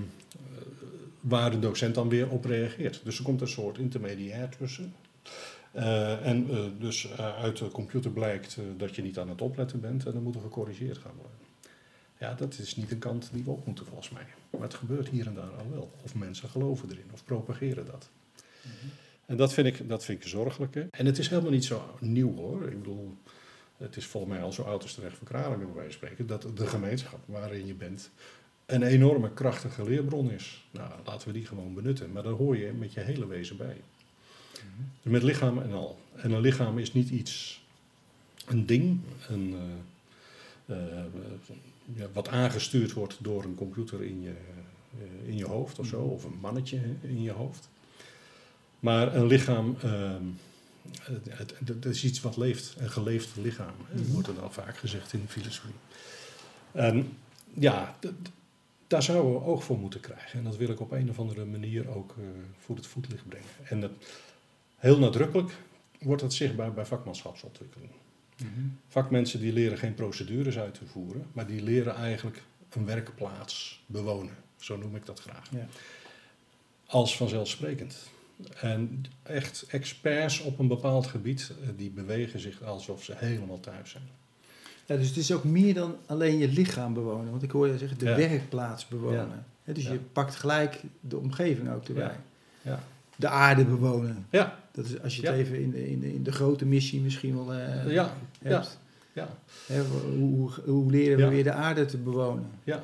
waar 1.20 1.50
de 1.50 1.58
docent 1.58 1.94
dan 1.94 2.08
weer 2.08 2.28
op 2.28 2.44
reageert. 2.44 3.00
Dus 3.04 3.18
er 3.18 3.24
komt 3.24 3.40
een 3.40 3.48
soort 3.48 3.78
intermediair 3.78 4.48
tussen. 4.58 4.94
Uh, 5.76 6.26
en 6.26 6.50
uh, 6.50 6.64
dus 6.78 7.04
uh, 7.04 7.36
uit 7.36 7.58
de 7.58 7.68
computer 7.68 8.10
blijkt 8.10 8.58
dat 8.76 8.96
je 8.96 9.02
niet 9.02 9.18
aan 9.18 9.28
het 9.28 9.42
opletten 9.42 9.80
bent 9.80 10.06
en 10.06 10.12
dan 10.12 10.22
moet 10.22 10.34
er 10.34 10.40
gecorrigeerd 10.40 10.98
gaan 10.98 11.14
worden. 11.16 11.39
Ja, 12.20 12.34
dat 12.34 12.58
is 12.58 12.76
niet 12.76 12.90
een 12.90 12.98
kant 12.98 13.28
die 13.32 13.44
we 13.44 13.50
op 13.50 13.66
moeten 13.66 13.86
volgens 13.86 14.10
mij. 14.10 14.26
Maar 14.50 14.60
het 14.60 14.74
gebeurt 14.74 15.08
hier 15.08 15.26
en 15.26 15.34
daar 15.34 15.50
al 15.58 15.70
wel. 15.70 15.92
Of 16.02 16.14
mensen 16.14 16.48
geloven 16.48 16.90
erin 16.90 17.10
of 17.12 17.24
propageren 17.24 17.86
dat. 17.86 18.08
Mm 18.62 18.70
-hmm. 18.80 18.90
En 19.26 19.36
dat 19.36 19.52
vind, 19.52 19.66
ik, 19.66 19.88
dat 19.88 20.04
vind 20.04 20.22
ik 20.22 20.28
zorgelijk. 20.28 20.74
Hè? 20.74 20.86
En 20.90 21.06
het 21.06 21.18
is 21.18 21.28
helemaal 21.28 21.50
niet 21.50 21.64
zo 21.64 21.96
nieuw 22.00 22.36
hoor. 22.36 22.68
Ik 22.68 22.78
bedoel, 22.78 23.16
het 23.76 23.96
is 23.96 24.06
volgens 24.06 24.32
mij 24.32 24.42
al 24.42 24.52
zo 24.52 24.62
oud 24.62 24.82
als 24.82 24.94
terecht 24.94 25.16
van 25.16 25.26
Kralingen 25.26 25.66
bij 25.66 25.74
wijze 25.74 25.98
van 25.98 26.08
spreken. 26.08 26.26
Dat 26.26 26.56
de 26.56 26.66
gemeenschap 26.66 27.18
waarin 27.24 27.66
je 27.66 27.74
bent 27.74 28.10
een 28.66 28.82
enorme 28.82 29.32
krachtige 29.32 29.84
leerbron 29.84 30.30
is. 30.30 30.64
Nou, 30.70 30.90
laten 31.04 31.28
we 31.28 31.34
die 31.34 31.46
gewoon 31.46 31.74
benutten. 31.74 32.12
Maar 32.12 32.22
daar 32.22 32.32
hoor 32.32 32.56
je 32.56 32.72
met 32.72 32.92
je 32.92 33.00
hele 33.00 33.26
wezen 33.26 33.56
bij. 33.56 33.80
Dus 35.02 35.12
met 35.12 35.22
lichaam 35.22 35.58
en 35.58 35.72
al. 35.72 35.98
En 36.16 36.32
een 36.32 36.40
lichaam 36.40 36.78
is 36.78 36.92
niet 36.92 37.10
iets, 37.10 37.64
een 38.46 38.66
ding, 38.66 39.00
een, 39.28 39.54
eh, 40.66 40.76
eh, 40.76 41.04
wat 42.12 42.28
aangestuurd 42.28 42.92
wordt 42.92 43.16
door 43.20 43.44
een 43.44 43.54
computer 43.54 44.02
in 44.02 44.22
je, 44.22 44.32
eh, 44.98 45.28
in 45.28 45.36
je 45.36 45.46
hoofd 45.46 45.78
of 45.78 45.86
zo, 45.86 46.00
of 46.02 46.24
een 46.24 46.38
mannetje 46.40 46.80
in 47.00 47.22
je 47.22 47.30
hoofd. 47.32 47.68
Maar 48.80 49.14
een 49.16 49.26
lichaam, 49.26 49.76
ehm, 49.82 50.22
het, 51.00 51.26
het, 51.38 51.68
het 51.68 51.84
is 51.84 52.04
iets 52.04 52.20
wat 52.20 52.36
leeft, 52.36 52.74
een 52.78 52.90
geleefd 52.90 53.36
lichaam, 53.36 53.74
Mhm. 53.92 54.12
wordt 54.12 54.28
er 54.28 54.34
dan 54.34 54.52
vaak 54.52 54.76
gezegd 54.76 55.12
in 55.12 55.20
de 55.20 55.28
filosofie. 55.28 55.74
En 56.72 57.16
ja, 57.54 57.96
d- 58.00 58.02
d- 58.22 58.30
daar 58.86 59.02
zouden 59.02 59.32
we 59.32 59.40
oog 59.44 59.64
voor 59.64 59.78
moeten 59.78 60.00
krijgen. 60.00 60.38
En 60.38 60.44
dat 60.44 60.56
wil 60.56 60.68
ik 60.68 60.80
op 60.80 60.90
een 60.90 61.10
of 61.10 61.18
andere 61.18 61.44
manier 61.44 61.88
ook 61.96 62.14
eh, 62.18 62.24
voor 62.58 62.76
het 62.76 62.86
voetlicht 62.86 63.28
brengen. 63.28 63.48
En 63.64 63.80
dat, 63.80 63.90
heel 64.76 64.98
nadrukkelijk 64.98 65.52
wordt 66.00 66.22
dat 66.22 66.32
zichtbaar 66.34 66.72
bij 66.72 66.84
vakmanschapsontwikkeling. 66.86 67.90
Vakmensen 68.88 69.40
die 69.40 69.52
leren 69.52 69.78
geen 69.78 69.94
procedures 69.94 70.58
uit 70.58 70.74
te 70.74 70.86
voeren, 70.86 71.26
maar 71.32 71.46
die 71.46 71.62
leren 71.62 71.94
eigenlijk 71.94 72.42
een 72.70 72.84
werkplaats 72.86 73.82
bewonen. 73.86 74.34
Zo 74.56 74.76
noem 74.76 74.96
ik 74.96 75.06
dat 75.06 75.20
graag. 75.20 75.50
Ja. 75.50 75.66
Als 76.86 77.16
vanzelfsprekend. 77.16 77.96
En 78.60 79.04
echt 79.22 79.64
experts 79.68 80.40
op 80.40 80.58
een 80.58 80.68
bepaald 80.68 81.06
gebied, 81.06 81.52
eh, 81.62 81.68
die 81.76 81.90
bewegen 81.90 82.40
zich 82.40 82.62
alsof 82.62 83.04
ze 83.04 83.12
helemaal 83.16 83.60
thuis 83.60 83.90
zijn. 83.90 84.08
Ja, 84.86 84.96
dus 84.96 85.08
het 85.08 85.16
is 85.16 85.32
ook 85.32 85.44
meer 85.44 85.74
dan 85.74 85.96
alleen 86.06 86.38
je 86.38 86.48
lichaam 86.48 86.94
bewonen. 86.94 87.30
Want 87.30 87.42
ik 87.42 87.50
hoor 87.50 87.66
je 87.66 87.78
zeggen, 87.78 87.98
de 87.98 88.04
Ja. 88.04 88.16
werkplaats 88.16 88.88
bewonen. 88.88 89.44
Dus 89.64 89.84
je 89.86 89.98
pakt 89.98 90.36
gelijk 90.36 90.82
de 91.00 91.16
omgeving 91.16 91.70
ook 91.70 91.88
erbij. 91.88 92.16
Ja. 92.62 92.82
De 93.20 93.28
aarde 93.28 93.64
bewonen. 93.64 94.26
Ja, 94.30 94.58
Dat 94.72 94.84
is 94.84 95.02
als 95.02 95.16
je 95.16 95.26
het 95.26 95.30
Ja. 95.36 95.36
even 95.42 95.60
in 95.60 95.70
de, 95.70 95.90
in, 95.90 96.00
de, 96.00 96.12
in 96.14 96.22
de 96.22 96.32
grote 96.32 96.64
missie 96.66 97.00
misschien 97.00 97.34
wel 97.36 97.52
eh, 97.54 97.84
ja, 97.92 98.14
ja, 98.42 98.50
hebt. 98.50 98.78
ja. 99.12 99.28
Hè, 99.66 99.82
hoe, 100.16 100.50
hoe, 100.64 100.90
leren 100.90 101.18
we 101.18 101.28
weer 101.28 101.44
de 101.44 101.52
aarde 101.52 101.84
te 101.84 101.96
bewonen? 101.96 102.50
Ja, 102.64 102.82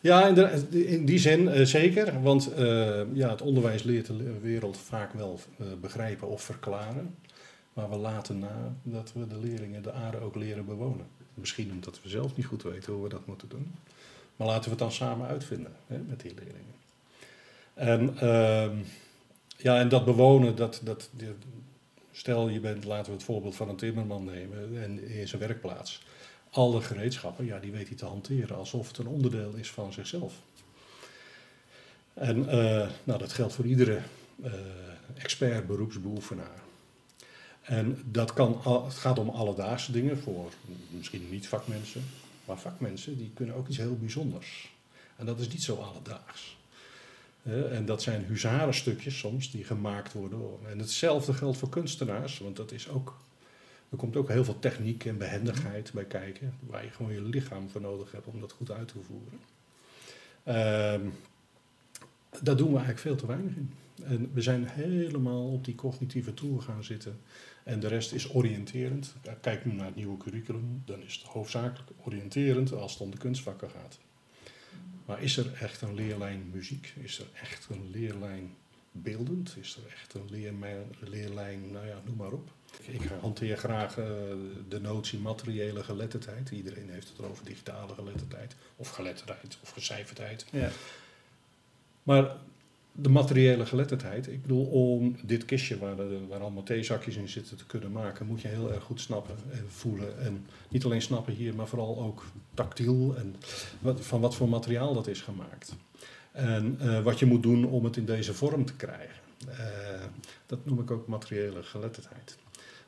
ja 0.00 0.26
in, 0.26 0.34
de- 0.34 0.86
in 0.86 1.04
die 1.04 1.18
zin 1.18 1.48
eh, 1.48 1.64
zeker. 1.64 2.22
Want 2.22 2.52
eh, 2.54 3.00
ja, 3.12 3.30
het 3.30 3.42
onderwijs 3.42 3.82
leert 3.82 4.06
de 4.06 4.38
wereld 4.42 4.76
vaak 4.76 5.12
wel 5.12 5.40
begrijpen 5.80 6.28
of 6.28 6.42
verklaren. 6.42 7.14
Maar 7.72 7.90
we 7.90 7.96
laten 7.96 8.38
na 8.38 8.74
dat 8.82 9.12
we 9.14 9.26
de 9.26 9.38
leerlingen 9.38 9.82
de 9.82 9.92
aarde 9.92 10.18
ook 10.20 10.34
leren 10.34 10.64
bewonen. 10.64 11.06
Misschien 11.34 11.70
omdat 11.72 12.00
we 12.02 12.08
zelf 12.08 12.36
niet 12.36 12.46
goed 12.46 12.62
weten 12.62 12.92
hoe 12.92 13.02
we 13.02 13.08
dat 13.08 13.26
moeten 13.26 13.48
doen. 13.48 13.74
Maar 14.36 14.46
laten 14.46 14.64
we 14.64 14.70
het 14.70 14.78
dan 14.78 14.92
samen 14.92 15.26
uitvinden 15.28 15.72
hè, 15.86 15.98
met 16.08 16.20
die 16.20 16.34
leerlingen. 16.34 16.76
En, 17.74 18.18
ehm, 18.18 18.76
ja, 19.62 19.78
en 19.78 19.88
dat 19.88 20.04
bewonen, 20.04 20.56
dat, 20.56 20.80
dat, 20.84 21.10
stel 22.10 22.48
je 22.48 22.60
bent, 22.60 22.84
laten 22.84 23.06
we 23.06 23.12
het 23.16 23.26
voorbeeld 23.26 23.56
van 23.56 23.68
een 23.68 23.76
timmerman 23.76 24.24
nemen 24.24 24.82
en 24.82 25.08
in 25.08 25.28
zijn 25.28 25.40
werkplaats 25.40 26.02
alle 26.50 26.80
gereedschappen, 26.80 27.44
ja, 27.44 27.58
die 27.58 27.72
weet 27.72 27.88
hij 27.88 27.96
te 27.96 28.06
hanteren 28.06 28.56
alsof 28.56 28.88
het 28.88 28.98
een 28.98 29.06
onderdeel 29.06 29.54
is 29.54 29.70
van 29.70 29.92
zichzelf. 29.92 30.34
En 32.14 32.48
eh, 32.48 32.88
nou, 33.04 33.18
dat 33.18 33.32
geldt 33.32 33.54
voor 33.54 33.64
iedere 33.64 34.00
eh, 34.42 34.52
expert, 35.14 35.66
beroepsbeoefenaar. 35.66 36.62
En 37.62 38.02
dat 38.04 38.32
kan, 38.32 38.60
het 38.84 38.94
gaat 38.94 39.18
om 39.18 39.28
alledaagse 39.28 39.92
dingen 39.92 40.18
voor 40.18 40.52
misschien 40.90 41.30
niet 41.30 41.48
vakmensen, 41.48 42.04
maar 42.44 42.58
vakmensen 42.58 43.18
die 43.18 43.30
kunnen 43.34 43.54
ook 43.54 43.68
iets 43.68 43.76
heel 43.76 43.96
bijzonders. 43.96 44.72
En 45.16 45.26
dat 45.26 45.40
is 45.40 45.48
niet 45.48 45.62
zo 45.62 45.74
alledaags. 45.74 46.57
En 47.48 47.84
dat 47.84 48.02
zijn 48.02 48.24
huzarenstukjes 48.24 49.18
soms 49.18 49.50
die 49.50 49.64
gemaakt 49.64 50.12
worden. 50.12 50.40
En 50.70 50.78
hetzelfde 50.78 51.32
geldt 51.32 51.58
voor 51.58 51.68
kunstenaars, 51.68 52.38
want 52.38 52.56
dat 52.56 52.72
is 52.72 52.88
ook 52.88 53.16
er 53.90 53.96
komt 53.96 54.16
ook 54.16 54.28
heel 54.28 54.44
veel 54.44 54.58
techniek 54.58 55.04
en 55.04 55.18
behendigheid 55.18 55.92
bij 55.92 56.04
kijken, 56.04 56.54
waar 56.60 56.84
je 56.84 56.90
gewoon 56.90 57.12
je 57.12 57.22
lichaam 57.22 57.70
voor 57.70 57.80
nodig 57.80 58.12
hebt 58.12 58.26
om 58.26 58.40
dat 58.40 58.52
goed 58.52 58.70
uit 58.70 58.88
te 58.88 58.98
voeren. 59.00 59.40
Ehm, 60.42 61.08
daar 62.42 62.56
doen 62.56 62.72
we 62.72 62.76
eigenlijk 62.76 62.98
veel 62.98 63.16
te 63.16 63.26
weinig 63.26 63.56
in. 63.56 63.72
En 64.04 64.30
we 64.32 64.42
zijn 64.42 64.66
helemaal 64.66 65.52
op 65.52 65.64
die 65.64 65.74
cognitieve 65.74 66.34
toer 66.34 66.62
gaan 66.62 66.84
zitten. 66.84 67.20
En 67.64 67.80
de 67.80 67.88
rest 67.88 68.12
is 68.12 68.34
oriënterend. 68.34 69.14
Kijk 69.40 69.64
nu 69.64 69.72
naar 69.72 69.86
het 69.86 69.96
nieuwe 69.96 70.16
curriculum, 70.16 70.82
dan 70.84 71.02
is 71.02 71.14
het 71.14 71.22
hoofdzakelijk 71.22 71.90
oriënterend 72.04 72.72
als 72.72 72.92
het 72.92 73.00
om 73.00 73.10
de 73.10 73.18
kunstvakken 73.18 73.70
gaat. 73.70 73.98
Maar 75.08 75.22
is 75.22 75.36
er 75.36 75.52
echt 75.60 75.80
een 75.80 75.94
leerlijn 75.94 76.50
muziek? 76.50 76.92
Is 76.96 77.18
er 77.18 77.26
echt 77.42 77.66
een 77.70 77.90
leerlijn 77.90 78.56
beeldend? 78.92 79.56
Is 79.60 79.76
er 79.76 79.92
echt 79.92 80.14
een 80.14 80.30
leerlijn, 80.30 80.86
leerlijn 81.00 81.72
nou 81.72 81.86
ja, 81.86 82.00
noem 82.04 82.16
maar 82.16 82.32
op. 82.32 82.50
Ik 82.86 83.00
hanteer 83.20 83.56
graag 83.56 83.98
eh, 83.98 84.04
de 84.68 84.80
notie 84.80 85.18
materiële 85.18 85.84
geletterdheid. 85.84 86.50
Iedereen 86.50 86.90
heeft 86.90 87.08
het 87.08 87.26
over 87.26 87.44
digitale 87.44 87.94
geletterdheid, 87.94 88.56
of 88.76 88.88
geletterdheid, 88.88 89.58
of 89.62 89.70
gecijferdheid. 89.70 90.46
Ja. 90.50 90.70
Maar 92.02 92.36
de 93.00 93.08
materiële 93.08 93.66
geletterdheid, 93.66 94.28
ik 94.28 94.42
bedoel, 94.42 94.64
om 94.64 95.16
dit 95.22 95.44
kistje 95.44 95.78
waar, 95.78 95.96
de- 95.96 96.26
waar 96.28 96.40
allemaal 96.40 96.62
theezakjes 96.62 97.16
in 97.16 97.28
zitten 97.28 97.56
te 97.56 97.66
kunnen 97.66 97.92
maken, 97.92 98.26
moet 98.26 98.40
je 98.40 98.48
heel 98.48 98.72
erg 98.72 98.82
goed 98.84 99.00
snappen 99.00 99.34
en 99.50 99.64
voelen. 99.68 100.20
En 100.20 100.46
niet 100.68 100.84
alleen 100.84 101.02
snappen 101.02 101.32
hier, 101.34 101.54
maar 101.54 101.66
vooral 101.66 102.02
ook 102.02 102.24
tactiel 102.54 103.14
en 103.16 103.36
van 103.94 104.20
wat 104.20 104.34
voor 104.34 104.48
materiaal 104.48 104.94
dat 104.94 105.06
is 105.06 105.20
gemaakt. 105.20 105.76
En 106.32 106.76
eh, 106.80 107.02
wat 107.02 107.18
je 107.18 107.26
moet 107.26 107.42
doen 107.42 107.64
om 107.64 107.84
het 107.84 107.96
in 107.96 108.04
deze 108.04 108.34
vorm 108.34 108.64
te 108.64 108.74
krijgen. 108.74 109.16
Eh, 109.48 109.56
dat 110.46 110.58
noem 110.64 110.80
ik 110.80 110.90
ook 110.90 111.06
materiële 111.06 111.62
geletterdheid. 111.62 112.36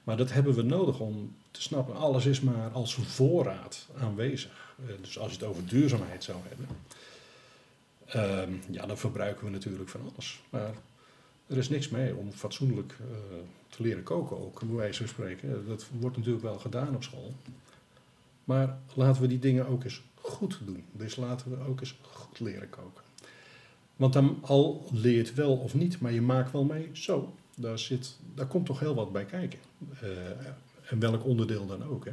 Maar 0.05 0.17
dat 0.17 0.33
hebben 0.33 0.55
we 0.55 0.63
nodig 0.63 1.01
om 1.01 1.35
te 1.51 1.63
snappen. 1.63 1.97
Alles 1.97 2.27
is 2.27 2.41
maar 2.41 2.71
als 2.71 2.95
voorraad 2.95 3.87
aanwezig. 3.99 4.75
Eh, 4.79 4.95
dus 5.03 5.19
als 5.19 5.33
je 5.33 5.39
het 5.39 5.47
over 5.47 5.67
duurzaamheid 5.67 6.25
zou 6.25 6.39
hebben, 6.49 6.67
ehm, 8.13 8.53
ja, 8.71 8.87
dan 8.87 8.99
verbruiken 8.99 9.45
we 9.45 9.51
natuurlijk 9.51 9.89
van 9.89 10.01
alles. 10.13 10.43
Maar 10.51 10.75
er 11.47 11.57
is 11.57 11.69
niks 11.69 11.89
mee 11.89 12.17
om 12.17 12.33
fatsoenlijk 12.33 12.97
eh, 13.01 13.37
te 13.69 13.83
leren 13.83 14.03
koken 14.03 14.39
ook, 14.39 14.61
bij 14.65 14.77
wijze 14.77 14.99
van 14.99 15.09
spreken. 15.09 15.67
Dat 15.67 15.87
wordt 15.99 16.17
natuurlijk 16.17 16.45
wel 16.45 16.59
gedaan 16.59 16.95
op 16.95 17.03
school. 17.03 17.35
Maar 18.45 18.79
laten 18.95 19.23
we 19.23 19.29
die 19.29 19.39
dingen 19.39 19.67
ook 19.67 19.85
eens 19.85 20.03
goed 20.15 20.59
doen. 20.65 20.85
Dus 20.93 21.17
laten 21.17 21.51
we 21.51 21.67
ook 21.67 21.81
eens 21.81 21.99
goed 22.03 22.41
leren 22.41 22.71
koken. 22.71 23.03
Want 23.97 24.13
dan 24.13 24.39
al 24.41 24.89
leert 24.93 25.35
wel 25.35 25.57
of 25.57 25.75
niet, 25.75 26.01
maar 26.01 26.13
je 26.13 26.23
maakt 26.23 26.53
wel 26.53 26.65
mee. 26.65 26.89
Zo, 26.93 27.35
daar, 27.55 27.79
zit, 27.79 28.17
daar 28.35 28.47
komt 28.47 28.67
toch 28.67 28.81
heel 28.81 28.95
wat 28.95 29.13
bij 29.13 29.25
kijken. 29.25 29.59
Eh, 30.01 30.09
en 30.91 30.99
welk 30.99 31.25
onderdeel 31.25 31.67
dan 31.67 31.85
ook. 31.85 32.05
Hè. 32.05 32.13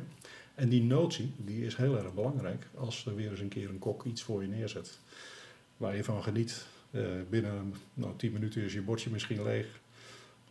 En 0.56 0.70
die 0.70 0.84
notie, 0.84 1.34
die 1.38 1.66
is 1.66 1.76
heel 1.76 1.98
erg 1.98 2.14
belangrijk 2.14 2.68
als 2.76 3.06
er 3.06 3.16
weer 3.16 3.30
eens 3.30 3.40
een 3.40 3.48
keer 3.48 3.70
een 3.70 3.80
kok 3.80 4.04
iets 4.04 4.24
voor 4.24 4.42
je 4.42 4.48
neerzet. 4.48 5.00
Waar 5.78 5.96
je 5.96 6.04
van 6.04 6.24
geniet. 6.24 6.66
Eh, 6.92 7.02
binnen 7.30 7.74
nou, 7.94 8.14
10 8.18 8.32
minuten 8.32 8.62
is 8.62 8.74
je 8.74 8.82
bordje 8.82 9.10
misschien 9.10 9.44
leeg. 9.44 9.68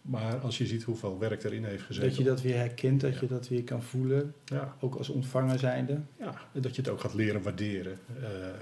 Maar 0.02 0.38
als 0.38 0.58
je 0.58 0.66
ziet 0.66 0.82
hoeveel 0.82 1.18
werk 1.18 1.44
erin 1.44 1.64
heeft 1.64 1.82
gezeten. 1.82 2.08
Dat 2.08 2.18
je 2.18 2.24
dat 2.24 2.40
weer 2.42 2.56
herkent, 2.56 3.00
dat 3.00 3.14
Ja. 3.14 3.20
je 3.20 3.26
dat 3.26 3.48
weer 3.48 3.64
kan 3.64 3.82
voelen. 3.82 4.34
ja, 4.44 4.76
Ook 4.80 4.94
als 4.94 5.08
ontvanger 5.08 5.58
zijnde. 5.58 6.00
ja, 6.18 6.40
en 6.52 6.60
dat 6.60 6.74
je 6.76 6.82
het 6.82 6.90
ook 6.90 7.00
gaat 7.00 7.14
leren 7.14 7.42
waarderen. 7.42 7.98
Eh, 8.22 8.48
eh, 8.48 8.54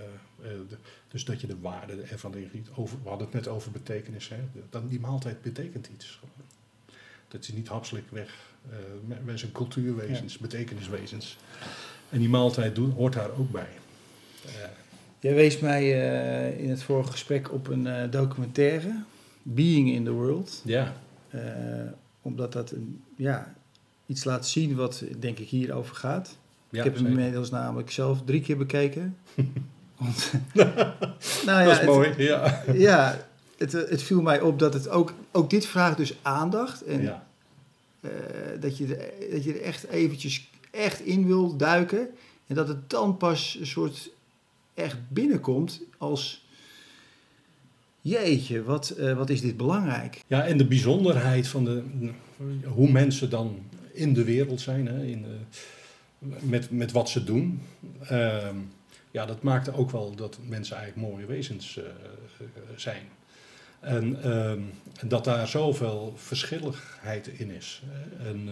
de- 0.68 0.76
dus 1.08 1.24
dat 1.24 1.40
je 1.40 1.46
de 1.46 1.58
waarde 1.60 2.02
ervan 2.02 2.36
ingiet. 2.36 2.68
Over, 2.74 2.98
we 3.02 3.08
hadden 3.08 3.26
het 3.26 3.36
net 3.36 3.48
over 3.48 3.70
betekenis. 3.70 4.28
Hè? 4.28 4.36
Dan, 4.70 4.88
die 4.88 5.00
maaltijd 5.00 5.42
betekent 5.42 5.86
iets. 5.94 6.20
Dat 7.28 7.42
is 7.42 7.52
niet 7.52 7.68
hapselijk 7.68 8.10
weg. 8.10 8.52
We- 9.06 9.16
wij 9.24 9.36
zijn 9.36 9.52
cultuurwezens, 9.52 10.38
betekeniswezens. 10.38 11.36
En 12.10 12.18
die 12.18 12.28
maaltijd 12.28 12.74
doen, 12.74 12.90
hoort 12.90 13.12
daar 13.12 13.30
ook 13.38 13.50
bij. 13.50 13.68
Jij 15.24 15.34
wees 15.34 15.58
mij 15.58 15.82
eh, 15.82 16.60
in 16.64 16.70
het 16.70 16.82
vorige 16.82 17.10
gesprek 17.10 17.52
op 17.52 17.68
een 17.68 17.86
eh, 17.86 18.10
documentaire, 18.10 19.02
Being 19.42 19.90
in 19.90 20.04
the 20.04 20.10
World. 20.10 20.60
ja, 20.64 20.94
Eh, 21.30 21.40
omdat 22.22 22.52
dat 22.52 22.70
een, 22.70 23.02
ja, 23.16 23.54
iets 24.06 24.24
laat 24.24 24.48
zien 24.48 24.74
wat 24.74 25.04
denk 25.18 25.38
ik 25.38 25.48
hierover 25.48 25.96
gaat. 25.96 26.36
ja, 26.68 26.78
ik 26.78 26.84
heb 26.84 26.94
hem 26.96 27.06
inmiddels 27.06 27.50
namelijk 27.50 27.90
zelf 27.90 28.22
drie 28.24 28.40
keer 28.40 28.56
bekeken. 28.56 29.16
Want, 29.98 30.32
nou 31.46 31.60
ja, 31.60 31.64
dat 31.64 31.72
is 31.72 31.78
het- 31.78 31.86
mooi. 31.86 32.14
Ja. 32.16 32.62
ja, 32.72 33.26
het, 33.58 33.72
het 33.72 34.02
viel 34.02 34.22
mij 34.22 34.40
op 34.40 34.58
dat 34.58 34.74
het 34.74 34.88
ook, 34.88 35.12
ook 35.32 35.50
dit 35.50 35.66
vraagt 35.66 35.96
dus 35.96 36.14
aandacht. 36.22 36.82
En 36.84 37.02
ja. 37.02 37.26
dat, 38.60 38.76
je 38.78 38.96
er, 38.96 39.30
dat 39.32 39.44
je 39.44 39.52
er 39.54 39.62
echt 39.62 39.86
eventjes 39.88 40.50
echt 40.70 41.00
in 41.00 41.26
wil 41.26 41.56
duiken. 41.56 42.08
En 42.46 42.54
dat 42.54 42.68
het 42.68 42.90
dan 42.90 43.16
pas 43.16 43.56
een 43.60 43.66
soort 43.66 44.10
echt 44.74 44.96
binnenkomt 45.08 45.80
als... 45.98 46.42
Jeetje, 48.00 48.62
wat, 48.62 48.90
eh, 48.90 49.16
wat 49.16 49.30
is 49.30 49.40
dit 49.40 49.56
belangrijk? 49.56 50.22
Ja, 50.26 50.46
en 50.46 50.56
de 50.56 50.66
bijzonderheid 50.66 51.48
van 51.48 51.64
de, 51.64 51.82
hoe 52.64 52.90
mensen 52.90 53.30
dan 53.30 53.58
in 53.92 54.14
de 54.14 54.24
wereld 54.24 54.60
zijn, 54.60 54.86
hè, 54.86 55.04
in 55.04 55.26
met, 56.40 56.70
met 56.70 56.92
wat 56.92 57.08
ze 57.08 57.24
doen. 57.24 57.62
Ehm, 58.08 58.56
ja, 59.10 59.26
dat 59.26 59.42
maakte 59.42 59.74
ook 59.74 59.90
wel 59.90 60.14
dat 60.14 60.38
mensen 60.46 60.76
eigenlijk 60.76 61.08
mooie 61.08 61.26
wezens 61.26 61.78
eh, 61.78 61.84
zijn. 62.76 63.02
En, 63.80 64.22
ehm, 64.22 64.60
en 65.00 65.08
dat 65.08 65.24
daar 65.24 65.48
zoveel 65.48 66.12
verschilligheid 66.16 67.26
in 67.26 67.50
is. 67.50 67.82
En, 68.18 68.48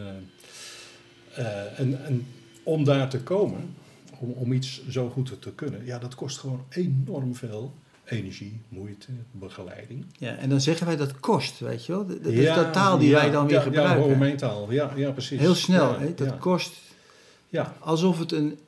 eh, 1.34 1.78
en, 1.78 2.04
en 2.04 2.26
om 2.62 2.84
daar 2.84 3.08
te 3.08 3.20
komen, 3.20 3.74
om, 4.22 4.30
om 4.30 4.52
iets 4.52 4.88
zo 4.88 5.08
goed 5.08 5.40
te 5.40 5.52
kunnen, 5.52 5.84
ja, 5.84 5.98
dat 5.98 6.14
kost 6.14 6.38
gewoon 6.38 6.64
enorm 6.68 7.34
veel 7.34 7.72
energie, 8.04 8.60
moeite, 8.68 9.06
begeleiding. 9.30 10.04
Ja, 10.18 10.34
en 10.34 10.48
dan 10.48 10.60
zeggen 10.60 10.86
wij 10.86 10.96
dat 10.96 11.20
kost, 11.20 11.58
weet 11.58 11.86
je 11.86 11.92
wel. 11.92 12.06
Dat 12.06 12.16
is 12.32 12.44
ja, 12.44 12.54
dat 12.54 12.72
taal 12.72 12.98
die 12.98 13.12
wij 13.12 13.30
dan 13.30 13.46
weer 13.46 13.60
gebruiken. 13.60 14.10
Ja, 14.10 14.16
mijn 14.16 14.36
taal. 14.36 14.72
Ja, 14.72 14.92
ja, 14.96 15.10
precies. 15.10 15.38
Heel 15.38 15.54
snel, 15.54 15.98
hè? 15.98 16.14
dat 16.14 16.38
kost. 16.38 16.72
Ja. 17.48 17.74
Alsof 17.78 18.18
het 18.18 18.32
een 18.32 18.58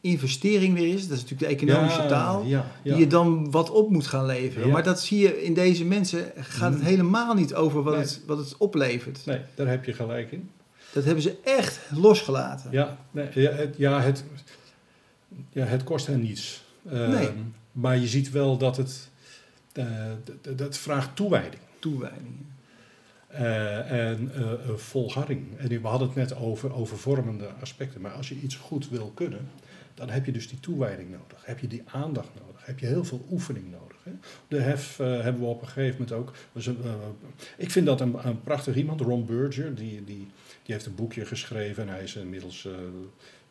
investering 0.00 0.74
weer 0.74 0.94
is. 0.94 1.08
Dat 1.08 1.16
is 1.16 1.22
natuurlijk 1.22 1.58
de 1.58 1.66
economische 1.66 2.06
taal. 2.06 2.44
Die 2.82 2.96
je 2.96 3.06
dan 3.06 3.50
wat 3.50 3.70
op 3.70 3.90
moet 3.90 4.06
gaan 4.06 4.26
leveren. 4.26 4.70
Maar 4.70 4.82
dat 4.82 5.00
zie 5.00 5.18
je 5.18 5.42
in 5.42 5.54
deze 5.54 5.84
mensen, 5.84 6.32
gaat 6.36 6.72
het 6.72 6.80
mm. 6.80 6.86
helemaal 6.86 7.34
niet 7.34 7.54
over 7.54 7.82
wat, 7.82 7.96
het, 7.96 8.22
wat 8.26 8.38
het 8.38 8.56
oplevert. 8.56 9.26
Nee, 9.26 9.40
daar 9.54 9.66
heb 9.66 9.84
je 9.84 9.92
gelijk 9.92 10.32
in. 10.32 10.50
Dat 10.92 11.04
hebben 11.04 11.22
ze 11.22 11.36
echt 11.44 11.80
losgelaten. 11.94 12.70
Ja, 12.70 12.96
nee, 13.10 13.28
ja, 13.34 13.50
het, 13.50 13.74
ja, 13.76 14.00
het, 14.00 14.24
ja, 15.50 15.64
het 15.64 15.84
kost 15.84 16.06
hen 16.06 16.20
niets. 16.20 16.64
Uh, 16.92 17.28
Maar 17.72 17.98
je 17.98 18.06
ziet 18.06 18.30
wel 18.30 18.56
dat 18.56 18.76
het, 18.76 19.08
uh, 19.74 20.12
dat 20.56 20.78
vraagt 20.78 21.16
toewijding. 21.16 21.62
Toewijding. 21.78 22.34
Uh, 23.32 23.90
en 24.10 24.32
uh, 24.36 24.74
volharding. 24.74 25.58
En 25.58 25.68
we 25.68 25.88
hadden 25.88 26.08
het 26.08 26.16
net 26.16 26.36
over, 26.36 26.74
over 26.74 26.98
vormende 26.98 27.48
aspecten. 27.60 28.00
Maar 28.00 28.12
als 28.12 28.28
je 28.28 28.40
iets 28.40 28.56
goed 28.56 28.88
wil 28.88 29.12
kunnen, 29.14 29.48
dan 29.94 30.10
heb 30.10 30.26
je 30.26 30.32
dus 30.32 30.48
die 30.48 30.60
toewijding 30.60 31.10
nodig. 31.10 31.44
Heb 31.44 31.58
je 31.58 31.66
die 31.66 31.82
aandacht 31.86 32.28
nodig. 32.34 32.66
Heb 32.66 32.78
je 32.78 32.86
heel 32.86 33.04
veel 33.04 33.26
oefening 33.30 33.70
nodig. 33.70 33.96
Hè? 34.02 34.10
De 34.48 34.60
hef 34.60 34.96
hebben 34.96 35.40
we 35.40 35.46
op 35.46 35.60
een 35.60 35.68
gegeven 35.68 35.92
moment 35.92 36.12
ook. 36.12 36.34
Dus, 36.52 36.70
ik 37.56 37.70
vind 37.70 37.86
dat 37.86 38.00
een, 38.00 38.26
een, 38.26 38.42
prachtig 38.42 38.76
iemand, 38.76 39.00
Ron 39.00 39.26
Berger. 39.26 39.74
Die, 39.74 40.04
die, 40.04 40.26
die 40.62 40.74
heeft 40.74 40.86
een 40.86 40.94
boekje 40.94 41.24
geschreven. 41.24 41.82
En 41.82 41.88
hij 41.88 42.02
is 42.02 42.16
inmiddels 42.16 42.68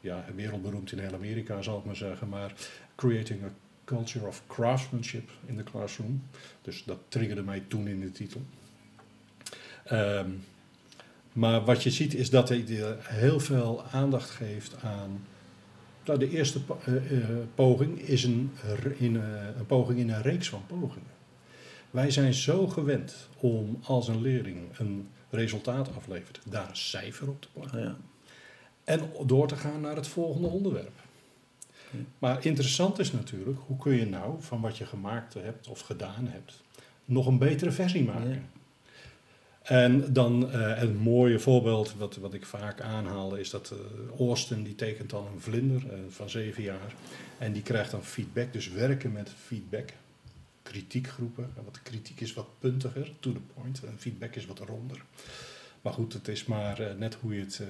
ja, 0.07 0.25
wereldberoemd 0.35 0.91
in 0.91 0.99
heel 0.99 1.13
Amerika, 1.13 1.61
zal 1.61 1.77
ik 1.77 1.85
maar 1.85 1.95
zeggen. 1.95 2.29
Maar 2.29 2.53
Creating 2.95 3.43
a 3.43 3.49
Culture 3.83 4.27
of 4.27 4.43
Craftsmanship 4.47 5.29
in 5.45 5.57
the 5.57 5.63
Classroom. 5.63 6.23
Dus 6.61 6.83
dat 6.83 6.99
triggerde 7.07 7.43
mij 7.43 7.63
toen 7.67 7.87
in 7.87 7.99
de 7.99 8.11
titel. 8.11 8.41
Um, 9.91 10.43
maar 11.33 11.65
wat 11.65 11.83
je 11.83 11.91
ziet 11.91 12.13
is 12.13 12.29
dat 12.29 12.49
hij 12.49 12.63
heel 13.01 13.39
veel 13.39 13.83
aandacht 13.91 14.29
geeft 14.29 14.75
aan 14.83 15.25
nou, 16.05 16.19
de 16.19 16.29
eerste 16.29 16.59
uh, 16.87 17.27
poging 17.55 17.99
is 17.99 18.23
een, 18.23 18.51
in, 18.97 19.13
uh, 19.13 19.45
een 19.57 19.65
poging 19.65 19.99
in 19.99 20.09
een 20.09 20.21
reeks 20.21 20.49
van 20.49 20.65
pogingen. 20.67 21.15
Wij 21.91 22.11
zijn 22.11 22.33
zo 22.33 22.67
gewend 22.67 23.27
om 23.37 23.79
als 23.83 24.07
een 24.07 24.21
leerling 24.21 24.77
een 24.77 25.09
resultaat 25.29 25.95
aflevert, 25.95 26.39
daar 26.45 26.69
een 26.69 26.75
cijfer 26.75 27.29
op 27.29 27.41
te 27.41 27.47
plakken. 27.53 27.79
Ja. 27.81 27.97
En 28.87 29.11
door 29.25 29.47
te 29.47 29.55
gaan 29.55 29.81
naar 29.81 29.95
het 29.95 30.07
volgende 30.07 30.47
onderwerp. 30.47 30.99
Maar 32.19 32.45
interessant 32.45 32.99
is 32.99 33.11
natuurlijk, 33.11 33.59
hoe 33.65 33.77
kun 33.77 33.93
je 33.93 34.05
nou 34.05 34.35
van 34.39 34.61
wat 34.61 34.77
je 34.77 34.85
gemaakt 34.85 35.33
hebt 35.33 35.67
of 35.67 35.79
gedaan 35.79 36.27
hebt, 36.27 36.63
nog 37.05 37.27
een 37.27 37.37
betere 37.37 37.71
versie 37.71 38.03
maken? 38.03 38.49
En 39.61 40.13
dan 40.13 40.49
uh, 40.55 40.81
een 40.81 40.97
mooie 40.97 41.39
voorbeeld, 41.39 41.95
wat, 41.97 42.15
wat 42.15 42.33
ik 42.33 42.45
vaak 42.45 42.81
aanhaal, 42.81 43.35
is 43.35 43.49
dat 43.49 43.73
uh, 44.19 44.27
Austin 44.27 44.63
die 44.63 44.75
tekent 44.75 45.09
dan 45.09 45.27
een 45.33 45.41
vlinder 45.41 45.83
uh, 45.83 45.91
van 46.09 46.29
zeven 46.29 46.63
jaar. 46.63 46.93
En 47.37 47.53
die 47.53 47.61
krijgt 47.61 47.91
dan 47.91 48.03
feedback, 48.03 48.53
dus 48.53 48.69
werken 48.69 49.11
met 49.11 49.31
feedback. 49.45 49.89
Kritiekgroepen, 50.63 51.51
wat 51.65 51.79
kritiek 51.83 52.21
is 52.21 52.33
wat 52.33 52.47
puntiger, 52.59 53.11
to 53.19 53.31
the 53.31 53.39
point. 53.53 53.83
En 53.83 53.95
feedback 53.97 54.35
is 54.35 54.45
wat 54.45 54.59
ronder. 54.59 55.01
Maar 55.87 55.95
goed, 55.95 56.13
het 56.13 56.27
is 56.27 56.45
maar 56.45 56.95
net 56.97 57.13
hoe 57.15 57.35
je 57.35 57.39
het, 57.39 57.61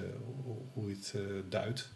hoe 0.73 0.89
je 0.89 0.95
het 0.95 1.15
duidt. 1.49 1.89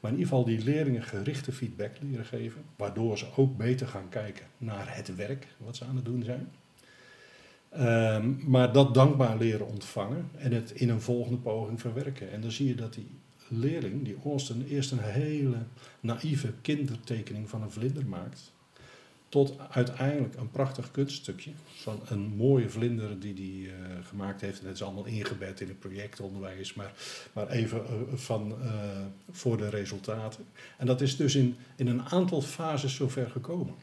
Maar 0.00 0.10
in 0.10 0.18
ieder 0.18 0.32
geval 0.32 0.44
die 0.44 0.64
leerlingen 0.64 1.02
gerichte 1.02 1.52
feedback 1.52 1.92
leren 2.00 2.24
geven. 2.24 2.62
Waardoor 2.76 3.18
ze 3.18 3.26
ook 3.36 3.56
beter 3.56 3.86
gaan 3.86 4.08
kijken 4.08 4.46
naar 4.56 4.96
het 4.96 5.14
werk 5.16 5.46
wat 5.56 5.76
ze 5.76 5.84
aan 5.84 5.96
het 5.96 6.04
doen 6.04 6.22
zijn. 6.22 6.48
Um, 8.14 8.40
maar 8.46 8.72
dat 8.72 8.94
dankbaar 8.94 9.36
leren 9.36 9.66
ontvangen 9.66 10.30
en 10.36 10.52
het 10.52 10.70
in 10.70 10.88
een 10.88 11.00
volgende 11.00 11.38
poging 11.38 11.80
verwerken. 11.80 12.32
En 12.32 12.40
dan 12.40 12.52
zie 12.52 12.66
je 12.66 12.74
dat 12.74 12.94
die 12.94 13.10
leerling, 13.48 14.04
die 14.04 14.16
Austin, 14.24 14.66
eerst 14.68 14.90
een 14.90 15.02
hele 15.02 15.56
naïeve 16.00 16.52
kindertekening 16.62 17.48
van 17.48 17.62
een 17.62 17.70
vlinder 17.70 18.06
maakt. 18.06 18.52
Tot 19.28 19.54
uiteindelijk 19.70 20.36
een 20.36 20.50
prachtig 20.50 20.90
kunststukje 20.90 21.50
van 21.76 22.00
een 22.08 22.20
mooie 22.20 22.68
vlinder 22.68 23.20
die 23.20 23.34
hij 23.34 23.78
uh, 23.78 24.06
gemaakt 24.06 24.40
heeft. 24.40 24.60
En 24.60 24.66
het 24.66 24.74
is 24.74 24.82
allemaal 24.82 25.04
ingebed 25.04 25.60
in 25.60 25.68
het 25.68 25.78
projectonderwijs, 25.78 26.74
maar, 26.74 26.92
maar 27.32 27.48
even 27.48 27.78
uh, 27.78 28.18
van, 28.18 28.56
uh, 28.62 28.70
voor 29.30 29.56
de 29.56 29.68
resultaten. 29.68 30.44
En 30.76 30.86
dat 30.86 31.00
is 31.00 31.16
dus 31.16 31.34
in, 31.34 31.56
in 31.76 31.86
een 31.86 32.02
aantal 32.02 32.42
fases 32.42 32.94
zover 32.94 33.30
gekomen. 33.30 33.74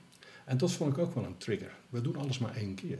En 0.45 0.57
dat 0.57 0.71
vond 0.71 0.91
ik 0.91 0.97
ook 0.97 1.15
wel 1.15 1.23
een 1.23 1.37
trigger. 1.37 1.71
We 1.89 2.01
doen 2.01 2.15
alles 2.15 2.37
maar 2.37 2.55
één 2.55 2.75
keer. 2.75 2.99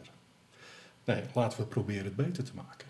Nee, 1.06 1.24
laten 1.34 1.60
we 1.60 1.66
proberen 1.66 2.06
het 2.06 2.16
beter 2.16 2.44
te 2.44 2.52
maken. 2.56 2.88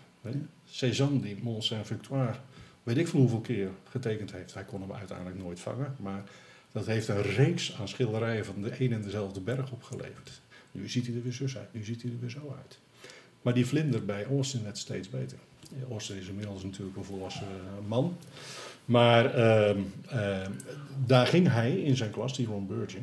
Cézanne, 0.64 1.20
die 1.20 1.42
Mont 1.42 1.64
Saint-Victoire, 1.64 2.34
weet 2.82 2.96
ik 2.96 3.08
van 3.08 3.20
hoeveel 3.20 3.40
keer 3.40 3.70
getekend 3.90 4.32
heeft. 4.32 4.54
Hij 4.54 4.64
kon 4.64 4.80
hem 4.80 4.92
uiteindelijk 4.92 5.38
nooit 5.38 5.60
vangen, 5.60 5.96
maar 5.98 6.24
dat 6.76 6.86
heeft 6.86 7.08
een 7.08 7.22
reeks 7.22 7.74
aan 7.80 7.88
schilderijen 7.88 8.44
van 8.44 8.62
de 8.62 8.84
een 8.84 8.92
en 8.92 9.02
dezelfde 9.02 9.40
berg 9.40 9.70
opgeleverd. 9.72 10.40
Nu 10.72 10.88
ziet 10.88 11.06
hij 11.06 11.16
er 11.16 11.22
weer 11.22 11.32
zo 11.32 11.44
uit, 11.44 11.72
nu 11.72 11.84
ziet 11.84 12.02
hij 12.02 12.10
er 12.10 12.20
weer 12.20 12.30
zo 12.30 12.54
uit. 12.58 12.78
Maar 13.42 13.54
die 13.54 13.66
vlinder 13.66 14.04
bij 14.04 14.26
Austin 14.26 14.62
werd 14.62 14.78
steeds 14.78 15.10
beter. 15.10 15.38
Austin 15.90 16.16
is 16.16 16.28
inmiddels 16.28 16.62
natuurlijk 16.62 16.96
een 16.96 17.04
volwassen 17.04 17.46
eh, 17.46 17.88
man. 17.88 18.16
Maar 18.84 19.38
uh, 19.38 19.76
uh, 20.12 20.46
daar 21.06 21.26
ging 21.26 21.48
hij 21.48 21.80
in 21.80 21.96
zijn 21.96 22.10
klas, 22.10 22.36
die 22.36 22.46
Ron 22.46 22.66
Burge, 22.66 22.98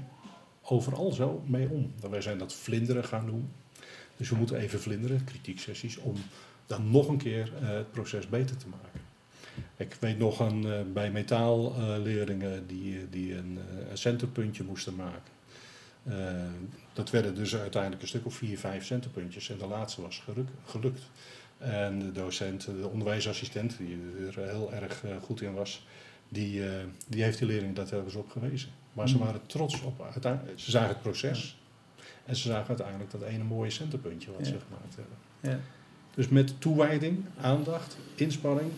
overal 0.62 1.12
zo 1.12 1.44
mee 1.46 1.70
om. 1.70 1.94
Wij 2.10 2.22
zijn 2.22 2.38
dat 2.38 2.54
vlinderen 2.54 3.04
gaan 3.04 3.26
doen. 3.26 3.50
Dus 4.18 4.30
we 4.30 4.36
moeten 4.36 4.58
even 4.58 4.80
vlinderen, 4.80 5.24
kritieksessies, 5.24 5.98
om 5.98 6.16
dan 6.66 6.92
nog 6.92 7.08
een 7.08 7.18
keer 7.18 7.52
uh, 7.62 7.70
het 7.70 7.92
proces 7.92 8.30
beter 8.30 8.58
te 8.58 8.68
maken. 8.68 9.03
Ik 9.78 9.96
weet 10.00 10.18
nog 10.18 10.40
een, 10.40 10.64
uh, 10.66 10.80
bij 10.94 11.12
metaalleerlingen 11.12 12.68
die, 12.68 13.10
die 13.10 13.36
een, 13.36 13.60
een 13.90 13.98
centerpuntje 13.98 14.64
moesten 14.64 14.96
maken. 14.96 15.32
dat 16.94 17.10
werden 17.10 17.36
dus 17.36 17.56
uiteindelijk 17.56 18.02
een 18.02 18.08
stuk 18.08 18.26
of 18.26 18.36
vier, 18.36 18.60
vijf 18.60 18.86
centerpuntjes 18.86 19.50
en 19.50 19.58
de 19.58 19.68
laatste 19.68 20.02
was 20.02 20.24
gelukt. 20.66 21.02
En 21.58 22.00
de 22.00 22.12
docent, 22.12 22.66
de 22.66 22.90
onderwijsassistent, 22.92 23.78
die 23.78 23.98
er 24.28 24.50
heel 24.50 24.74
erg 24.74 25.04
goed 25.22 25.42
in 25.42 25.54
was, 25.54 25.86
die, 26.30 26.62
die 27.08 27.24
heeft 27.24 27.38
die 27.38 27.48
leerlingen 27.48 27.76
dat 27.76 27.92
ergens 27.92 28.16
op 28.16 28.30
gewezen. 28.30 28.70
Maar 28.94 29.10
ze 29.10 29.16
hmm. 29.16 29.26
waren 29.26 29.42
trots 29.46 29.82
op, 29.82 30.02
uiteindelijk, 30.02 30.60
ze 30.60 30.72
zagen 30.72 30.90
het 30.90 31.02
proces. 31.02 31.58
En 32.26 32.36
ze 32.36 32.48
zagen 32.48 32.68
uiteindelijk 32.68 33.12
dat 33.12 33.22
ene 33.22 33.44
mooie 33.44 33.70
centerpuntje 33.70 34.32
wat 34.32 34.48
ze 34.48 34.58
gemaakt 34.68 34.96
hebben. 34.96 35.18
Ja. 35.40 35.60
Dus 36.16 36.28
met 36.28 36.62
toewijding, 36.62 37.26
aandacht, 37.42 37.98
inspanning, 38.16 38.72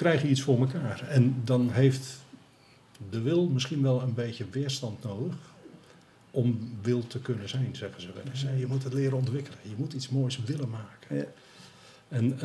krijg 0.00 0.22
je 0.22 0.28
iets 0.28 0.42
voor 0.42 0.58
elkaar. 0.58 1.08
En 1.08 1.40
dan 1.44 1.70
heeft 1.70 2.18
de 3.10 3.20
wil 3.20 3.48
misschien 3.48 3.82
wel 3.82 4.02
een 4.02 4.14
beetje 4.14 4.46
weerstand 4.50 5.02
nodig 5.02 5.34
om 6.30 6.78
wil 6.82 7.06
te 7.06 7.18
kunnen 7.18 7.48
zijn, 7.48 7.76
zeggen 7.76 8.00
ze 8.00 8.12
wel 8.12 8.22
eens. 8.30 8.46
Je 8.58 8.66
moet 8.66 8.84
het 8.84 8.92
leren 8.92 9.18
ontwikkelen. 9.18 9.58
Je 9.62 9.74
moet 9.76 9.92
iets 9.92 10.08
moois 10.08 10.40
willen 10.44 10.70
maken. 10.70 11.16
Ja. 11.16 11.24
En 12.08 12.24
uh, 12.34 12.42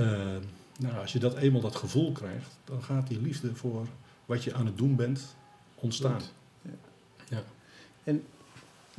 nou, 0.79 0.97
als 1.01 1.13
je 1.13 1.19
dat 1.19 1.37
eenmaal 1.37 1.61
dat 1.61 1.75
gevoel 1.75 2.11
krijgt, 2.11 2.57
dan 2.63 2.83
gaat 2.83 3.07
die 3.07 3.21
liefde 3.21 3.55
voor 3.55 3.87
wat 4.25 4.43
je 4.43 4.53
aan 4.53 4.65
het 4.65 4.77
doen 4.77 4.95
bent 4.95 5.35
ontstaan. 5.75 6.21
Ja. 6.61 6.71
ja. 7.29 7.43
En 8.03 8.23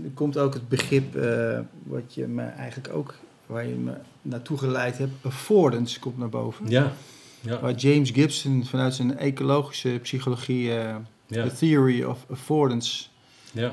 er 0.05 0.11
komt 0.15 0.39
ook 0.39 0.55
het 0.55 0.69
begrip 0.69 1.17
uh, 1.17 1.61
wat 1.83 2.15
je 2.15 2.27
me 2.27 2.43
eigenlijk 2.43 2.95
ook, 2.95 3.15
waar 3.47 3.67
je 3.67 3.75
me 3.75 3.95
naartoe 4.23 4.59
geleid 4.59 4.99
hebt, 4.99 5.13
affordance 5.21 5.99
komt 6.01 6.19
naar 6.19 6.29
boven. 6.29 6.69
Ja. 6.69 6.93
Ja. 7.47 7.61
Waar 7.61 7.75
James 7.75 8.11
Gibson 8.11 8.65
vanuit 8.65 8.95
zijn 8.95 9.19
ecologische 9.19 9.99
psychologie, 10.03 10.69
uh, 10.69 10.97
ja. 11.27 11.49
The 11.49 11.55
Theory 11.55 12.03
of 12.03 12.27
Affordance, 12.31 13.07
ja. 13.53 13.73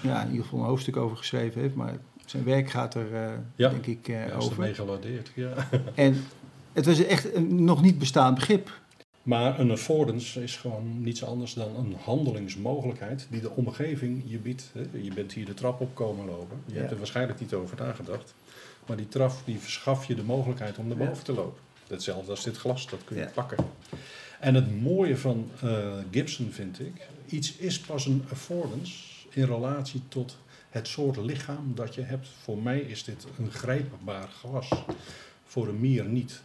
ja, 0.00 0.22
in 0.22 0.30
ieder 0.30 0.44
geval 0.44 0.58
een 0.58 0.66
hoofdstuk 0.66 0.96
over 0.96 1.16
geschreven 1.16 1.60
heeft, 1.60 1.74
maar 1.74 1.98
zijn 2.26 2.44
werk 2.44 2.70
gaat 2.70 2.94
er, 2.94 3.12
uh, 3.12 3.28
ja. 3.56 3.68
denk 3.68 3.86
ik, 3.86 4.08
uh, 4.08 4.26
ja, 4.26 4.34
over. 4.34 4.64
Ja, 4.64 4.70
is 4.70 5.20
ja. 5.34 5.68
en 5.94 6.24
het 6.72 6.86
was 6.86 7.04
echt 7.04 7.34
een 7.34 7.64
nog 7.64 7.82
niet 7.82 7.98
bestaand 7.98 8.34
begrip. 8.34 8.70
Maar 9.22 9.58
een 9.60 9.70
affordance 9.70 10.42
is 10.42 10.56
gewoon 10.56 11.02
niets 11.02 11.24
anders 11.24 11.54
dan 11.54 11.76
een 11.76 11.96
handelingsmogelijkheid 12.04 13.26
die 13.30 13.40
de 13.40 13.50
omgeving 13.50 14.22
je 14.26 14.38
biedt. 14.38 14.72
Je 15.00 15.14
bent 15.14 15.32
hier 15.32 15.44
de 15.44 15.54
trap 15.54 15.80
op 15.80 15.94
komen 15.94 16.26
lopen. 16.26 16.58
Je 16.66 16.78
hebt 16.78 16.90
er 16.90 16.96
waarschijnlijk 16.96 17.40
niet 17.40 17.54
over 17.54 17.76
nagedacht. 17.76 18.34
Maar 18.86 18.96
die 18.96 19.08
trap 19.08 19.32
die 19.44 19.58
verschaft 19.58 20.06
je 20.06 20.14
de 20.14 20.22
mogelijkheid 20.22 20.78
om 20.78 20.86
naar 20.86 20.96
boven 20.96 21.24
te 21.24 21.32
lopen. 21.32 21.60
Hetzelfde 21.88 22.30
als 22.30 22.44
dit 22.44 22.56
glas, 22.56 22.88
dat 22.88 23.04
kun 23.04 23.16
je 23.16 23.28
pakken. 23.34 23.56
En 24.40 24.54
het 24.54 24.80
mooie 24.82 25.16
van 25.16 25.50
uh, 25.64 25.94
Gibson 26.10 26.50
vind 26.52 26.80
ik, 26.80 26.92
iets 27.26 27.56
is 27.56 27.78
pas 27.80 28.06
een 28.06 28.24
affordance 28.30 28.94
in 29.30 29.44
relatie 29.44 30.02
tot 30.08 30.36
het 30.70 30.88
soort 30.88 31.16
lichaam 31.16 31.72
dat 31.74 31.94
je 31.94 32.00
hebt. 32.02 32.28
Voor 32.42 32.58
mij 32.58 32.80
is 32.80 33.04
dit 33.04 33.26
een 33.38 33.50
grijpbaar 33.52 34.28
glas. 34.28 34.68
Voor 35.44 35.68
een 35.68 35.80
mier 35.80 36.04
niet. 36.04 36.40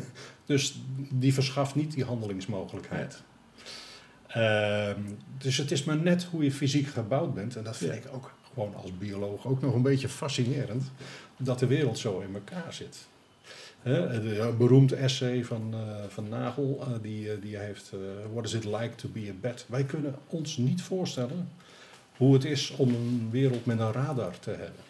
dus 0.46 0.80
die 1.10 1.34
verschaft 1.34 1.74
niet 1.74 1.92
die 1.92 2.04
handelingsmogelijkheid. 2.04 3.22
Ehm, 4.26 5.00
dus 5.38 5.56
het 5.56 5.70
is 5.70 5.84
maar 5.84 5.96
net 5.96 6.24
hoe 6.24 6.44
je 6.44 6.52
fysiek 6.52 6.86
gebouwd 6.86 7.34
bent. 7.34 7.56
En 7.56 7.64
dat 7.64 7.76
vind 7.76 7.92
Ja. 7.92 7.96
ik 7.98 8.04
ook 8.12 8.32
gewoon 8.52 8.74
als 8.74 8.98
bioloog 8.98 9.46
ook 9.46 9.60
nog 9.60 9.74
een 9.74 9.82
beetje 9.82 10.08
fascinerend. 10.08 10.90
Dat 11.36 11.58
de 11.58 11.66
wereld 11.66 11.98
zo 11.98 12.20
in 12.20 12.34
elkaar 12.34 12.72
zit. 12.72 13.06
Een 13.86 14.56
beroemd 14.56 14.92
essay 14.92 15.44
van, 15.44 15.74
eh, 15.74 16.04
van 16.08 16.28
Nagel, 16.28 16.78
eh, 16.80 16.92
die, 17.02 17.30
eh, 17.30 17.42
die 17.42 17.56
heeft 17.56 17.92
What 18.32 18.44
is 18.44 18.54
it 18.54 18.64
like 18.64 18.94
to 18.94 19.08
be 19.08 19.28
a 19.28 19.32
bat? 19.40 19.64
Wij 19.68 19.84
kunnen 19.84 20.14
ons 20.26 20.56
niet 20.56 20.82
voorstellen 20.82 21.48
hoe 22.16 22.34
het 22.34 22.44
is 22.44 22.70
om 22.70 22.88
een 22.88 23.28
wereld 23.30 23.66
met 23.66 23.78
een 23.78 23.92
radar 23.92 24.38
te 24.38 24.50
hebben. 24.50 24.84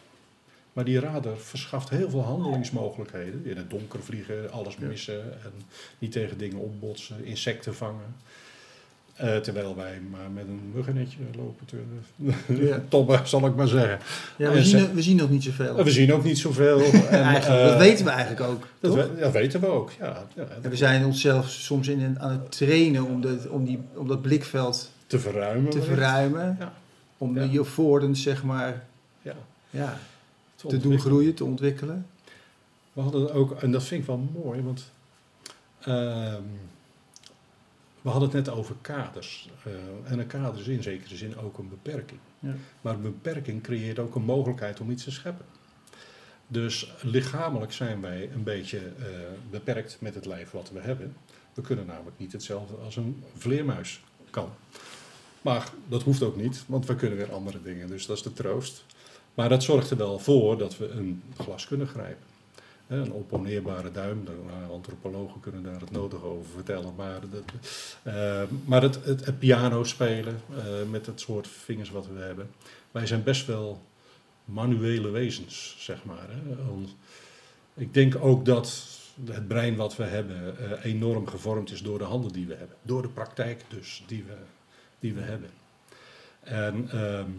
Maar 0.72 0.84
die 0.84 1.00
radar 1.00 1.36
verschaft 1.36 1.88
heel 1.88 2.10
veel 2.10 2.22
handelingsmogelijkheden. 2.22 3.44
In 3.44 3.56
het 3.56 3.70
donker 3.70 4.02
vliegen, 4.02 4.50
alles 4.50 4.76
missen 4.76 5.42
en 5.42 5.52
niet 5.98 6.12
tegen 6.12 6.38
dingen 6.38 6.58
opbotsen, 6.58 7.24
insecten 7.24 7.74
vangen. 7.74 8.16
Eh, 9.16 9.36
terwijl 9.36 9.76
wij 9.76 10.00
maar 10.10 10.30
met 10.34 10.44
een 10.46 10.70
muggennetje 10.74 11.18
lopen 11.36 11.66
te 11.66 11.76
Ja. 12.46 12.80
tobben, 12.88 13.28
zal 13.28 13.46
ik 13.46 13.54
maar 13.54 13.68
zeggen. 13.68 13.98
Ja, 14.36 14.50
we, 14.50 14.56
En 14.56 14.64
zien, 14.64 14.78
ze- 14.80 14.92
we 14.94 15.02
zien 15.02 15.16
nog 15.16 15.30
niet 15.30 15.42
zoveel. 15.44 15.84
We 15.84 15.90
zien 15.90 16.12
ook 16.12 16.24
niet 16.24 16.38
zoveel. 16.38 16.80
En, 17.10 17.34
eh, 17.34 17.64
dat 17.66 17.78
weten 17.78 18.04
we 18.04 18.10
eigenlijk 18.10 18.40
ook. 18.50 18.66
Dat, 18.80 18.94
we- 18.94 19.10
dat 19.20 19.32
weten 19.32 19.60
we 19.60 19.66
ook, 19.66 19.90
ja. 19.98 20.24
ja 20.34 20.46
En 20.62 20.70
we 20.70 20.76
zijn 20.76 21.04
onszelf 21.04 21.48
soms 21.50 21.88
in, 21.88 22.20
aan 22.20 22.30
het 22.30 22.52
trainen 22.52 23.04
om, 23.04 23.20
de, 23.20 23.46
om, 23.50 23.64
die, 23.64 23.78
om 23.94 24.08
dat 24.08 24.22
blikveld 24.22 24.90
te 25.06 25.18
verruimen. 25.18 25.70
te 25.70 25.82
verruimen. 25.82 26.56
Ja. 26.60 26.72
Om 27.18 27.34
de 27.34 27.58
affordance, 27.60 28.22
zeg 28.22 28.42
maar, 28.42 28.84
Ja, 29.22 29.34
ja, 29.70 29.98
te 30.56 30.66
te 30.66 30.78
doen 30.78 30.98
groeien, 31.00 31.34
te 31.34 31.44
ontwikkelen. 31.44 32.06
We 32.92 33.00
hadden 33.00 33.32
ook, 33.34 33.62
en 33.62 33.70
dat 33.70 33.84
vind 33.84 34.00
ik 34.00 34.06
wel 34.06 34.28
mooi, 34.44 34.62
want 34.62 34.90
ehm, 35.80 36.42
we 38.06 38.12
hadden 38.12 38.30
het 38.30 38.46
net 38.46 38.56
over 38.56 38.74
kaders. 38.80 39.48
Eh, 39.64 39.72
en 40.12 40.18
een 40.18 40.26
kader 40.26 40.60
is 40.60 40.66
in 40.66 40.82
zekere 40.82 41.16
zin 41.16 41.38
ook 41.38 41.58
een 41.58 41.68
beperking. 41.68 42.20
Ja. 42.38 42.54
Maar 42.80 42.94
een 42.94 43.02
beperking 43.02 43.62
creëert 43.62 43.98
ook 43.98 44.14
een 44.14 44.24
mogelijkheid 44.24 44.80
om 44.80 44.90
iets 44.90 45.04
te 45.04 45.10
scheppen. 45.10 45.46
Dus 46.46 46.92
lichamelijk 47.02 47.72
zijn 47.72 48.00
wij 48.00 48.30
een 48.34 48.42
beetje 48.42 48.78
eh, 48.78 49.06
beperkt 49.50 49.96
met 50.00 50.14
het 50.14 50.26
lijf 50.26 50.50
wat 50.50 50.70
we 50.70 50.80
hebben. 50.80 51.16
We 51.54 51.62
kunnen 51.62 51.86
namelijk 51.86 52.18
niet 52.18 52.32
hetzelfde 52.32 52.74
als 52.76 52.96
een 52.96 53.24
vleermuis 53.36 54.00
kan. 54.30 54.48
Maar 55.42 55.70
dat 55.88 56.02
hoeft 56.02 56.22
ook 56.22 56.36
niet, 56.36 56.64
want 56.66 56.86
we 56.86 56.96
kunnen 56.96 57.18
weer 57.18 57.32
andere 57.32 57.62
dingen. 57.62 57.88
Dus 57.88 58.06
dat 58.06 58.16
is 58.16 58.22
de 58.22 58.32
troost. 58.32 58.84
Maar 59.34 59.48
dat 59.48 59.62
zorgt 59.62 59.90
er 59.90 59.96
wel 59.96 60.18
voor 60.18 60.58
dat 60.58 60.78
we 60.78 60.88
een 60.88 61.22
glas 61.36 61.66
kunnen 61.66 61.86
grijpen. 61.86 62.24
Een 62.86 63.12
opponeerbare 63.12 63.90
duim, 63.90 64.22
nou, 64.24 64.70
antropologen 64.70 65.40
kunnen 65.40 65.62
daar 65.62 65.80
het 65.80 65.90
nodige 65.90 66.24
over 66.24 66.50
vertellen. 66.50 66.94
Maar, 66.96 67.20
dat, 67.30 67.42
eh, 68.02 68.42
maar 68.64 68.82
het, 68.82 69.04
het, 69.04 69.24
het 69.24 69.38
piano 69.38 69.84
spelen 69.84 70.40
eh, 70.56 70.64
met 70.90 71.06
het 71.06 71.20
soort 71.20 71.48
vingers 71.48 71.90
wat 71.90 72.06
we 72.06 72.18
hebben. 72.18 72.50
Wij 72.90 73.06
zijn 73.06 73.22
best 73.22 73.46
wel 73.46 73.82
manuele 74.44 75.10
wezens, 75.10 75.76
zeg 75.78 76.04
maar. 76.04 76.28
Hè. 76.28 76.56
Ik 77.74 77.94
denk 77.94 78.16
ook 78.20 78.44
dat 78.44 78.84
het 79.24 79.48
brein 79.48 79.76
wat 79.76 79.96
we 79.96 80.04
hebben 80.04 80.58
eh, 80.58 80.84
enorm 80.84 81.26
gevormd 81.26 81.70
is 81.70 81.82
door 81.82 81.98
de 81.98 82.04
handen 82.04 82.32
die 82.32 82.46
we 82.46 82.54
hebben. 82.54 82.76
Door 82.82 83.02
de 83.02 83.08
praktijk 83.08 83.64
dus 83.68 84.04
die 84.06 84.24
we, 84.24 84.36
die 84.98 85.14
we 85.14 85.20
hebben. 85.20 85.50
En 86.40 86.88
ehm, 86.90 87.30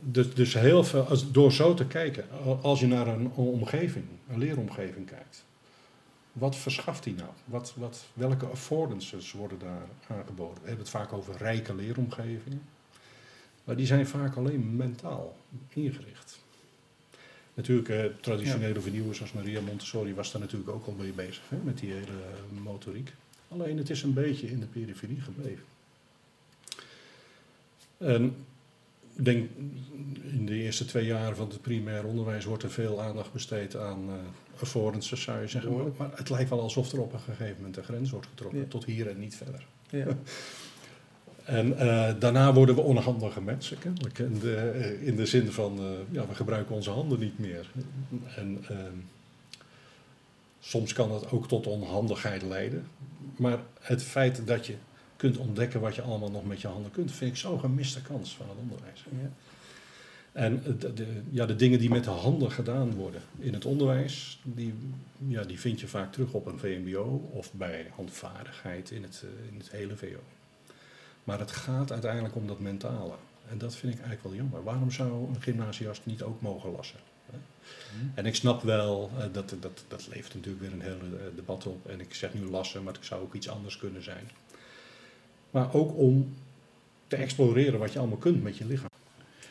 dus, 0.00 0.34
dus 0.34 0.54
heel 0.54 0.84
veel, 0.84 1.02
als, 1.02 1.32
door 1.32 1.52
zo 1.52 1.74
te 1.74 1.86
kijken, 1.86 2.24
al- 2.44 2.58
als 2.62 2.80
je 2.80 2.86
naar 2.86 3.06
een 3.06 3.30
omgeving, 3.32 4.04
een 4.28 4.38
leeromgeving 4.38 5.06
kijkt, 5.06 5.44
wat 6.32 6.56
verschaft 6.56 7.02
die 7.02 7.14
nou? 7.14 7.30
Wat, 7.44 7.72
wat, 7.76 8.04
welke 8.12 8.46
affordances 8.46 9.32
worden 9.32 9.58
daar 9.58 9.88
aangeboden? 10.06 10.54
We 10.62 10.68
hebben 10.68 10.84
het 10.84 10.94
vaak 10.94 11.12
over 11.12 11.36
rijke 11.36 11.74
leeromgevingen, 11.74 12.62
maar 13.64 13.76
die 13.76 13.86
zijn 13.86 14.06
vaak 14.06 14.36
alleen 14.36 14.76
mentaal 14.76 15.36
ingericht. 15.68 16.38
Natuurlijk, 17.54 17.88
eh, 17.88 18.04
traditionele 18.20 18.80
vernieuwers 18.80 19.16
zoals 19.16 19.32
Maria 19.32 19.60
Montessori 19.60 20.14
was 20.14 20.32
daar 20.32 20.40
natuurlijk 20.40 20.70
ook 20.70 20.86
al 20.86 20.94
mee 20.98 21.12
bezig, 21.12 21.42
hè, 21.48 21.56
met 21.56 21.78
die 21.78 21.92
hele 21.92 22.06
eh, 22.06 22.62
motoriek. 22.62 23.12
Alleen 23.48 23.76
het 23.76 23.90
is 23.90 24.02
een 24.02 24.12
beetje 24.12 24.50
in 24.50 24.60
de 24.60 24.66
periferie 24.66 25.20
gebleven. 25.20 25.64
En 27.98 28.46
ik 29.16 29.24
denk, 29.24 29.50
in 30.22 30.46
de 30.46 30.54
eerste 30.54 30.84
twee 30.84 31.06
jaar 31.06 31.34
van 31.34 31.48
het 31.48 31.60
primair 31.60 32.04
onderwijs 32.04 32.44
wordt 32.44 32.62
er 32.62 32.70
veel 32.70 33.02
aandacht 33.02 33.32
besteed 33.32 33.76
aan 33.76 34.08
eh 34.08 34.14
affordances, 34.60 35.22
zou 35.22 35.40
je 35.40 35.48
zeggen. 35.48 35.70
Maar, 35.70 35.78
Behoorlijk. 35.78 35.98
maar 35.98 36.18
het 36.18 36.30
lijkt 36.30 36.50
wel 36.50 36.60
alsof 36.60 36.92
er 36.92 37.00
op 37.00 37.12
een 37.12 37.20
gegeven 37.20 37.56
moment 37.56 37.76
een 37.76 37.84
grens 37.84 38.10
wordt 38.10 38.26
getrokken. 38.26 38.60
Ja. 38.60 38.64
Tot 38.68 38.84
hier 38.84 39.08
en 39.08 39.18
niet 39.18 39.36
verder. 39.36 39.66
Ja. 39.90 40.06
En 41.44 41.78
eh, 41.78 42.14
daarna 42.18 42.54
worden 42.54 42.74
we 42.74 42.80
onhandige 42.80 43.40
mensen, 43.40 43.78
kennelijk. 43.78 44.18
In 44.18 44.38
de, 44.38 44.56
eh, 44.56 45.06
in 45.06 45.16
de 45.16 45.26
zin 45.26 45.52
van, 45.52 45.80
ja, 46.10 46.26
we 46.26 46.34
gebruiken 46.34 46.74
onze 46.74 46.90
handen 46.90 47.18
niet 47.18 47.38
meer. 47.38 47.70
En 48.36 48.64
ehm, 48.68 48.96
soms 50.60 50.92
kan 50.92 51.08
dat 51.08 51.30
ook 51.30 51.48
tot 51.48 51.66
onhandigheid 51.66 52.42
leiden. 52.42 52.86
Maar 53.36 53.58
het 53.80 54.02
feit 54.02 54.46
dat 54.46 54.66
je 54.66 54.74
kunt 55.16 55.36
ontdekken 55.36 55.80
wat 55.80 55.94
je 55.94 56.02
allemaal 56.02 56.30
nog 56.30 56.46
met 56.46 56.60
je 56.60 56.68
handen 56.68 56.90
kunt, 56.90 57.12
vind 57.12 57.30
ik 57.30 57.36
zo'n 57.36 57.60
gemiste 57.60 58.02
kans 58.02 58.36
van 58.36 58.48
het 58.48 58.58
onderwijs. 58.58 59.04
Ja. 59.10 59.30
En 60.32 60.62
de, 60.78 60.94
de- 60.94 61.22
ja, 61.30 61.46
de 61.46 61.56
dingen 61.56 61.78
die 61.78 61.88
met 61.90 62.04
de 62.04 62.10
handen 62.10 62.50
gedaan 62.50 62.94
worden 62.94 63.22
in 63.38 63.52
het 63.54 63.64
onderwijs, 63.64 64.40
die, 64.42 64.74
ja, 65.28 65.42
die 65.42 65.60
vind 65.60 65.80
je 65.80 65.88
vaak 65.88 66.12
terug 66.12 66.32
op 66.32 66.46
een 66.46 66.58
VMBO 66.58 67.30
of 67.32 67.52
bij 67.52 67.86
handvaardigheid 67.94 68.90
in 68.90 69.02
het, 69.02 69.22
eh, 69.24 69.52
in 69.52 69.58
het 69.58 69.70
hele 69.70 69.96
VO. 69.96 70.18
Maar 71.24 71.38
het 71.38 71.50
gaat 71.50 71.92
uiteindelijk 71.92 72.34
om 72.36 72.46
dat 72.46 72.60
mentale. 72.60 73.14
En 73.50 73.58
dat 73.58 73.74
vind 73.74 73.92
ik 73.92 73.98
eigenlijk 73.98 74.28
wel 74.28 74.34
jammer. 74.34 74.62
Waarom 74.64 74.90
zou 74.90 75.28
een 75.28 75.42
gymnasiast 75.42 76.00
niet 76.06 76.22
ook 76.22 76.40
mogen 76.40 76.70
lassen? 76.70 76.98
hè? 77.30 77.38
En 78.14 78.26
ik 78.26 78.34
snap 78.34 78.62
wel, 78.62 79.10
eh, 79.18 79.24
dat, 79.32 79.54
dat, 79.60 79.84
dat 79.88 80.06
levert 80.12 80.34
natuurlijk 80.34 80.62
weer 80.62 80.72
een 80.72 80.80
hele 80.80 81.16
eh, 81.16 81.24
debat 81.36 81.66
op. 81.66 81.86
En 81.88 82.00
ik 82.00 82.14
zeg 82.14 82.34
nu 82.34 82.40
lassen, 82.50 82.82
maar 82.82 82.94
het 82.94 83.04
zou 83.06 83.22
ook 83.22 83.34
iets 83.34 83.48
anders 83.48 83.78
kunnen 83.78 84.02
zijn. 84.02 84.30
Maar 85.56 85.74
ook 85.74 85.96
om 85.98 86.34
te 87.06 87.16
exploreren 87.16 87.78
wat 87.78 87.92
je 87.92 87.98
allemaal 87.98 88.16
kunt 88.16 88.42
met 88.42 88.56
je 88.56 88.66
lichaam. 88.66 88.88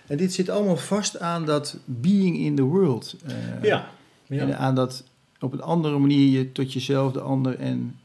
En 0.08 0.18
dit 0.18 0.34
zit 0.34 0.50
allemaal 0.50 0.78
vast 0.78 1.20
aan 1.20 1.46
dat 1.46 1.78
being 1.86 2.38
in 2.38 2.56
the 2.56 2.62
world. 2.62 3.16
eh, 3.26 3.64
Ja, 3.64 3.90
En 4.28 4.58
aan 4.58 4.76
dat 4.76 5.04
op 5.40 5.54
een 5.54 5.62
andere 5.62 5.98
manier 5.98 6.40
je 6.40 6.52
tot 6.52 6.74
jezelf, 6.74 7.12
de 7.14 7.20
ander 7.20 7.56
en 7.60 7.96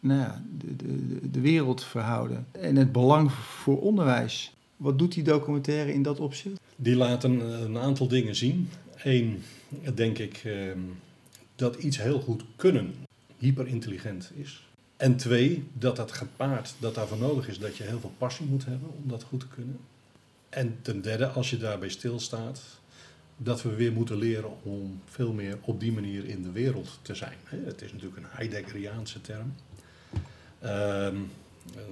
nou 0.00 0.20
ja, 0.20 0.42
de, 0.58 0.76
de, 0.76 1.30
de 1.30 1.40
wereld 1.40 1.84
verhouden. 1.84 2.46
En 2.50 2.76
het 2.76 2.92
belang 2.92 3.32
voor 3.32 3.80
onderwijs. 3.80 4.52
Wat 4.76 4.98
doet 4.98 5.14
die 5.14 5.22
documentaire 5.24 5.92
in 5.92 6.02
dat 6.02 6.20
opzicht? 6.20 6.60
Die 6.76 6.96
laten 6.96 7.62
een 7.62 7.78
aantal 7.78 8.08
dingen 8.08 8.36
zien. 8.36 8.68
Eén, 9.02 9.42
denk 9.94 10.18
ik, 10.18 10.42
ehm, 10.44 10.78
dat 11.56 11.76
iets 11.76 12.02
heel 12.02 12.20
goed 12.20 12.44
kunnen 12.56 12.94
hyperintelligent 13.38 14.32
is. 14.34 14.66
En 14.96 15.16
twee, 15.16 15.68
dat 15.72 15.96
dat 15.96 16.12
gepaard, 16.12 16.74
dat 16.78 16.94
daarvoor 16.94 17.18
nodig 17.18 17.48
is 17.48 17.58
dat 17.58 17.76
je 17.76 17.82
heel 17.82 18.00
veel 18.00 18.12
passie 18.18 18.46
moet 18.46 18.64
hebben 18.64 18.88
om 18.88 19.08
dat 19.08 19.22
goed 19.22 19.40
te 19.40 19.48
kunnen. 19.48 19.78
En 20.48 20.78
ten 20.82 21.00
derde, 21.00 21.26
als 21.26 21.50
je 21.50 21.56
daarbij 21.56 21.88
stilstaat, 21.88 22.60
dat 23.36 23.62
we 23.62 23.74
weer 23.74 23.92
moeten 23.92 24.16
leren 24.16 24.50
om 24.62 25.00
veel 25.04 25.32
meer 25.32 25.58
op 25.60 25.80
die 25.80 25.92
manier 25.92 26.24
in 26.24 26.42
de 26.42 26.52
wereld 26.52 26.98
te 27.02 27.14
zijn. 27.14 27.36
Het 27.44 27.82
is 27.82 27.92
natuurlijk 27.92 28.16
een 28.22 28.28
Heideggeriaanse 28.28 29.20
term. 29.20 29.54
Ehm, 30.60 31.16
eh, 31.74 31.82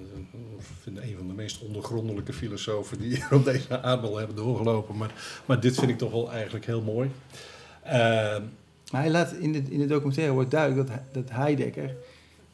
ik 0.59 0.65
vind 0.83 0.99
een 0.99 1.17
van 1.17 1.27
de 1.27 1.33
meest 1.33 1.61
ondergrondelijke 1.61 2.33
filosofen 2.33 2.99
die 2.99 3.09
hier 3.09 3.29
op 3.31 3.45
deze 3.45 3.83
aardbol 3.83 4.17
hebben 4.17 4.37
doorgelopen. 4.37 4.97
Maar, 4.97 5.43
maar 5.47 5.61
dit 5.61 5.75
vind 5.75 5.91
ik 5.91 5.99
toch 5.99 6.11
wel 6.13 6.33
eigenlijk 6.33 6.67
heel 6.67 6.83
mooi. 6.83 7.11
Ehm, 7.83 8.43
Maar 8.91 9.01
hij 9.01 9.11
laat 9.11 9.33
in 9.33 9.53
de, 9.53 9.63
in 9.69 9.79
de 9.79 9.87
documentaire 9.87 10.33
wordt 10.33 10.51
duidelijk 10.51 10.89
dat, 10.89 10.99
dat 11.13 11.31
Heidegger 11.31 11.97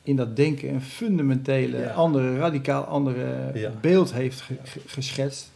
in 0.02 0.16
dat 0.16 0.36
denken 0.36 0.68
een 0.68 0.82
fundamentele, 0.82 1.78
Ja. 1.78 1.90
andere, 1.92 2.38
radicaal 2.38 2.84
andere 2.84 3.50
Ja. 3.54 3.72
beeld 3.80 4.12
heeft 4.12 4.40
ge- 4.40 4.56
ge- 4.64 4.80
geschetst 4.86 5.50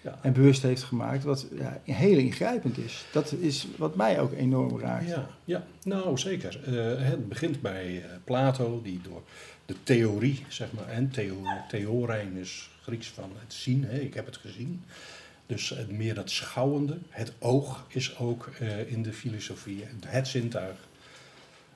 ja. 0.00 0.18
en 0.22 0.32
bewust 0.32 0.62
heeft 0.62 0.82
gemaakt, 0.82 1.24
wat 1.24 1.46
ja, 1.58 1.80
heel 1.84 2.18
ingrijpend 2.18 2.78
is. 2.78 3.04
Dat 3.12 3.32
is 3.40 3.66
wat 3.76 3.96
mij 3.96 4.20
ook 4.20 4.32
enorm 4.32 4.78
raakt. 4.80 5.08
Ja, 5.08 5.26
ja, 5.44 5.64
nou 5.84 6.18
zeker. 6.18 6.60
Eh, 6.66 7.06
het 7.08 7.28
begint 7.28 7.60
bij 7.60 7.96
eh, 8.02 8.10
Plato, 8.24 8.80
die 8.82 9.00
door 9.02 9.22
de 9.66 9.74
theorie, 9.82 10.44
zeg 10.48 10.72
maar, 10.72 10.88
en 10.88 11.10
theo, 11.10 11.36
theorein 11.68 12.36
is 12.36 12.70
Grieks 12.82 13.08
van 13.08 13.30
het 13.38 13.52
zien, 13.52 13.84
hè, 13.84 13.98
ik 13.98 14.14
heb 14.14 14.26
het 14.26 14.36
gezien. 14.36 14.82
Dus 15.46 15.68
het 15.68 15.90
meer 15.92 16.14
dat 16.14 16.30
schouwende, 16.30 16.98
het 17.08 17.32
oog 17.38 17.84
is 17.88 18.18
ook 18.18 18.50
eh, 18.58 18.92
in 18.92 19.02
de 19.02 19.12
filosofie 19.12 19.82
het, 19.84 20.04
het 20.06 20.28
zintuig. 20.28 20.76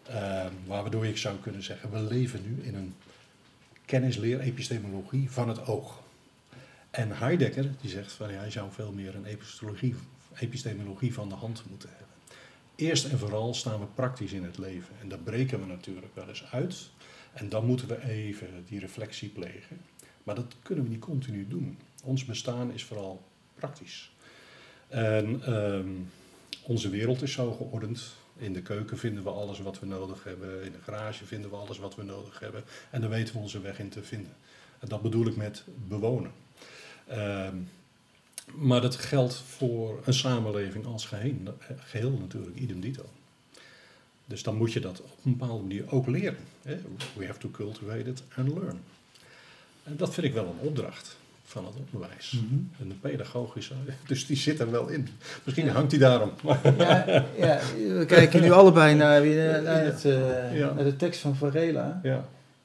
Eh, 0.08 0.46
waardoor 0.66 1.06
ik 1.06 1.16
zou 1.16 1.36
kunnen 1.36 1.62
zeggen, 1.62 1.90
we 1.90 2.02
leven 2.02 2.42
nu 2.42 2.62
in 2.62 2.74
een 2.74 2.94
kennisleer 3.84 4.40
epistemologie 4.40 5.30
van 5.30 5.48
het 5.48 5.66
oog. 5.66 6.02
En 6.90 7.18
Heidegger 7.18 7.70
die 7.80 7.90
zegt 7.90 8.12
van 8.12 8.32
ja, 8.32 8.44
je 8.44 8.50
zou 8.50 8.72
veel 8.72 8.92
meer 8.92 9.14
een 9.14 9.38
epistemologie 10.38 11.14
van 11.14 11.28
de 11.28 11.34
hand 11.34 11.62
moeten 11.68 11.88
hebben. 11.88 12.06
Eerst 12.76 13.04
en 13.04 13.18
vooral 13.18 13.54
staan 13.54 13.80
we 13.80 13.86
praktisch 13.86 14.32
in 14.32 14.44
het 14.44 14.58
leven. 14.58 14.94
En 15.00 15.08
dat 15.08 15.24
breken 15.24 15.60
we 15.60 15.66
natuurlijk 15.66 16.14
wel 16.14 16.28
eens 16.28 16.44
uit. 16.50 16.90
En 17.32 17.48
dan 17.48 17.66
moeten 17.66 17.88
we 17.88 18.08
even 18.08 18.64
die 18.68 18.80
reflectie 18.80 19.28
plegen. 19.28 19.80
Maar 20.22 20.34
dat 20.34 20.54
kunnen 20.62 20.84
we 20.84 20.90
niet 20.90 21.00
continu 21.00 21.48
doen. 21.48 21.78
Ons 22.04 22.24
bestaan 22.24 22.72
is 22.72 22.84
vooral 22.84 23.22
praktisch. 23.54 24.12
En 24.88 25.42
ehm, 25.44 25.88
onze 26.62 26.88
wereld 26.88 27.22
is 27.22 27.32
zo 27.32 27.52
geordend. 27.52 28.14
In 28.38 28.52
de 28.52 28.62
keuken 28.62 28.98
vinden 28.98 29.22
we 29.22 29.30
alles 29.30 29.58
wat 29.58 29.80
we 29.80 29.86
nodig 29.86 30.24
hebben. 30.24 30.64
In 30.64 30.72
de 30.72 30.78
garage 30.82 31.26
vinden 31.26 31.50
we 31.50 31.56
alles 31.56 31.78
wat 31.78 31.94
we 31.94 32.02
nodig 32.02 32.40
hebben. 32.40 32.64
En 32.90 33.00
daar 33.00 33.10
weten 33.10 33.34
we 33.34 33.40
onze 33.40 33.60
weg 33.60 33.78
in 33.78 33.88
te 33.88 34.02
vinden. 34.02 34.32
En 34.78 34.88
dat 34.88 35.02
bedoel 35.02 35.26
ik 35.26 35.36
met 35.36 35.64
bewonen. 35.88 36.32
Ehm, 37.06 37.56
maar 38.54 38.80
dat 38.80 38.96
geldt 38.96 39.34
voor 39.34 40.00
een 40.04 40.14
samenleving 40.14 40.86
als 40.86 41.06
geheel, 41.06 41.56
geheel 41.76 42.10
natuurlijk, 42.10 42.56
idem 42.56 42.80
dito. 42.80 43.04
Dus 44.24 44.42
dan 44.42 44.56
moet 44.56 44.72
je 44.72 44.80
dat 44.80 45.00
op 45.00 45.24
een 45.24 45.36
bepaalde 45.36 45.62
manier 45.62 45.90
ook 45.90 46.06
leren. 46.06 46.44
We 47.16 47.26
have 47.26 47.38
to 47.38 47.50
cultivate 47.50 48.10
it 48.10 48.22
and 48.36 48.48
learn. 48.48 48.80
En 49.82 49.96
dat 49.96 50.14
vind 50.14 50.26
ik 50.26 50.32
wel 50.32 50.46
een 50.46 50.68
opdracht 50.68 51.16
van 51.48 51.66
het 51.66 51.74
onderwijs. 51.84 52.32
Mhm. 52.32 52.54
En 52.80 52.88
de 52.88 52.94
pedagogische, 52.94 53.74
dus 54.06 54.26
die 54.26 54.36
zit 54.36 54.60
er 54.60 54.70
wel 54.70 54.88
in. 54.88 55.08
Misschien 55.44 55.68
hangt 55.68 55.90
die 55.90 55.98
daarom. 55.98 56.30
Ja, 56.78 57.24
ja, 57.36 57.60
we 57.74 58.04
kijken 58.06 58.40
nu 58.40 58.50
allebei 58.50 58.94
naar, 58.94 59.26
naar, 59.62 59.84
het, 59.84 60.04
uh, 60.04 60.16
naar 60.74 60.84
de 60.84 60.96
tekst 60.96 61.20
van 61.20 61.36
Varela. 61.36 62.00
Ja. 62.02 62.16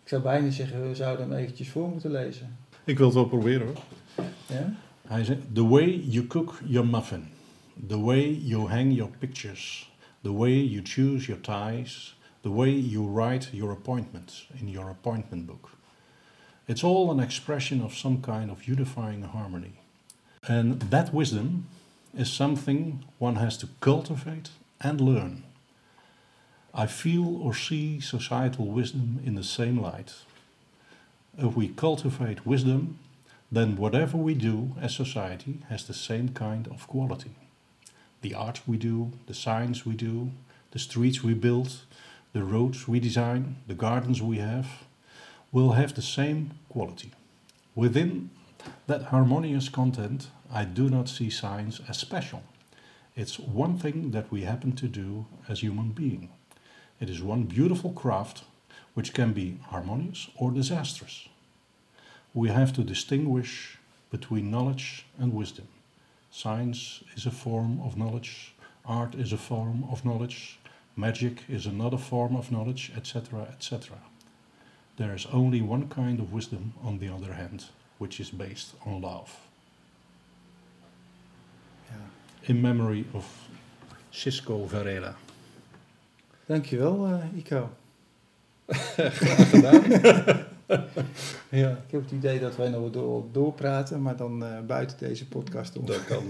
Ik 0.04 0.10
zou 0.10 0.22
bijna 0.22 0.50
zeggen, 0.50 0.90
we 0.90 0.96
zouden 0.96 1.30
hem 1.30 1.38
eventjes 1.38 1.70
voor 1.70 1.90
moeten 1.90 2.12
lezen. 2.12 2.58
Ik 2.84 2.98
wil 2.98 3.06
het 3.06 3.16
wel 3.16 3.26
proberen 3.26 3.68
hoor. 3.68 3.78
Ja? 4.48 4.74
Hij 5.08 5.24
zegt, 5.24 5.40
the 5.54 5.68
way 5.68 6.04
you 6.06 6.28
cook 6.28 6.60
your 6.66 6.88
muffin, 6.88 7.28
the 7.88 8.00
way 8.00 8.40
you 8.42 8.70
hang 8.70 8.96
your 8.96 9.12
pictures, 9.20 9.92
the 10.22 10.34
way 10.34 10.52
you 10.52 10.82
choose 10.84 11.26
your 11.26 11.42
ties, 11.42 12.18
the 12.42 12.54
way 12.54 12.70
you 12.70 13.14
write 13.14 13.56
your 13.56 13.72
appointments 13.72 14.50
in 14.60 14.70
your 14.70 14.90
appointment 14.90 15.46
book. 15.46 15.70
It's 16.68 16.84
all 16.84 17.12
an 17.12 17.20
expression 17.20 17.82
of 17.82 17.98
some 17.98 18.22
kind 18.22 18.50
of 18.50 18.68
unifying 18.68 19.24
harmony. 19.24 19.74
And 20.48 20.80
that 20.82 21.14
wisdom 21.14 21.68
is 22.18 22.32
something 22.32 23.04
one 23.20 23.36
has 23.36 23.58
to 23.58 23.70
cultivate 23.82 24.50
and 24.80 25.02
learn. 25.02 25.44
I 26.74 26.88
feel 26.88 27.42
or 27.42 27.54
see 27.54 28.00
societal 28.00 28.68
wisdom 28.68 29.20
in 29.26 29.36
the 29.36 29.44
same 29.44 29.80
light. 29.80 30.14
If 31.38 31.56
we 31.56 31.68
cultivate 31.68 32.46
wisdom, 32.46 33.00
then 33.52 33.76
whatever 33.76 34.18
we 34.18 34.34
do 34.34 34.76
as 34.82 34.96
society 34.96 35.60
has 35.70 35.84
the 35.84 35.94
same 35.94 36.30
kind 36.30 36.68
of 36.68 36.88
quality. 36.88 37.36
The 38.22 38.34
art 38.34 38.62
we 38.66 38.78
do, 38.78 39.12
the 39.28 39.34
science 39.34 39.86
we 39.86 39.96
do, 39.96 40.32
the 40.72 40.80
streets 40.80 41.24
we 41.24 41.34
build, 41.34 41.82
the 42.32 42.44
roads 42.44 42.88
we 42.88 43.00
design, 43.00 43.58
the 43.68 43.76
gardens 43.76 44.22
we 44.22 44.38
have, 44.38 44.68
will 45.54 45.74
have 45.74 45.94
the 45.94 46.02
same 46.02 46.52
quality. 46.68 47.12
Within 47.76 48.32
that 48.88 49.04
harmonious 49.04 49.70
content, 49.70 50.28
I 50.52 50.66
do 50.66 50.90
not 50.90 51.08
see 51.08 51.30
science 51.30 51.80
as 51.88 51.98
special. 52.00 52.42
It's 53.16 53.38
one 53.38 53.78
thing 53.78 54.12
that 54.12 54.32
we 54.32 54.42
happen 54.42 54.72
to 54.74 54.88
do 54.88 55.28
as 55.48 55.62
human 55.62 55.92
beings. 55.92 56.30
It 57.00 57.10
is 57.10 57.22
one 57.22 57.44
beautiful 57.44 57.92
craft 57.92 58.44
which 58.96 59.14
can 59.14 59.34
be 59.34 59.60
harmonious 59.70 60.30
or 60.36 60.50
disastrous. 60.50 61.28
We 62.34 62.50
have 62.50 62.74
to 62.74 62.84
distinguish 62.84 63.78
between 64.10 64.50
knowledge 64.50 65.06
and 65.20 65.34
wisdom. 65.34 65.68
Science 66.32 67.04
is 67.16 67.28
a 67.28 67.32
form 67.32 67.80
of 67.82 67.96
knowledge, 67.96 68.56
art 68.86 69.14
is 69.14 69.32
a 69.32 69.38
form 69.38 69.86
of 69.92 70.04
knowledge, 70.04 70.58
magic 70.96 71.44
is 71.48 71.68
another 71.68 71.98
form 71.98 72.36
of 72.36 72.52
knowledge, 72.52 72.92
etc., 72.96 73.48
etc. 73.52 73.98
There 74.96 75.14
is 75.14 75.26
only 75.26 75.62
one 75.62 75.88
kind 75.88 76.20
of 76.20 76.32
wisdom, 76.34 76.74
on 76.84 77.00
the 77.00 77.10
other 77.10 77.34
hand, 77.34 77.66
which 77.98 78.20
is 78.20 78.30
based 78.30 78.76
on 78.86 79.02
love. 79.02 79.32
Yeah. 81.90 82.50
In 82.50 82.62
memory 82.62 83.06
of 83.14 83.26
Cisco 84.12 84.68
Varela. 84.68 85.16
Dankjewel, 86.46 87.08
uh, 87.08 87.38
Ico. 87.38 87.70
Graag 88.70 89.50
gedaan. 89.50 89.84
ja. 91.50 91.70
Ik 91.70 91.92
heb 91.92 92.02
het 92.02 92.12
idee 92.12 92.40
dat 92.40 92.56
wij 92.56 92.70
nog 92.70 92.92
door, 92.92 93.24
doorpraten, 93.32 94.02
maar 94.02 94.16
dan 94.16 94.44
uh, 94.44 94.60
buiten 94.68 94.98
deze 94.98 95.28
podcast 95.28 95.78
om. 95.78 95.86
Dat 95.86 96.06
kan. 96.06 96.24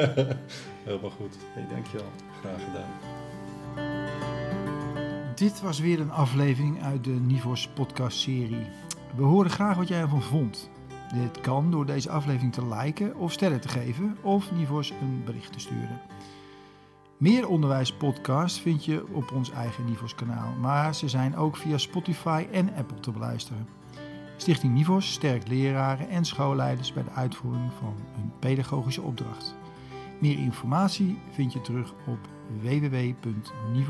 Helemaal 0.84 1.10
goed. 1.10 1.36
Hey, 1.54 1.66
dankjewel. 1.70 2.10
Graag 2.40 2.64
gedaan. 2.64 3.21
Dit 5.34 5.60
was 5.60 5.78
weer 5.78 6.00
een 6.00 6.10
aflevering 6.10 6.82
uit 6.82 7.04
de 7.04 7.10
Nivos 7.10 7.68
podcast 7.68 8.18
serie. 8.18 8.66
We 9.16 9.22
horen 9.22 9.50
graag 9.50 9.76
wat 9.76 9.88
jij 9.88 10.00
ervan 10.00 10.22
vond. 10.22 10.70
Dit 11.14 11.40
kan 11.40 11.70
door 11.70 11.86
deze 11.86 12.10
aflevering 12.10 12.52
te 12.52 12.66
liken 12.66 13.16
of 13.16 13.32
sterren 13.32 13.60
te 13.60 13.68
geven 13.68 14.16
of 14.22 14.52
Nivos 14.52 14.90
een 14.90 15.22
bericht 15.24 15.52
te 15.52 15.60
sturen. 15.60 16.00
Meer 17.16 17.48
onderwijspodcasts 17.48 18.60
vind 18.60 18.84
je 18.84 19.06
op 19.12 19.32
ons 19.32 19.50
eigen 19.50 19.84
Nivos 19.84 20.14
kanaal, 20.14 20.52
maar 20.60 20.94
ze 20.94 21.08
zijn 21.08 21.36
ook 21.36 21.56
via 21.56 21.78
Spotify 21.78 22.46
en 22.52 22.74
Apple 22.74 23.00
te 23.00 23.10
beluisteren. 23.10 23.68
Stichting 24.36 24.74
Nivos 24.74 25.12
sterkt 25.12 25.48
leraren 25.48 26.08
en 26.08 26.24
schoolleiders 26.24 26.92
bij 26.92 27.02
de 27.04 27.10
uitvoering 27.10 27.72
van 27.78 27.94
hun 28.12 28.32
pedagogische 28.38 29.02
opdracht. 29.02 29.54
Meer 30.20 30.38
informatie 30.38 31.18
vind 31.30 31.52
je 31.52 31.60
terug 31.60 31.92
op 32.06 32.18
www.nivos.nl. 32.62 33.80